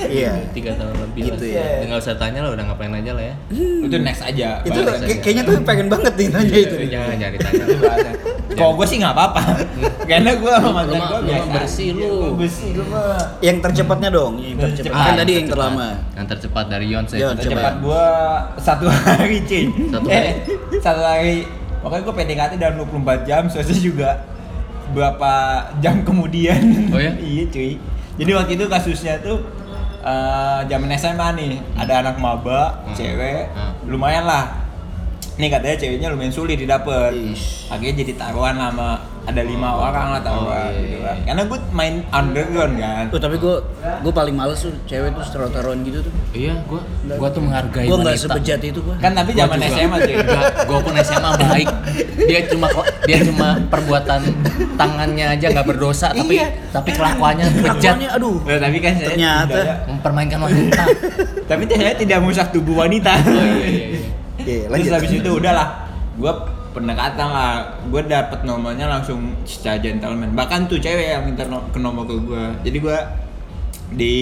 Iya. 0.00 0.32
Tiga 0.50 0.72
tahun 0.74 0.96
lebih 0.98 1.20
Gitu 1.30 1.44
lah. 1.52 1.60
ya. 1.60 1.66
Ya, 1.78 1.84
nggak 1.84 2.00
usah 2.00 2.16
tanya 2.16 2.40
lah 2.40 2.56
udah 2.56 2.64
ngapain 2.64 2.90
aja 2.90 3.12
lah 3.12 3.24
ya. 3.28 3.34
Itu 3.52 3.96
next 4.00 4.24
aja. 4.24 4.64
Itu 4.64 4.80
kayaknya 5.20 5.42
tuh 5.44 5.54
pengen 5.62 5.86
banget 5.92 6.12
nih 6.16 6.26
nanya 6.32 6.56
itu. 6.56 6.74
nih. 6.80 6.88
Jangan 6.88 7.14
jangan 7.20 7.32
ditanya. 7.36 8.12
Bahas. 8.60 8.62
Kalau 8.62 8.76
gue 8.76 8.86
sih 8.86 8.96
nggak 8.98 9.14
apa-apa. 9.16 9.42
Karena 10.10 10.30
gue 10.34 10.52
sama 10.52 10.70
mantan 10.76 11.00
gue 11.00 11.20
biasa. 11.24 11.50
bersih 11.50 11.88
lu. 11.90 12.10
Gua 12.20 12.32
bersih 12.36 12.68
lu 12.72 12.84
mah. 12.86 13.16
Yang 13.40 13.56
tercepatnya 13.60 14.08
dong, 14.10 14.32
yang 14.36 14.58
tercepat. 14.58 14.92
Ah, 14.92 15.04
kan 15.06 15.14
tadi 15.16 15.32
yang 15.34 15.48
terlama. 15.48 15.86
Yang 16.12 16.26
tercepat 16.28 16.64
dari 16.68 16.86
Yonse. 16.86 17.14
Yon, 17.16 17.32
tercepat. 17.32 17.56
Cepat 17.56 17.74
gua 17.80 18.04
satu 18.56 18.84
hari 18.86 19.36
cuy 19.42 19.64
Satu 19.88 20.06
Eh, 20.06 20.14
hari? 20.14 20.30
satu 20.78 21.00
hari 21.00 21.36
Pokoknya 21.80 22.02
gua 22.02 22.14
PDKT 22.14 22.52
dalam 22.54 22.74
24 22.78 23.24
jam 23.24 23.42
Selesai 23.46 23.80
juga 23.80 24.10
Berapa 24.90 25.32
jam 25.78 26.02
kemudian 26.02 26.60
Oh 26.88 26.98
ya? 26.98 27.16
Iya 27.22 27.48
cuy 27.48 27.80
Jadi 28.14 28.30
waktu 28.30 28.52
itu 28.54 28.64
kasusnya 28.66 29.16
tuh 29.18 29.40
eh 30.00 30.60
zaman 30.66 30.88
SMA 30.92 31.28
nih 31.34 31.52
Ada 31.74 32.00
anak 32.00 32.16
maba, 32.16 32.80
Hmm. 32.82 32.92
cewek 32.92 33.48
Hmm. 33.48 33.72
Lumayan 33.86 34.24
lah 34.24 34.44
Nih 35.40 35.48
katanya 35.48 35.76
ceweknya 35.76 36.08
lumayan 36.08 36.28
sulit 36.30 36.56
didapet 36.56 37.12
Ish. 37.16 37.66
Akhirnya 37.66 37.94
jadi 37.98 38.12
taruhan 38.14 38.54
sama 38.54 38.88
Ada 39.22 39.40
lima 39.40 39.68
orang 39.70 40.06
lah 40.10 40.20
taruhan 40.20 40.48
Oh, 40.62 40.70
iya, 40.70 40.80
gitu 40.82 40.96
iya. 40.96 41.06
kan 41.06 41.16
Karena 41.22 41.42
gue 41.44 41.58
main 41.70 41.94
underground 42.10 42.74
kan 42.76 43.04
Tuh 43.08 43.16
tapi 43.18 43.36
gue 43.36 43.54
gue 44.00 44.12
paling 44.12 44.34
males 44.34 44.58
tuh 44.58 44.72
cewek 44.84 45.10
tuh 45.10 45.24
taruh-taruhan 45.26 45.80
gitu 45.80 46.00
tuh. 46.00 46.12
Iya, 46.30 46.56
gua 46.64 46.80
gua 47.10 47.28
tuh 47.28 47.40
menghargai 47.40 47.84
Gue 47.84 47.98
nggak 47.98 48.16
sebejat 48.18 48.60
itu 48.62 48.78
gue. 48.78 48.96
Kan 48.96 49.12
tapi 49.12 49.32
zaman. 49.32 49.56
SMA 49.58 49.96
Enggak, 49.98 50.44
gua 50.64 50.78
pun 50.78 50.92
SMA 50.96 51.30
baik. 51.38 51.68
Dia 52.20 52.40
cuma 52.46 52.66
dia 53.02 53.18
cuma 53.22 53.48
perbuatan 53.66 54.20
tangannya 54.74 55.26
aja 55.30 55.46
nggak 55.48 55.66
berdosa, 55.66 56.12
tapi 56.12 56.36
Iya. 56.36 56.48
tapi 56.70 56.90
kelakuannya 56.90 57.44
bejat, 57.50 57.74
Kelakuannya 57.74 58.08
aduh. 58.10 58.36
Nah, 58.40 58.58
tapi 58.58 58.76
kan 58.78 58.92
saya 58.94 59.08
Ternyata. 59.10 59.52
tidak- 59.54 59.78
mempermainkan 59.86 60.38
wanita. 60.40 60.84
tapi 61.44 61.62
saya 61.66 61.92
tidak 61.94 62.18
merusak 62.20 62.46
tubuh 62.50 62.74
wanita. 62.78 63.12
Oh 63.16 63.44
iya 63.58 63.66
iya. 63.66 63.99
Iya. 64.50 64.60
Oke, 64.60 64.68
Terus 64.68 64.72
lanjut. 64.82 64.94
habis 64.96 65.12
itu 65.14 65.30
udahlah, 65.32 65.68
gue 66.14 66.32
pendekatan 66.70 67.28
lah, 67.28 67.50
gue 67.82 68.02
dapet 68.04 68.38
nomornya 68.42 68.86
langsung 68.86 69.18
secara 69.42 69.78
gentleman. 69.78 70.30
Bahkan 70.32 70.66
tuh 70.66 70.78
cewek 70.78 71.06
yang 71.08 71.22
minta 71.24 71.42
no- 71.44 71.66
ke 71.66 71.78
nomor 71.78 72.04
ke 72.04 72.14
gue. 72.16 72.44
Jadi 72.62 72.78
gue 72.78 72.98
di 73.90 74.14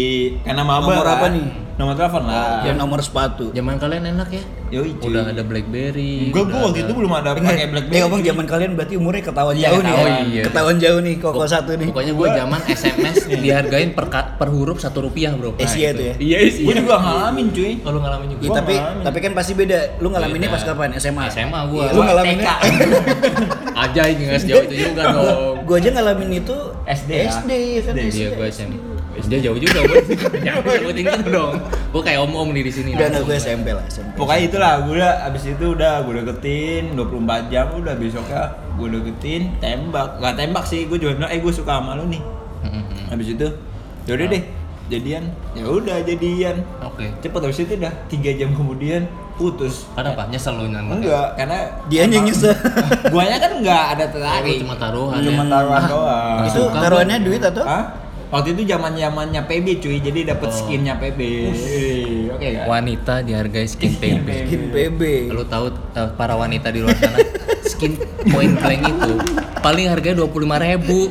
karena 0.42 0.62
maba 0.64 0.88
Nomor 0.88 1.06
apa 1.06 1.26
nih? 1.30 1.46
Nomor 1.78 1.94
telepon 1.94 2.26
lah. 2.26 2.66
Yang 2.66 2.76
nomor 2.82 2.98
sepatu. 2.98 3.54
Zaman 3.54 3.78
kalian 3.78 4.02
enak 4.10 4.34
ya? 4.34 4.42
Yoi, 4.74 4.98
cuy. 4.98 5.14
Udah 5.14 5.30
ada 5.30 5.46
BlackBerry. 5.46 6.34
Gue 6.34 6.42
udah 6.42 6.50
gue 6.50 6.60
waktu 6.66 6.80
itu 6.82 6.90
belum 6.92 7.12
ada 7.14 7.38
pakai 7.38 7.70
BlackBerry. 7.70 7.94
Dia 7.94 8.00
ngomong 8.02 8.20
zaman 8.26 8.44
kalian 8.50 8.70
berarti 8.74 8.94
umurnya 8.98 9.22
ketahuan 9.22 9.54
Iya, 9.54 9.62
jauh 9.70 9.78
nih. 9.78 9.86
ketahuan. 9.86 10.10
ya. 10.10 10.18
Oh, 10.18 10.26
iya. 10.26 10.42
Ketahuan 10.42 10.76
jauh 10.82 11.00
nih 11.06 11.14
koko 11.22 11.44
satu 11.46 11.70
nih. 11.78 11.86
Pokoknya 11.86 12.12
gue 12.18 12.28
zaman 12.34 12.60
SMS 12.66 13.16
dihargain 13.46 13.90
per, 13.94 14.06
per 14.10 14.48
huruf 14.50 14.82
satu 14.82 15.06
rupiah 15.06 15.30
bro. 15.38 15.54
Asia 15.54 15.94
itu. 15.94 16.02
tuh 16.02 16.04
ya? 16.04 16.14
Iya 16.18 16.36
Asia. 16.50 16.64
Gue 16.66 16.74
juga 16.74 16.94
ngalamin 16.98 17.46
cuy. 17.54 17.72
Oh, 17.86 17.90
lu 17.94 17.98
ngalamin 18.02 18.26
juga? 18.26 18.42
Iya, 18.42 18.50
Gua 18.50 18.58
tapi 18.58 18.74
ngalamin. 18.74 19.04
tapi 19.06 19.18
kan 19.22 19.32
pasti 19.38 19.52
beda. 19.54 19.78
Lu 20.02 20.08
ngalaminnya 20.10 20.48
pas 20.50 20.62
kapan? 20.66 20.88
SMA. 20.98 21.24
SMA 21.30 21.60
gua. 21.70 21.82
Iya, 21.86 21.90
lu 21.94 22.00
ngalaminnya. 22.02 22.54
Aja 23.86 24.02
nggak 24.02 24.40
sejauh 24.42 24.64
itu 24.66 24.74
juga 24.90 25.02
dong. 25.14 25.62
Gua 25.62 25.76
aja 25.78 25.94
ngalamin 25.94 26.42
itu 26.42 26.56
SD 26.82 27.10
ya? 27.14 27.30
SD 27.30 27.50
kan 27.78 27.94
SD. 27.94 28.00
SD. 28.02 28.18
Iya, 28.18 28.28
gue 28.34 28.48
Dia 29.24 29.38
jauh 29.42 29.58
juga, 29.58 29.78
gue. 29.82 29.98
Jangan 30.46 30.94
itu 30.94 31.28
dong. 31.28 31.54
Gue 31.88 32.02
kayak 32.02 32.20
om-om 32.22 32.48
nih 32.50 32.62
di 32.62 32.72
sini. 32.72 32.90
Udah 32.94 33.06
enggak 33.08 33.24
gue 33.24 33.36
SMP 33.36 33.66
lah, 33.70 33.84
SMP. 33.86 34.14
Pokoknya 34.14 34.42
itulah, 34.44 34.72
gue 34.80 34.94
udah 34.94 35.12
abis 35.26 35.42
itu 35.48 35.64
udah 35.68 35.92
gue 36.00 36.14
deketin 36.16 36.94
24 36.94 37.50
jam 37.50 37.66
udah 37.72 37.94
besoknya 37.94 38.42
gue 38.74 38.88
deketin 38.92 39.42
tembak 39.58 40.18
Gak 40.18 40.34
tembak 40.36 40.62
sih, 40.62 40.86
gue 40.86 40.96
juga 40.96 41.16
bilang 41.16 41.30
eh 41.30 41.40
gue 41.40 41.50
suka 41.50 41.82
sama 41.82 41.94
lu 41.94 42.06
nih 42.06 42.22
Mm-mm. 42.62 43.10
Habis 43.10 43.34
itu 43.34 43.46
yaudah 44.06 44.26
deh 44.26 44.42
jadian 44.88 45.24
ya 45.52 45.68
udah 45.68 46.00
jadian 46.00 46.64
Oke. 46.80 47.12
cepet 47.20 47.40
habis 47.44 47.60
itu 47.60 47.76
udah 47.76 47.92
tiga 48.08 48.32
jam 48.32 48.56
kemudian 48.56 49.04
putus 49.36 49.84
Kenapa? 49.92 50.24
Nyesel 50.26 50.56
lu 50.56 50.64
enggak 50.72 51.36
karena 51.36 51.58
Dia 51.86 52.08
yang 52.08 52.24
nyesel. 52.24 52.56
guanya 53.12 53.36
kan 53.36 53.50
enggak 53.54 53.82
ada 53.94 54.04
tertarik 54.08 54.56
cuma 54.58 54.74
taruhan. 54.74 55.20
cuma 55.20 55.42
ya? 55.42 55.50
taruhan 55.50 55.76
Ah, 55.78 55.88
doang 55.88 56.36
itu 56.42 56.62
taruhannya 56.72 57.16
duit 57.20 57.42
atau? 57.44 57.64
Hah? 57.68 57.84
Waktu 58.28 58.48
itu 58.52 58.62
zaman 58.66 58.92
zamannya 58.92 59.42
PB 59.42 59.66
cuy 59.78 59.96
jadi 59.98 60.20
dapat 60.28 60.48
Oh. 60.48 60.54
skinnya 60.54 60.94
PB 60.96 61.20
oke 62.30 62.46
kan 62.46 62.64
Wanita 62.68 63.14
dihargai 63.20 63.64
skin 63.64 63.92
PB. 63.94 64.28
Skin 64.44 64.62
PB. 64.68 65.00
Lu 65.30 65.44
tahu 65.44 65.66
eh, 65.92 66.08
para 66.12 66.34
wanita 66.34 66.68
di 66.68 66.80
luar 66.80 66.94
sana 66.94 67.18
skin 67.64 67.96
point 68.26 68.54
blank 68.54 68.82
itu 68.82 69.12
paling 69.58 69.86
harganya 69.86 70.16
dua 70.18 70.28
puluh 70.28 70.44
lima 70.44 70.56
ribu. 70.58 71.08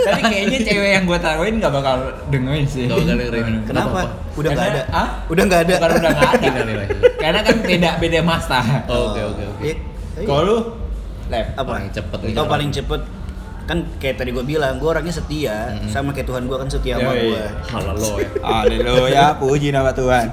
tapi 0.00 0.20
kayaknya 0.24 0.58
cewek 0.60 0.90
yang 0.92 1.04
gue 1.04 1.18
taruhin 1.18 1.54
nggak 1.56 1.70
bakal 1.70 1.96
dengerin 2.28 2.64
sih 2.64 2.84
Gak 2.84 2.96
bakal 2.96 3.16
dengerin. 3.16 3.54
Kenapa? 3.64 4.00
Udah 4.32 4.48
nggak 4.50 4.66
ada. 4.66 4.82
Karena- 4.82 4.96
ah? 4.96 5.08
Udah 5.28 5.42
nggak 5.44 5.60
ada. 5.60 5.74
Bukan 5.76 5.90
udah 5.92 6.10
nggak 6.10 6.30
ada. 6.32 6.48
Karena 7.16 7.40
kan 7.40 7.56
beda 7.60 7.90
beda 7.98 8.18
masa. 8.22 8.58
Oke 8.86 9.20
oke 9.22 9.42
oke. 9.48 9.70
Kalau 10.20 10.42
lu 10.42 10.56
lab 11.28 11.46
apa? 11.54 11.70
Paling 11.76 11.90
cepet 11.92 12.18
nih. 12.20 12.32
Oh 12.34 12.46
paling 12.46 12.70
cepet 12.70 13.00
kan 13.70 13.78
kayak 13.96 14.18
tadi 14.18 14.30
gue 14.30 14.42
bilang 14.42 14.76
gue 14.76 14.88
orangnya 14.88 15.14
setia 15.14 15.70
Mm-mm. 15.72 15.86
sama 15.86 16.10
kayak 16.10 16.26
Tuhan 16.26 16.42
gue 16.44 16.56
kan 16.56 16.66
setia 16.66 16.98
sama 16.98 17.14
gue 17.14 17.42
Halal 17.70 17.94
lo 17.94 18.12
ya. 18.16 18.28
Haleluya, 18.50 19.24
puji 19.36 19.70
nama 19.70 19.94
Tuhan. 19.94 20.26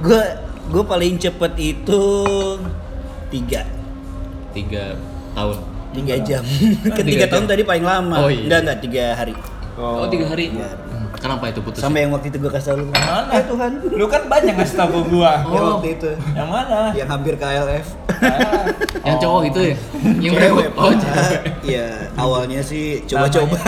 gue 0.00 0.22
gue 0.66 0.82
paling 0.84 1.14
cepet 1.16 1.52
itu 1.56 2.02
tiga 3.28 3.62
Tiga 4.50 4.98
tahun. 5.30 5.56
tiga 5.92 6.14
jam 6.18 6.42
Tiga 6.42 7.02
tiga 7.02 7.18
jam. 7.22 7.30
tahun 7.30 7.44
tadi 7.46 7.62
paling 7.62 7.84
lama 7.84 8.16
Oh, 8.18 8.26
iya. 8.26 8.42
enggak 8.42 8.60
enggak 8.62 8.78
tiga 8.82 9.04
hari 9.14 9.34
Oh, 9.76 10.08
tiga 10.08 10.24
hari. 10.26 10.50
Tiga 10.50 10.66
hari. 10.66 10.82
Kenapa 11.16 11.44
itu 11.46 11.60
putus? 11.60 11.78
sama 11.78 11.96
yang 11.96 12.10
waktu 12.10 12.28
itu 12.28 12.38
gue 12.38 12.48
kasih 12.48 12.68
tau 12.68 12.78
lu 12.78 12.84
Mana? 12.88 13.30
Eh, 13.30 13.42
Tuhan 13.42 13.70
Lu 13.90 14.06
kan 14.06 14.22
banyak 14.26 14.54
ngasih 14.54 14.76
tau 14.76 15.00
gua. 15.02 15.32
yang 15.46 15.58
Oh. 15.58 15.70
waktu 15.74 15.88
itu 15.94 16.10
Yang 16.32 16.48
mana? 16.48 16.78
yang 16.92 17.08
hampir 17.08 17.34
KLF 17.34 17.86
Ah. 18.16 18.64
Yang 19.04 19.16
cowok 19.20 19.42
itu 19.46 19.60
ya? 19.62 19.76
Yang 20.18 20.34
cewek 20.40 20.66
Oh, 20.72 20.88
Pak. 20.88 21.04
iya 21.62 21.86
awalnya 22.16 22.60
sih 22.60 23.04
coba-coba 23.04 23.60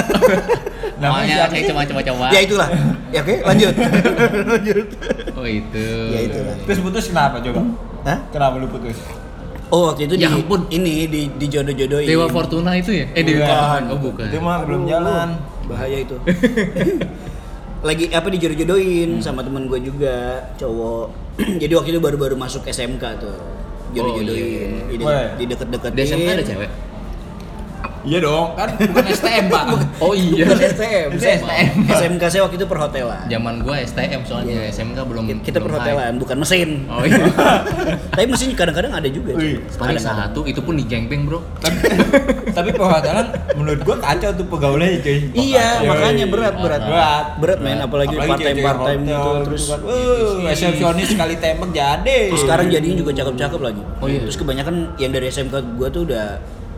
Namanya 0.96 1.44
Namanya 1.44 1.52
sih? 1.52 1.68
coba-coba-coba. 1.68 2.26
ya 2.30 2.40
itulah 2.40 2.68
ya 3.08 3.20
oke 3.20 3.34
lanjut 3.44 3.74
lanjut 4.56 4.86
Oh 5.36 5.44
itu. 5.44 5.86
Ya, 6.08 6.20
itulah. 6.24 6.56
Terus 6.64 6.78
putus 6.80 7.04
kenapa 7.06 7.38
coba? 7.38 7.60
Hah? 8.02 8.18
Kenapa 8.30 8.54
lu 8.56 8.66
putus? 8.66 8.96
Oh 9.68 9.92
waktu 9.92 10.08
itu 10.08 10.16
Ya 10.16 10.32
di 10.32 10.40
ampun. 10.40 10.64
ini 10.70 11.04
di 11.06 11.28
di 11.30 11.46
jodoh-jodohin. 11.46 12.08
Dewa 12.08 12.26
Fortuna 12.26 12.72
itu 12.72 12.90
ya? 12.94 13.06
Eh 13.12 13.20
Dewa 13.20 13.44
Bukan. 13.44 13.52
Fortuna. 13.52 13.84
Oh 13.86 13.98
bukan. 14.00 14.24
Itu 14.26 14.38
mah 14.40 14.56
belum 14.64 14.82
jalan. 14.86 15.28
Bahaya 15.68 15.98
itu. 16.00 16.16
Lagi 17.78 18.10
apa 18.10 18.26
dijodoh-jodohin 18.26 19.18
Hmm. 19.18 19.22
sama 19.22 19.40
temen 19.46 19.66
gue 19.66 19.78
juga 19.80 20.42
cowok. 20.58 21.06
Jadi 21.62 21.72
waktu 21.72 21.90
itu 21.92 22.00
baru-baru 22.02 22.34
masuk 22.34 22.66
SMK 22.66 23.04
tuh. 23.22 23.38
Jodoh-jodohin. 23.94 24.70
Oh, 24.84 24.90
iya. 24.90 24.98
Di, 24.98 25.04
Weh. 25.04 25.28
di 25.38 25.44
deket-deketin. 25.46 25.94
Di 25.94 26.02
SMK 26.04 26.28
ada 26.28 26.44
cewek? 26.44 26.70
Iya 28.08 28.18
dong, 28.24 28.56
kan 28.56 28.68
bukan 28.72 29.04
STM, 29.12 29.44
Pak. 29.52 29.64
Oh 30.04 30.16
iya. 30.16 30.48
Bukan 30.48 30.64
STM. 30.64 31.08
Itu 31.12 31.24
STM. 31.28 31.68
SMK 31.92 32.22
saya 32.32 32.42
waktu 32.48 32.56
itu 32.56 32.64
perhotelan. 32.64 33.28
Zaman 33.28 33.54
gua 33.60 33.76
STM 33.84 34.20
soalnya 34.24 34.64
SMK 34.72 34.98
belum 35.04 35.24
Kita 35.44 35.60
belum 35.60 35.68
perhotelan, 35.68 36.12
bukan 36.16 36.36
mesin. 36.40 36.88
high. 36.88 36.96
Oh 36.96 37.04
iya. 37.04 37.24
Tapi 38.16 38.24
mesin 38.32 38.48
kadang-kadang 38.56 38.92
ada 38.96 39.08
juga. 39.12 39.36
Paling 39.76 40.00
satu 40.00 40.48
itu 40.48 40.60
pun 40.64 40.80
di 40.80 40.88
gangbang, 40.88 41.28
Bro. 41.28 41.44
tapi 41.60 41.76
tapi 42.56 42.70
perhotelan 42.72 43.26
menurut 43.52 43.80
gua 43.84 43.96
kacau 44.00 44.30
tuh 44.32 44.46
pegawainya 44.48 45.04
cuy. 45.04 45.18
Iya, 45.36 45.68
makanya 45.84 46.24
berat 46.32 46.54
berat. 46.56 46.82
Berat. 46.88 47.26
Berat 47.38 47.58
men, 47.60 47.78
apalagi, 47.84 48.14
part 48.16 48.24
time 48.24 48.40
cewek-cewek 48.40 48.64
part 48.64 48.80
time 48.88 49.00
gitu 49.04 49.30
terus 49.44 49.62
kan. 49.68 49.80
Wuh, 49.84 50.32
resepsionis 50.48 51.08
sekali 51.12 51.34
tembak 51.36 51.70
jadi. 51.76 52.18
Terus 52.32 52.42
sekarang 52.46 52.66
jadinya 52.72 52.96
juga 52.96 53.12
cakep-cakep 53.12 53.60
lagi. 53.60 53.82
Oh 54.00 54.08
iya. 54.08 54.24
Terus 54.24 54.36
kebanyakan 54.40 54.96
yang 54.96 55.12
dari 55.12 55.26
SMK 55.28 55.54
gua 55.76 55.88
tuh 55.92 56.08
udah 56.08 56.26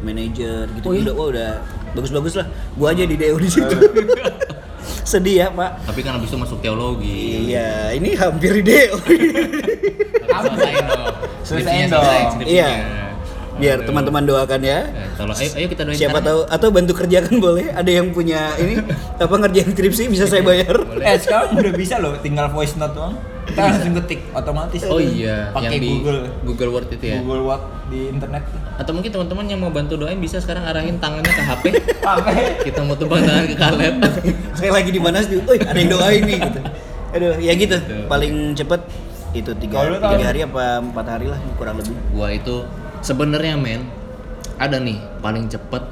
manajer 0.00 0.64
gitu. 0.72 0.84
Oh 0.84 0.92
iya? 0.92 1.02
Udah, 1.02 1.14
wah 1.14 1.26
udah 1.28 1.50
bagus-bagus 1.92 2.34
lah. 2.36 2.46
Gua 2.74 2.90
aja 2.90 3.02
di 3.02 3.14
DO 3.14 3.36
di 3.36 3.48
situ. 3.54 3.76
Sedih 5.02 5.36
ya, 5.36 5.46
Pak. 5.50 5.86
Tapi 5.86 6.00
kan 6.00 6.16
habis 6.16 6.28
itu 6.28 6.38
masuk 6.38 6.58
teologi. 6.60 7.50
Iya, 7.50 7.92
ini 7.92 8.14
hampir 8.14 8.50
di 8.56 8.62
DO. 8.64 8.96
Selesaiin 10.30 10.78
dong. 10.80 11.14
Selesaiin 11.42 11.42
Skripsinya 11.42 11.86
dong. 11.86 12.02
selesai, 12.02 12.20
skripsinya. 12.30 12.48
Iya. 12.48 12.68
Biar 13.60 13.78
teman-teman 13.84 14.22
doakan 14.24 14.60
ya. 14.62 14.78
Eh, 14.86 15.08
Tolong 15.18 15.36
ayo, 15.36 15.50
ayo 15.52 15.66
kita 15.68 15.82
doain 15.84 15.98
Siapa 15.98 16.18
tahu 16.22 16.40
atau 16.48 16.68
bantu 16.72 16.92
kerjakan 16.96 17.34
boleh. 17.38 17.68
Ada 17.68 17.90
yang 17.92 18.08
punya 18.08 18.56
ini 18.56 18.80
apa 19.20 19.34
ngerjain 19.36 19.68
skripsi 19.70 20.08
bisa 20.08 20.24
saya 20.24 20.40
bayar. 20.40 20.80
Eh 20.96 21.16
sekarang 21.20 21.60
udah 21.60 21.72
bisa 21.74 22.00
loh, 22.00 22.16
tinggal 22.18 22.48
voice 22.48 22.72
note 22.74 22.96
doang. 22.96 23.14
Kita 23.50 23.60
langsung 23.60 23.94
ketik 23.98 24.20
otomatis. 24.30 24.80
Oh 24.86 24.98
iya, 24.98 25.50
Pakai 25.50 25.76
yang 25.76 25.82
di 25.82 25.90
Google. 25.98 26.20
Google 26.46 26.70
Word 26.72 26.88
itu 26.94 27.04
ya. 27.04 27.18
Google 27.20 27.42
Word 27.44 27.62
di 27.90 28.00
internet. 28.08 28.42
Atau 28.78 28.92
mungkin 28.94 29.10
teman-teman 29.10 29.44
yang 29.46 29.60
mau 29.60 29.68
bantu 29.68 29.94
doain 29.98 30.16
bisa 30.16 30.38
sekarang 30.38 30.64
arahin 30.64 30.96
tangannya 30.96 31.28
ke 31.28 31.42
HP. 31.42 31.64
Kita 32.64 32.80
mau 32.86 32.94
tumpang 32.94 33.20
tangan 33.20 33.44
ke 33.44 33.56
Kaleb. 33.62 33.94
saya 34.54 34.70
lagi 34.70 34.90
di 34.90 35.00
mana 35.02 35.18
sih? 35.20 35.36
Ada 35.38 35.76
yang 35.76 35.90
doain 35.90 36.22
nih 36.24 36.38
gitu. 36.38 36.60
Aduh, 37.10 37.34
ya 37.42 37.52
gitu. 37.54 37.76
Paling 38.06 38.54
cepet 38.54 38.80
itu 39.30 39.50
tiga, 39.62 39.86
tiga 39.86 40.26
hari 40.26 40.42
apa 40.42 40.82
empat 40.82 41.06
hari 41.06 41.30
lah 41.30 41.38
kurang 41.54 41.78
lebih. 41.78 41.94
gua 42.10 42.34
itu 42.34 42.66
sebenarnya 42.98 43.54
men 43.54 43.86
ada 44.58 44.82
nih 44.82 44.98
paling 45.22 45.46
cepet 45.46 45.82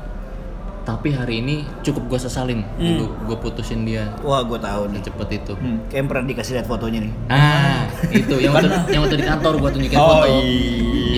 tapi 0.88 1.12
hari 1.12 1.34
ini 1.38 1.54
cukup 1.82 2.08
gua 2.08 2.16
sesalin 2.18 2.64
dulu 2.74 3.12
gua 3.22 3.36
putusin 3.36 3.84
dia 3.84 4.08
Wah, 4.20 4.40
gue 4.40 4.56
tahu 4.56 4.88
nih. 4.88 5.04
cepet 5.04 5.28
itu 5.36 5.52
Hmm. 5.54 5.84
Kayak 5.86 6.04
pernah 6.08 6.24
dikasih 6.26 6.52
lihat 6.54 6.66
fotonya 6.66 7.00
nih. 7.02 7.12
ah 7.28 7.84
itu 8.08 8.34
yang 8.38 8.50
waktu 8.50 8.72
yang 8.88 9.04
waktu 9.04 9.16
di 9.16 9.26
kantor 9.26 9.52
gua 9.58 9.68
tunjukin 9.68 9.98
Oh, 10.00 10.08
foto 10.16 10.26
iya. 10.32 10.40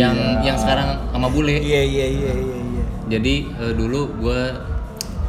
yang 0.00 0.14
yang 0.42 0.56
sekarang 0.56 0.98
sama 1.09 1.28
bule 1.28 1.54
Iya, 1.54 1.83
iya, 1.83 2.06
iya, 2.09 2.33
iya, 2.35 2.56
iya. 2.59 2.83
jadi 3.09 3.35
eh, 3.61 3.72
dulu 3.72 4.11
gua 4.18 4.59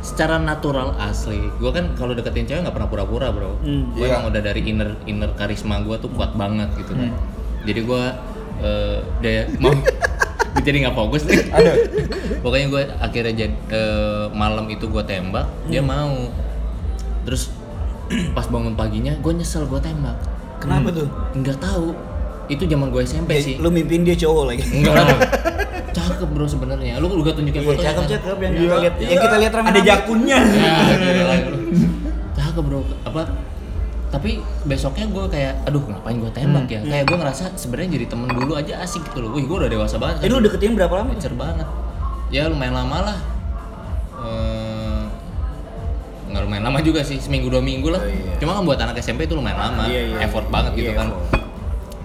secara 0.01 0.35
natural 0.35 0.97
asli 0.97 1.37
gua 1.55 1.69
kan 1.69 1.93
kalau 1.93 2.11
deketin 2.11 2.43
cewek 2.43 2.61
nggak 2.61 2.73
pernah 2.73 2.89
pura-pura 2.89 3.29
bro 3.29 3.61
Hmm, 3.61 3.93
gue 3.93 4.01
iya. 4.01 4.17
emang 4.17 4.33
udah 4.33 4.41
dari 4.41 4.61
inner 4.63 4.97
inner 5.05 5.29
karisma 5.31 5.77
gua 5.79 5.95
tuh 5.95 6.09
kuat 6.09 6.33
banget 6.33 6.73
gitu 6.75 6.91
kan 6.91 7.07
Hmm. 7.07 7.21
jadi 7.61 7.81
gua 7.83 8.17
eh, 8.59 8.97
dia 9.21 9.45
mau 9.57 9.69
jadi 10.57 10.77
nggak 10.81 10.95
fokus 10.95 11.23
nih 11.23 11.47
Aduh. 11.49 11.75
pokoknya 12.39 12.67
gue 12.67 12.83
akhirnya 12.97 13.33
jadi 13.37 13.55
malam 14.31 14.67
itu 14.67 14.85
gue 14.85 15.01
tembak 15.01 15.47
Hmm. 15.47 15.69
dia 15.69 15.79
mau 15.79 16.27
terus 17.21 17.53
pas 18.35 18.43
bangun 18.43 18.73
paginya 18.73 19.15
gue 19.15 19.31
nyesel 19.31 19.63
gue 19.63 19.79
tembak 19.79 20.17
Kenapa 20.57 20.91
tuh? 20.91 21.07
nggak 21.33 21.57
tahu 21.57 21.95
itu 22.47 22.63
zaman 22.63 22.87
gue 22.87 23.01
SMP 23.01 23.29
Eh, 23.31 23.41
sih 23.41 23.55
lu 23.57 23.69
mimpin 23.69 24.03
dia 24.03 24.13
cowok 24.13 24.43
lagi. 24.45 24.63
enggak 24.67 24.93
lah 24.93 25.07
cakep 25.91 26.27
bro 26.29 26.45
sebenarnya 26.45 26.99
lu 26.99 27.07
juga 27.09 27.31
tunjukin 27.31 27.57
Iya, 27.57 27.67
fotonya 27.67 27.83
kan? 27.83 27.95
cakep-cakep 28.03 28.37
yang 28.37 28.51
Iya. 28.51 28.59
kita 28.61 28.75
lihat. 28.77 28.93
Yang 29.01 29.21
kita 29.21 29.35
lihat 29.37 29.51
rame 29.53 29.67
Ada 29.67 29.81
jakunnya. 29.81 30.39
ya 30.43 30.71
cakep 32.33 32.63
bro 32.63 32.79
apa 33.01 33.21
tapi 34.11 34.37
besoknya 34.61 35.07
gue 35.07 35.25
kayak 35.25 35.53
aduh 35.63 35.79
ngapain 35.81 36.19
gue 36.19 36.31
tembak 36.31 36.63
Hmm. 36.63 36.73
ya 36.73 36.79
kayak 36.83 37.05
gue 37.05 37.17
ngerasa 37.17 37.43
sebenarnya 37.55 37.89
jadi 37.95 38.05
temen 38.07 38.27
dulu 38.29 38.53
aja 38.53 38.73
asik 38.79 39.07
gitu 39.07 39.23
loh 39.23 39.31
wih 39.31 39.43
gue 39.43 39.57
udah 39.57 39.69
dewasa 39.69 39.95
banget 39.95 40.19
Eh, 40.19 40.27
lu 40.27 40.37
deketin 40.37 40.75
berapa 40.75 40.91
lama? 40.93 41.11
Pacar 41.11 41.31
banget. 41.31 41.67
Ya 42.27 42.47
lumayan 42.47 42.75
lama 42.75 42.97
lah. 43.01 43.17
Eh, 44.17 45.03
nggak 46.27 46.41
lumayan 46.41 46.63
lama 46.65 46.79
juga 46.79 47.01
sih, 47.01 47.17
seminggu 47.17 47.47
dua 47.47 47.59
minggu 47.59 47.87
lah. 47.87 47.99
Oh, 47.99 48.07
iya. 48.07 48.35
Cuma 48.37 48.51
kan 48.53 48.63
buat 48.63 48.77
anak 48.77 48.95
SMP 48.97 49.25
itu 49.25 49.33
lumayan 49.33 49.57
lama, 49.57 49.83
Iya, 49.85 50.01
iya. 50.05 50.17
effort 50.21 50.47
banget 50.47 50.71
gitu 50.75 50.91
Iya, 50.91 50.99
kan. 50.99 51.07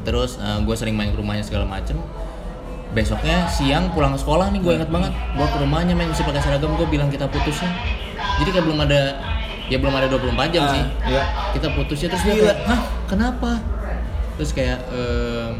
Terus 0.02 0.38
gue 0.38 0.74
sering 0.74 0.94
main 0.94 1.10
ke 1.10 1.18
rumahnya 1.18 1.42
segala 1.42 1.62
macem. 1.64 1.98
Besoknya 2.88 3.44
siang 3.46 3.90
pulang 3.90 4.14
sekolah 4.14 4.48
nih 4.48 4.62
gue 4.62 4.72
inget 4.74 4.88
banget, 4.88 5.10
gue 5.10 5.42
ke 5.44 5.58
rumahnya 5.58 5.92
main 5.92 6.08
masih 6.08 6.22
pakai 6.22 6.40
seragam 6.40 6.70
gue 6.72 6.86
bilang 6.86 7.06
kita 7.06 7.26
putusnya. 7.26 7.68
Jadi 8.38 8.50
kayak 8.50 8.64
belum 8.64 8.78
ada, 8.80 9.00
ya 9.66 9.76
belum 9.76 9.92
ada 9.92 10.06
24 10.06 10.50
jam 10.50 10.62
Ah, 10.62 10.70
sih. 10.70 10.82
Iya. 11.06 11.22
Kita 11.52 11.66
putusnya 11.72 12.08
terus 12.08 12.22
dia 12.22 12.34
kayak, 12.36 12.58
hah 12.64 12.80
kenapa? 13.06 13.50
Terus 14.36 14.50
kayak 14.52 14.78
em, 14.90 15.54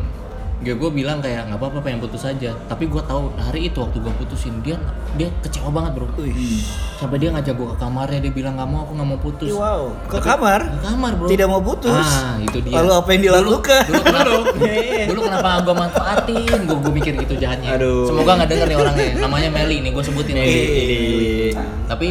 ya 0.56 0.72
gue 0.72 0.88
bilang 0.88 1.20
kayak 1.20 1.46
nggak 1.46 1.58
apa-apa 1.58 1.78
pengen 1.78 2.00
putus 2.00 2.24
aja 2.24 2.56
tapi 2.64 2.86
gue 2.86 2.98
tahu 2.98 3.28
hari 3.36 3.68
itu 3.68 3.76
waktu 3.76 3.98
gue 3.98 4.08
putusin 4.16 4.56
dia 4.60 4.80
dia 5.12 5.28
kecewa 5.38 5.68
banget 5.68 5.92
bro 5.94 6.08
Wih. 6.16 6.64
sampai 6.96 7.16
dia 7.18 7.28
ngajak 7.28 7.52
gue 7.52 7.66
ke 7.66 7.76
kamarnya 7.76 8.18
dia 8.18 8.32
bilang 8.32 8.56
nggak 8.56 8.64
mau 8.66 8.80
aku 8.82 8.92
nggak 8.94 9.04
mau 9.06 9.20
putus 9.20 9.48
Ih, 9.48 9.54
Wow, 9.54 9.92
ke 10.02 10.16
Tapi- 10.16 10.24
kamar. 10.26 10.60
ke 10.64 10.78
kamar 10.82 11.12
bro 11.14 11.28
Tidak 11.28 11.46
mau 11.46 11.60
putus. 11.60 11.92
ah 11.92 12.40
itu 12.40 12.58
dia 12.62 12.72
Lalu 12.74 12.90
apa 12.90 13.08
yang 13.10 13.22
dilakukan? 13.22 13.82
dulu 13.84 14.00
kenapa 14.00 14.32
dulu 15.12 15.20
kenapa 15.22 15.48
gue 15.60 15.74
manfaatin 15.76 16.58
gue 16.62 16.76
gue 16.78 16.92
mikir 16.94 17.12
gitu 17.18 17.34
jahatnya 17.36 17.68
Aduh. 17.76 18.08
semoga 18.08 18.30
nggak 18.34 18.48
denger 18.48 18.66
nih 18.66 18.76
orangnya 18.78 19.06
namanya 19.20 19.48
Meli 19.52 19.76
nih 19.82 19.90
gue 19.92 20.02
sebutin 20.02 20.34
Meli. 20.34 21.52
tapi 21.84 22.06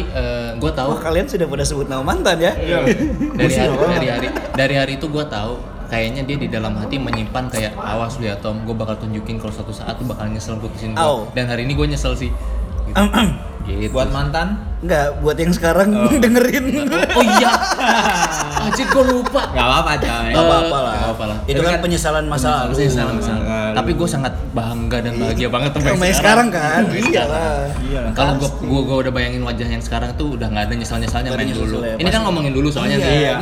gue 0.56 0.70
tahu 0.72 0.88
Wah, 0.88 1.00
kalian 1.02 1.26
sudah 1.26 1.44
pada 1.44 1.64
sebut 1.66 1.84
nama 1.84 2.00
mantan 2.00 2.38
ya? 2.38 2.54
dari 3.36 3.52
hari, 3.52 3.74
dari 3.74 4.06
hari 4.08 4.26
dari 4.54 4.74
hari 4.76 4.92
itu 4.96 5.06
gue 5.06 5.24
tahu 5.26 5.74
kayaknya 5.86 6.22
dia 6.26 6.36
di 6.36 6.48
dalam 6.50 6.74
hati 6.78 6.98
menyimpan 6.98 7.50
kayak 7.50 7.72
awas 7.78 8.18
lu 8.18 8.26
ya 8.26 8.36
Tom 8.38 8.62
gue 8.66 8.74
bakal 8.74 8.98
tunjukin 8.98 9.38
kalau 9.38 9.52
suatu 9.54 9.72
saat 9.72 9.98
lu 10.02 10.06
bakal 10.10 10.26
nyesel 10.30 10.58
putusin 10.58 10.94
gue 10.94 11.02
Au. 11.02 11.30
dan 11.32 11.46
hari 11.46 11.64
ini 11.66 11.72
gue 11.74 11.86
nyesel 11.86 12.14
sih 12.18 12.30
gitu. 12.86 13.00
gitu. 13.66 13.92
Buat 13.94 14.14
mantan? 14.14 14.62
Enggak, 14.84 15.18
buat 15.24 15.36
yang 15.40 15.50
sekarang 15.50 15.88
dengerin. 16.22 16.86
oh 17.16 17.24
iya 17.24 17.50
anjir 18.66 18.86
gue 18.90 19.04
lupa 19.08 19.42
Gak 19.54 19.66
apa-apa 19.66 19.92
coy. 20.02 20.30
Gak 20.34 20.42
apa-apa 20.42 20.78
lah. 20.82 20.94
Gak 20.94 21.10
apa 21.14 21.24
lah. 21.30 21.38
Itu 21.46 21.60
kan 21.62 21.74
penyesalan 21.80 22.24
masa 22.26 22.46
lalu. 22.50 22.74
Harusnya 22.74 22.88
salah 22.90 23.14
masalah. 23.14 23.42
Lalu. 23.46 23.74
Tapi 23.78 23.90
gue 23.94 24.08
sangat 24.10 24.32
bangga 24.52 24.98
dan 25.00 25.12
bahagia 25.16 25.48
banget 25.48 25.70
sama 25.78 26.04
yang 26.04 26.18
sekarang 26.18 26.48
kan? 26.50 26.82
Iyalah. 26.92 27.54
Iya 27.86 27.98
lah. 28.02 28.12
Kalau 28.12 28.32
gue 28.36 28.50
gua, 28.66 28.80
gua 28.82 28.96
udah 29.06 29.12
bayangin 29.14 29.42
wajah 29.46 29.68
yang 29.70 29.82
sekarang 29.82 30.10
tuh 30.18 30.34
udah 30.34 30.48
nggak 30.50 30.64
ada 30.66 30.74
nyesal 30.74 30.98
nyesalnya 30.98 31.30
Nggak 31.32 31.40
ada 31.40 31.46
main 31.46 31.58
dulu. 31.62 31.76
Ini 31.82 32.10
kan 32.10 32.20
ngomongin 32.26 32.52
dulu 32.52 32.68
soalnya 32.68 32.96
Iya, 32.98 33.32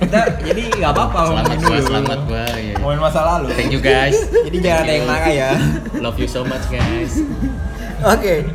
ini 0.00 0.08
nggak 0.08 0.26
Kita 0.30 0.42
jadi 0.42 0.62
gak 0.80 0.92
apa-apa 0.92 1.18
Selamat 1.28 1.56
gua, 1.60 1.68
dulu. 1.68 1.86
selamat 1.86 2.20
gua. 2.24 2.44
Iya. 2.56 2.74
Ngomongin 2.80 3.00
masa 3.00 3.20
lalu. 3.22 3.46
Thank 3.52 3.72
you 3.72 3.80
guys. 3.80 4.16
Jadi 4.30 4.56
jangan 4.58 4.80
ada 4.82 4.92
yang 4.92 5.06
marah 5.06 5.30
ya. 5.30 5.50
Love 6.00 6.18
you 6.18 6.28
so 6.28 6.40
much 6.42 6.64
guys. 6.66 7.20
Oke. 8.00 8.48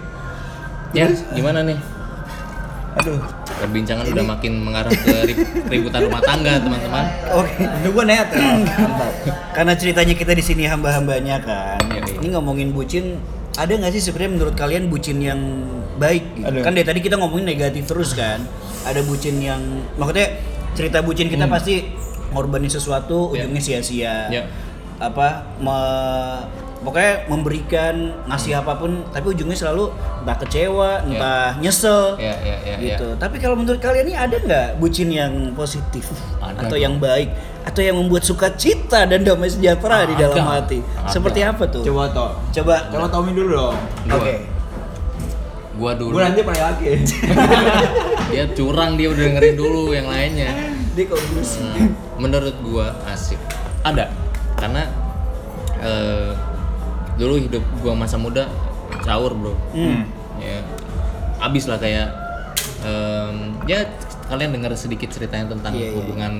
Ya, 0.95 1.05
gimana 1.31 1.61
nih? 1.61 1.77
Aduh. 2.95 3.19
Perbincangan 3.55 4.07
udah 4.07 4.25
makin 4.25 4.53
mengarah 4.63 4.91
ke 4.91 5.15
ri- 5.27 5.47
ributan 5.69 6.07
rumah 6.07 6.19
tangga, 6.19 6.59
teman-teman. 6.59 7.05
Oke. 7.35 7.55
Itu 7.61 7.89
gue 7.91 8.03
net 8.03 8.29
ya. 8.31 8.51
Mantap. 8.55 9.11
Karena 9.51 9.73
ceritanya 9.75 10.15
kita 10.15 10.31
di 10.31 10.43
sini 10.43 10.63
hamba-hambanya 10.67 11.39
kan. 11.43 11.79
Iya, 11.87 12.03
iya. 12.03 12.15
Ini 12.19 12.27
ngomongin 12.35 12.71
bucin, 12.71 13.19
ada 13.55 13.71
nggak 13.71 13.91
sih 13.95 14.01
sebenarnya 14.03 14.31
menurut 14.39 14.55
kalian 14.55 14.87
bucin 14.87 15.19
yang 15.19 15.39
baik? 15.99 16.23
Gitu? 16.35 16.47
Aduh. 16.47 16.63
Kan 16.63 16.71
dari 16.75 16.87
tadi 16.87 16.99
kita 16.99 17.15
ngomongin 17.19 17.47
negatif 17.47 17.83
terus 17.87 18.11
kan. 18.15 18.43
Ada 18.87 19.03
bucin 19.03 19.39
yang, 19.39 19.59
maksudnya 19.95 20.35
cerita 20.75 20.99
bucin 20.99 21.27
kita 21.27 21.47
pasti 21.47 21.89
ngorbanin 22.29 22.67
sesuatu, 22.67 23.31
Iya. 23.31 23.47
ujungnya 23.47 23.61
sia-sia. 23.61 24.15
Iya. 24.27 24.43
Apa? 24.97 25.43
me- 25.57 26.43
pokoknya 26.77 27.25
memberikan 27.25 27.95
ngasih 28.25 28.55
apa 28.55 28.77
pun, 28.77 29.01
tapi 29.09 29.33
ujungnya 29.33 29.57
selalu 29.57 29.89
entah 30.21 30.37
kecewa, 30.37 31.01
entah 31.03 31.57
nyesel. 31.57 32.13
Ya, 32.15 32.37
ya, 32.37 32.55
ya, 32.61 32.75
gitu. 32.77 33.17
Tapi 33.17 33.39
kalau 33.39 33.57
menurut 33.57 33.81
kalian 33.81 34.05
ini 34.05 34.15
ada 34.15 34.37
nggak 34.37 34.67
bucin 34.77 35.09
yang 35.09 35.33
positif 35.51 36.13
Ada 36.37 36.61
atau 36.61 36.77
dong. 36.77 36.83
yang 36.85 36.95
baik 36.95 37.33
atau 37.65 37.81
yang 37.81 37.97
membuat 37.97 38.21
sukacita 38.21 39.09
dan 39.09 39.25
damai 39.25 39.49
sejahtera 39.49 40.05
di 40.05 40.13
Ada. 40.13 40.29
dalam 40.29 40.45
hati? 40.45 40.79
Ada. 40.85 41.09
Seperti 41.09 41.39
apa 41.41 41.63
tuh? 41.65 41.81
Coba 41.81 42.03
toh. 42.13 42.29
Coba. 42.53 42.75
Coba 42.87 43.07
Tommy 43.09 43.31
dulu 43.33 43.49
dong. 43.51 43.75
Oke. 44.11 44.54
Gua 45.75 45.91
dulu. 45.93 46.15
Gue 46.15 46.23
nanti 46.23 46.41
pakai 46.41 46.63
lagi. 46.63 46.87
Dia 48.31 48.47
curang 48.51 48.95
dia 48.95 49.07
udah 49.07 49.21
dengerin 49.21 49.55
dulu 49.55 49.91
yang 49.91 50.07
lainnya. 50.07 50.49
Dia 50.91 51.05
konklusi. 51.05 51.61
Hmm, 51.61 51.91
menurut 52.17 52.55
gua 52.61 52.95
asik 53.05 53.37
ada 53.81 54.07
karena 54.55 54.87
eh, 55.77 56.31
dulu 57.15 57.35
hidup 57.37 57.61
gua 57.79 57.93
masa 57.93 58.15
muda 58.15 58.47
caur 59.03 59.31
bro 59.31 59.53
Hmm. 59.71 60.07
ya 60.39 60.63
abis 61.37 61.67
lah 61.67 61.77
kayak 61.77 62.09
em, 62.81 63.59
ya 63.67 63.83
kalian 64.25 64.55
dengar 64.55 64.73
sedikit 64.73 65.11
ceritanya 65.11 65.51
tentang 65.51 65.75
Iya, 65.75 65.85
iya, 65.85 65.93
hubungan 65.93 66.33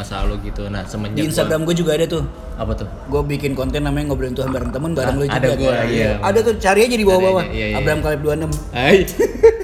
masa 0.00 0.24
lalu 0.24 0.48
gitu 0.48 0.66
nah 0.66 0.80
Di 0.80 0.88
semenjak 0.88 1.22
Instagram 1.22 1.60
gue 1.62 1.76
juga 1.76 1.92
ada 1.92 2.06
tuh. 2.06 2.24
apa 2.54 2.72
tuh 2.74 2.88
Gue 3.06 3.20
bikin 3.22 3.52
konten 3.52 3.80
namanya 3.80 4.08
ngobrolin 4.08 4.32
Tuhan 4.32 4.48
bareng 4.48 4.68
temen 4.68 4.90
bareng 4.90 5.12
Ah, 5.12 5.18
lu 5.18 5.24
juga. 5.24 5.36
ada 5.36 5.48
gua, 5.54 5.72
kan? 5.74 5.86
iya. 5.86 6.10
Ada 6.18 6.38
tuh 6.42 6.54
cari 6.56 6.80
aja 6.82 6.92
di 6.92 7.04
bawah-bawah. 7.04 7.42
Aja, 7.42 7.52
iya, 7.52 7.66
iya, 7.66 7.76
Abraham 7.76 7.98
iya. 7.98 8.04
Kaleb 8.06 8.20
26. 8.20 8.48
Hai 8.70 8.96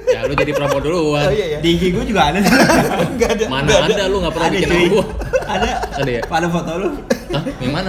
ya 0.06 0.18
lu 0.22 0.32
jadi 0.34 0.52
promo 0.52 0.78
duluan 0.78 1.24
Oh 1.28 1.32
iya 1.32 1.46
ya. 1.50 1.58
Di 1.58 1.68
IG 1.72 1.82
gue 1.90 2.04
juga 2.06 2.22
ada. 2.26 2.38
Enggak 2.38 3.30
ada. 3.32 3.44
mana 3.46 3.64
nggak 3.66 3.84
ada. 3.90 4.04
lu 4.06 4.16
nggak 4.18 4.34
pernah 4.34 4.48
Ada, 4.48 4.56
bikin 4.56 4.80
gua 4.86 5.04
ada. 5.46 5.70
ada 5.94 6.10
ya 6.10 6.22
Pada 6.22 6.46
foto 6.46 6.72
lu. 6.74 6.88
Hah? 7.26 7.42
yang 7.58 7.72
mana 7.74 7.88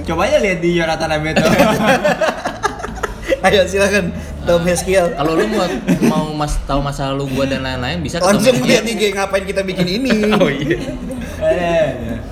Coba 0.00 0.22
aja 0.24 0.38
lihat 0.38 0.58
di 0.58 0.70
Yonatan 0.72 1.10
Abeto. 1.10 1.46
Ayo 3.40 3.64
silakan 3.64 4.12
Tom 4.40 4.62
Heskiel. 4.62 5.14
kalau 5.14 5.32
lu 5.32 5.44
mau 5.48 5.64
mau 6.02 6.24
mas 6.34 6.60
tahu 6.62 6.80
masa 6.80 7.08
lalu 7.08 7.30
gua 7.30 7.44
dan 7.46 7.60
lain-lain 7.60 8.00
bisa 8.00 8.18
ketemu 8.18 8.28
Langsung 8.30 8.56
dia. 8.58 8.68
lihat 8.74 8.84
IG 8.86 9.02
ngapain 9.12 9.44
kita 9.44 9.62
bikin 9.62 9.86
ini. 9.88 10.10
oh 10.36 10.50
iya 10.50 10.76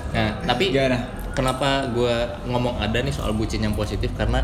nah 0.08 0.30
tapi 0.44 0.70
Gimana? 0.70 0.98
kenapa 1.32 1.68
gua 1.88 2.14
ngomong 2.44 2.78
ada 2.78 2.98
nih 2.98 3.10
soal 3.10 3.30
bucin 3.30 3.60
yang 3.60 3.72
positif 3.72 4.10
karena 4.12 4.42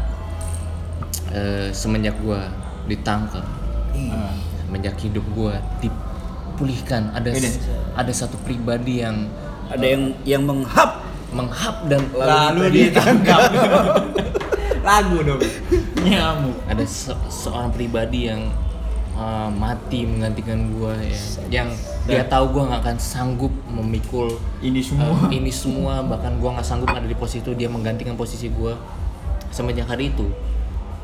eh, 1.31 1.69
semenjak 1.71 2.15
gua 2.19 2.51
ditangkap 2.85 3.43
Iya. 3.91 4.27
semenjak 4.61 4.97
hidup 4.99 5.23
gua 5.31 5.55
dipulihkan 5.79 7.11
ada 7.11 7.31
Ini. 7.31 7.47
ada 7.95 8.11
satu 8.11 8.35
pribadi 8.39 9.01
yang 9.01 9.31
Ada 9.65 9.87
yang 9.87 10.03
yang 10.25 10.43
menghap 10.45 11.01
menghap 11.31 11.89
dan 11.89 12.05
Lalu 12.13 12.69
ditangkap. 12.85 13.49
Lagu 14.87 15.25
dong. 15.25 15.41
Nyamuk. 15.99 16.53
ada 16.69 16.85
se- 16.85 17.17
seorang 17.27 17.73
pribadi 17.73 18.29
yang 18.29 18.53
uh, 19.17 19.49
mati 19.49 20.05
menggantikan 20.05 20.69
gua 20.71 20.93
ya 21.01 21.17
yang 21.51 21.69
dia 22.05 22.21
tahu 22.25 22.53
gua 22.53 22.63
nggak 22.69 22.81
akan 22.85 22.97
sanggup 23.01 23.53
memikul 23.65 24.37
Ini 24.61 24.77
uh, 24.77 24.85
semua. 24.85 25.17
ini 25.37 25.49
semua 25.49 25.95
bahkan 26.05 26.37
gua 26.37 26.59
nggak 26.59 26.67
sanggup 26.67 26.93
ada 26.93 27.05
di 27.05 27.17
posisi 27.17 27.41
itu 27.41 27.57
dia 27.57 27.67
menggantikan 27.67 28.13
posisi 28.15 28.53
gua 28.53 28.77
semenjak 29.49 29.89
hari 29.89 30.13
itu 30.13 30.29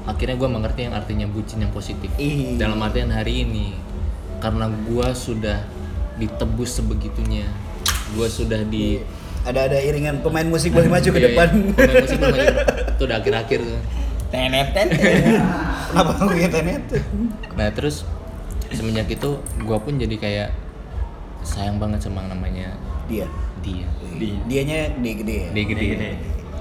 akhirnya 0.05 0.36
gua 0.36 0.48
mengerti 0.51 0.84
yang 0.84 0.92
artinya 0.92 1.24
bucin 1.24 1.61
yang 1.61 1.72
positif 1.72 2.09
Ih. 2.16 2.57
dalam 2.57 2.76
artian 2.80 3.09
hari 3.09 3.44
ini 3.44 3.72
karena 4.40 4.68
gua 4.84 5.12
sudah 5.12 5.64
ditebus 6.16 6.80
sebegitunya 6.80 7.48
gua 8.12 8.28
sudah 8.28 8.61
di 8.62 9.01
ada 9.40 9.72
ada 9.72 9.80
iringan 9.80 10.20
pemain 10.20 10.44
musik 10.44 10.72
boleh 10.72 10.88
maju 10.92 11.09
ke 11.09 11.16
Iya, 11.16 11.26
depan. 11.32 11.48
iya. 11.48 11.72
Pemain 11.72 11.96
musik 12.05 12.18
boleh 12.18 12.36
maju. 12.36 12.57
itu 12.92 13.03
udah 13.09 13.16
akhir-akhir 13.16 13.61
tuh. 13.64 13.80
Tenet 14.28 14.68
tenet. 14.76 15.01
Aku 15.90 16.28
yang 16.36 16.53
tenet? 16.53 16.82
Nah 17.57 17.68
terus 17.72 18.05
semenjak 18.68 19.09
itu 19.09 19.40
gua 19.64 19.80
pun 19.80 19.96
jadi 19.96 20.12
kayak 20.14 20.48
sayang 21.43 21.76
banget 21.76 22.01
sama 22.01 22.24
namanya 22.26 22.76
Dia. 23.07 23.26
dia. 23.61 23.88
Di. 24.16 24.36
Dianya 24.47 24.93
gede 24.95 25.11
gede 25.24 25.34
ya. 25.34 25.49
Dia 25.51 25.64
gede. 25.64 25.84
gede. 25.97 26.11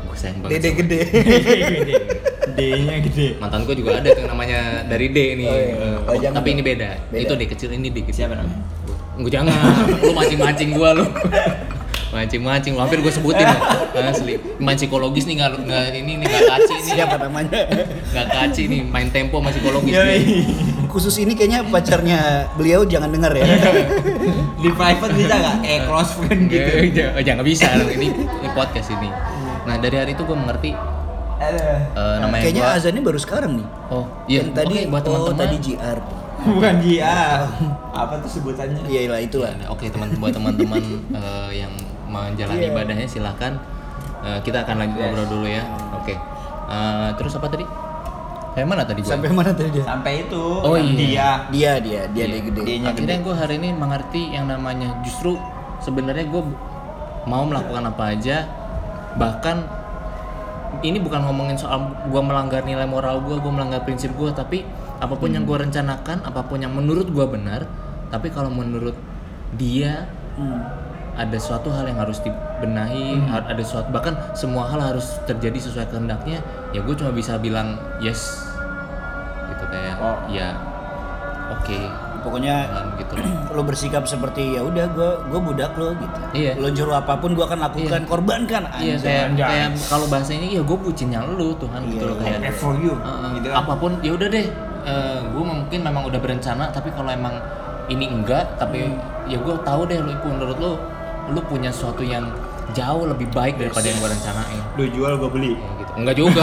Gue 0.07 0.17
sayang 0.17 0.37
banget. 0.41 0.59
Sama 0.63 0.75
gede. 0.81 0.99
Gede. 1.69 1.95
D-nya 2.49 2.95
gede. 3.03 3.25
dia. 3.35 3.39
Mantan 3.39 3.61
gua 3.63 3.75
juga 3.77 3.91
ada 4.01 4.07
tuh 4.09 4.21
yang 4.25 4.31
namanya 4.31 4.59
dari 4.87 5.07
D 5.11 5.17
nih. 5.37 5.47
Oh, 5.47 5.55
iya. 5.55 5.73
Eh, 5.75 5.97
Oh, 6.09 6.15
jangan 6.17 6.35
tapi 6.41 6.49
ini 6.57 6.61
beda. 6.65 6.89
Beda. 7.13 7.21
Itu 7.21 7.33
D 7.37 7.43
kecil 7.45 7.69
ini 7.71 7.87
D 7.93 7.97
kecil. 8.03 8.25
Siapa 8.25 8.33
namanya? 8.35 8.59
Gue 9.19 9.31
jangan. 9.31 9.51
lu 9.99 10.11
mancing-mancing 10.15 10.69
gua 10.73 10.89
lu. 10.95 11.05
Mancing-mancing, 12.09 12.73
lu 12.73 12.81
hampir 12.81 13.05
gue 13.05 13.13
sebutin 13.13 13.45
ya. 13.45 13.53
Asli. 14.09 14.41
Main 14.57 14.73
psikologis 14.73 15.29
nih 15.29 15.45
nggak 15.45 15.61
nggak 15.61 15.83
ini 15.93 16.17
nih 16.17 16.25
nggak 16.25 16.41
kaci 16.41 16.73
nih. 16.81 16.93
Siapa 16.97 17.15
namanya? 17.21 17.69
Nggak 18.09 18.27
kaci 18.33 18.61
nih, 18.65 18.81
main 18.81 19.13
tempo 19.13 19.37
sama 19.37 19.53
psikologis 19.53 19.93
nih. 19.93 20.21
Khusus 20.89 21.15
ini 21.17 21.31
kayaknya 21.31 21.61
pacarnya 21.63 22.19
beliau 22.53 22.81
jangan 22.81 23.07
dengar 23.07 23.29
ya. 23.31 23.45
Di 24.63 24.69
private 24.69 25.13
bisa 25.13 25.33
nggak? 25.33 25.55
Eh 25.61 25.79
close 25.85 26.11
friend 26.17 26.49
gitu. 26.49 26.65
Eh, 26.75 26.89
jangan, 26.89 27.21
jangan 27.21 27.43
bisa 27.45 27.65
ini, 27.87 28.07
ini 28.09 28.49
podcast 28.51 28.89
ini. 28.91 29.09
Nah 29.63 29.77
dari 29.77 29.95
hari 29.95 30.11
itu 30.11 30.25
gue 30.25 30.33
mengerti 30.33 30.73
Aduh. 31.39 31.77
eh, 31.93 32.15
namanya 32.19 32.41
kayaknya 32.41 32.63
gua- 32.65 32.75
azannya 32.75 33.01
baru 33.01 33.19
sekarang 33.21 33.51
nih. 33.55 33.67
Oh 33.87 34.05
iya. 34.25 34.41
Yang 34.41 34.49
tadi 34.51 34.75
Oke, 34.75 34.89
buat 34.89 34.99
oh, 34.99 35.05
teman-teman. 35.07 35.37
tadi 35.37 35.55
JR. 35.61 35.97
Bukan 36.39 36.73
GR. 36.81 37.39
Apa 38.01 38.13
tuh 38.19 38.29
sebutannya? 38.31 38.81
Iya 38.83 39.01
lah 39.07 39.21
itulah. 39.21 39.51
Ya, 39.53 39.67
Oke 39.69 39.87
teman 39.87 40.09
buat 40.17 40.33
teman-teman 40.33 40.81
eh, 41.13 41.49
yang 41.53 41.71
menjalani 42.05 42.65
Iya. 42.65 42.73
ibadahnya 42.73 43.05
silahkan 43.05 43.53
Eh, 44.19 44.35
kita 44.43 44.67
akan 44.67 44.83
lagi 44.83 44.91
ngobrol 44.91 45.27
dulu 45.29 45.47
ya. 45.47 45.63
Oke. 45.95 46.11
Eh, 46.67 47.09
terus 47.15 47.39
apa 47.39 47.47
tadi? 47.47 47.63
Kayak 48.59 48.67
mana 48.67 48.83
tadi 48.83 48.99
gue? 48.99 49.07
Sampai 49.07 49.31
mana 49.31 49.51
tadi 49.55 49.69
dia? 49.71 49.85
Sampai 49.87 50.27
itu. 50.27 50.43
Oh, 50.59 50.75
yang 50.75 50.91
iya. 50.91 50.99
Dia. 50.99 51.31
Dia 51.47 51.73
dia 51.79 52.01
dia 52.11 52.25
dia 52.27 52.41
gede. 52.43 52.59
Dia-nya 52.59 52.91
Akhirnya 52.91 53.17
gede. 53.17 53.25
gue 53.25 53.35
hari 53.39 53.53
ini 53.55 53.69
mengerti 53.71 54.21
yang 54.35 54.51
namanya 54.51 54.99
justru 54.99 55.39
sebenarnya 55.79 56.27
gue 56.27 56.43
mau 57.23 57.47
melakukan 57.47 57.87
apa 57.87 58.03
aja 58.11 58.43
bahkan 59.15 59.63
ini 60.79 60.99
bukan 60.99 61.23
ngomongin 61.23 61.55
soal 61.55 61.87
gue 62.03 62.21
melanggar 62.21 62.61
nilai 62.61 62.83
moral 62.83 63.23
gue, 63.23 63.39
gue 63.39 63.51
melanggar 63.51 63.81
prinsip 63.81 64.11
gue, 64.13 64.29
tapi 64.29 64.63
apa 64.99 65.15
pun 65.15 65.31
yang 65.31 65.43
gue 65.43 65.55
rencanakan, 65.55 66.19
apa 66.21 66.43
pun 66.43 66.59
yang 66.59 66.71
menurut 66.71 67.09
gue 67.09 67.25
benar, 67.25 67.63
tapi 68.07 68.27
kalau 68.29 68.51
menurut 68.51 68.93
dia 69.55 70.07
Hmm. 70.35 70.61
ada 71.15 71.35
suatu 71.35 71.67
hal 71.67 71.83
yang 71.83 71.99
harus 71.99 72.23
dibenahi, 72.23 73.19
har- 73.27 73.43
ada 73.43 73.59
suatu 73.59 73.91
bahkan 73.91 74.15
semua 74.31 74.67
hal 74.67 74.79
harus 74.79 75.19
terjadi 75.25 75.59
sesuai 75.59 75.91
kehendaknya, 75.91 76.39
ya 76.71 76.79
gue 76.79 76.95
cuma 76.95 77.11
bisa 77.11 77.35
bilang 77.35 77.75
yes, 77.99 78.47
kayak 79.69 79.95
Oh. 79.97 80.17
ya 80.27 80.49
oke, 81.49 81.79
Pokoknya 82.19 82.55
jangan 82.67 82.87
gitu. 82.97 83.13
lo 83.55 83.61
bersikap 83.63 84.03
seperti 84.03 84.53
ya 84.53 84.61
udah 84.61 84.85
gue 84.89 85.09
gue 85.25 85.39
budak 85.41 85.71
lo 85.73 85.95
gitu. 85.95 86.19
Iya. 86.33 86.51
Lo 86.55 86.67
juru 86.69 86.91
apa 86.91 87.15
pun 87.15 87.31
gue 87.31 87.41
akan 87.41 87.59
lakukan, 87.61 88.01
korbankan. 88.05 88.67
Iya 88.75 88.95
kayak 88.97 89.25
kayak 89.35 89.69
kalau 89.87 90.05
bahasa 90.05 90.33
ini 90.33 90.53
ya 90.53 90.61
gue 90.61 90.77
bucinnya 90.77 91.23
lu 91.23 91.55
Tuhan 91.55 91.79
gitu 91.87 92.03
Iya, 92.03 92.09
loh 92.09 92.17
kayak 92.17 92.39
Eh, 92.43 92.53
for 92.53 92.75
you. 92.75 92.93
Heeh, 92.93 93.27
Gitu 93.35 93.47
kan. 93.47 93.55
apa 93.57 93.73
pun 93.73 93.91
ya 93.99 94.11
udah 94.11 94.27
deh 94.27 94.45
gue 95.29 95.43
mungkin 95.45 95.79
memang 95.79 96.03
udah 96.03 96.17
berencana 96.17 96.67
tapi 96.69 96.89
kalau 96.89 97.07
emang 97.07 97.37
ini 97.87 98.05
enggak 98.05 98.57
tapi 98.57 98.89
ya 99.25 99.37
gue 99.37 99.55
tahu 99.59 99.81
deh 99.85 99.97
lu 99.97 100.11
menurut 100.19 100.57
lu 100.57 100.71
lu 101.29 101.41
punya 101.43 101.69
sesuatu 101.69 102.01
yang 102.01 102.25
jauh 102.69 103.05
lebih 103.05 103.29
baik 103.29 103.55
daripada 103.55 103.85
yang 103.85 103.97
gue 103.97 104.09
rencanain 104.09 104.61
Lu 104.75 104.85
jual 104.87 105.13
gue 105.15 105.29
beli. 105.29 105.51
ya, 105.53 105.69
gitu 105.77 105.91
enggak 105.95 106.15
juga 106.15 106.41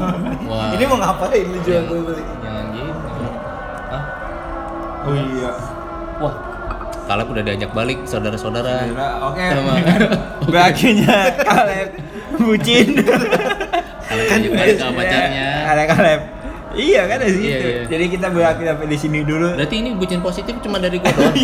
wah 0.48 0.72
Ini 0.72 0.84
mau 0.84 0.96
ngapain 0.96 1.44
lu 1.44 1.58
jual 1.60 1.74
jangan, 1.76 1.88
gue 1.88 2.00
beli? 2.02 2.22
Oh 5.00 5.14
iya. 5.14 5.50
wah 6.18 6.34
Kaleb 7.04 7.26
udah 7.26 7.42
diajak 7.42 7.70
balik 7.72 7.98
saudara-saudara 8.04 8.84
Oke. 9.24 9.40
Sama- 9.42 9.80
Berakhirnya 10.52 11.16
Kaleb 11.38 11.88
bucin. 12.36 12.86
Kaleb 14.04 14.24
diajak 14.28 14.52
balik 14.52 14.74
ke 14.76 14.86
pacarnya 14.92 15.48
Ada 15.66 15.82
Kaleb. 15.86 16.20
Iya 16.70 17.00
kan 17.08 17.16
dari 17.18 17.32
situ. 17.32 17.48
Iya, 17.48 17.58
iya. 17.58 17.82
Jadi 17.88 18.04
kita 18.12 18.26
berakhir 18.28 18.64
sampai 18.68 18.86
di 18.86 18.98
sini 19.00 19.18
dulu. 19.24 19.56
berarti 19.56 19.76
ini 19.78 19.90
bucin 19.96 20.20
positif 20.20 20.54
cuma 20.60 20.76
dari 20.76 21.00
gue 21.00 21.08
doang 21.08 21.32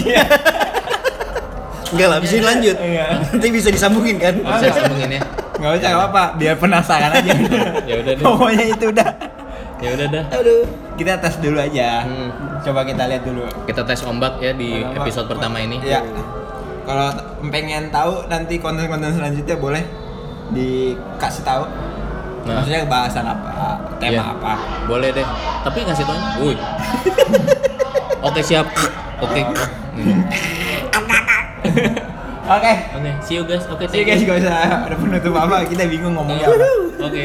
Enggak 1.94 2.09
lah, 2.11 2.18
bisa 2.18 2.34
lanjut. 2.38 2.76
Iya. 2.76 3.07
Nanti 3.32 3.48
bisa 3.48 3.68
disambungin 3.70 4.18
kan? 4.18 4.34
Oh, 4.42 4.50
bisa 4.52 4.68
sambungin 4.74 5.14
ya 5.14 5.20
Nggak 5.55 5.70
usah 5.72 5.88
nggak 5.88 6.00
apa-apa, 6.02 6.24
biar 6.36 6.55
penasaran 6.59 7.11
aja. 7.14 7.32
Ya 7.88 7.94
udah 8.02 8.12
deh. 8.12 8.24
Pokoknya 8.24 8.64
itu 8.68 8.84
udah. 8.90 9.09
ya 9.78 9.88
udah 9.92 10.07
dah 10.09 10.24
Aduh. 10.34 10.64
Kita 10.95 11.18
tes 11.18 11.34
dulu 11.36 11.59
aja. 11.59 12.03
Hmm. 12.03 12.28
Coba 12.61 12.82
kita 12.82 13.05
lihat 13.05 13.22
dulu. 13.22 13.45
kita 13.64 13.82
tes 13.82 14.01
ombak 14.03 14.38
ya 14.38 14.53
di 14.53 14.78
Ombak. 14.78 15.03
episode 15.03 15.26
pertama 15.26 15.59
ini 15.59 15.76
Iya. 15.80 16.01
Kalau 16.82 17.09
pengen 17.47 17.88
tahu 17.88 18.24
nanti 18.26 18.57
konten-konten 18.57 19.11
selanjutnya 19.11 19.57
boleh 19.57 19.82
dikasih 20.51 21.42
tahu. 21.42 21.64
Nah. 22.45 22.61
Maksudnya 22.61 22.84
bahasan 22.84 23.24
apa, 23.24 23.51
tema 23.97 24.12
Iya. 24.14 24.22
apa. 24.30 24.53
boleh 24.84 25.09
deh 25.11 25.24
tapi 25.64 25.80
ngasih 25.80 26.05
tau 26.05 26.20
woi 26.38 26.53
oke 28.28 28.36
siap 28.38 28.68
oke 29.16 29.40
Hmm. 29.97 30.20
Oke. 32.45 32.72
oke 32.92 33.11
see 33.22 33.34
you 33.34 33.45
guys 33.45 33.64
oke 33.64 33.88
See 33.88 33.99
you 33.99 34.07
guys, 34.07 34.20
gak 34.20 34.45
usah 34.45 34.84
ada 34.84 34.92
penutup 34.92 35.32
apa, 35.32 35.64
kita 35.64 35.88
bingung 35.88 36.12
ngomongnya 36.12 36.45
apa. 36.53 36.66
oke 37.01 37.20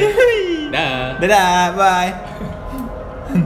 dah 0.71 1.19
Dadah, 1.19 1.75
bye. 1.75 2.11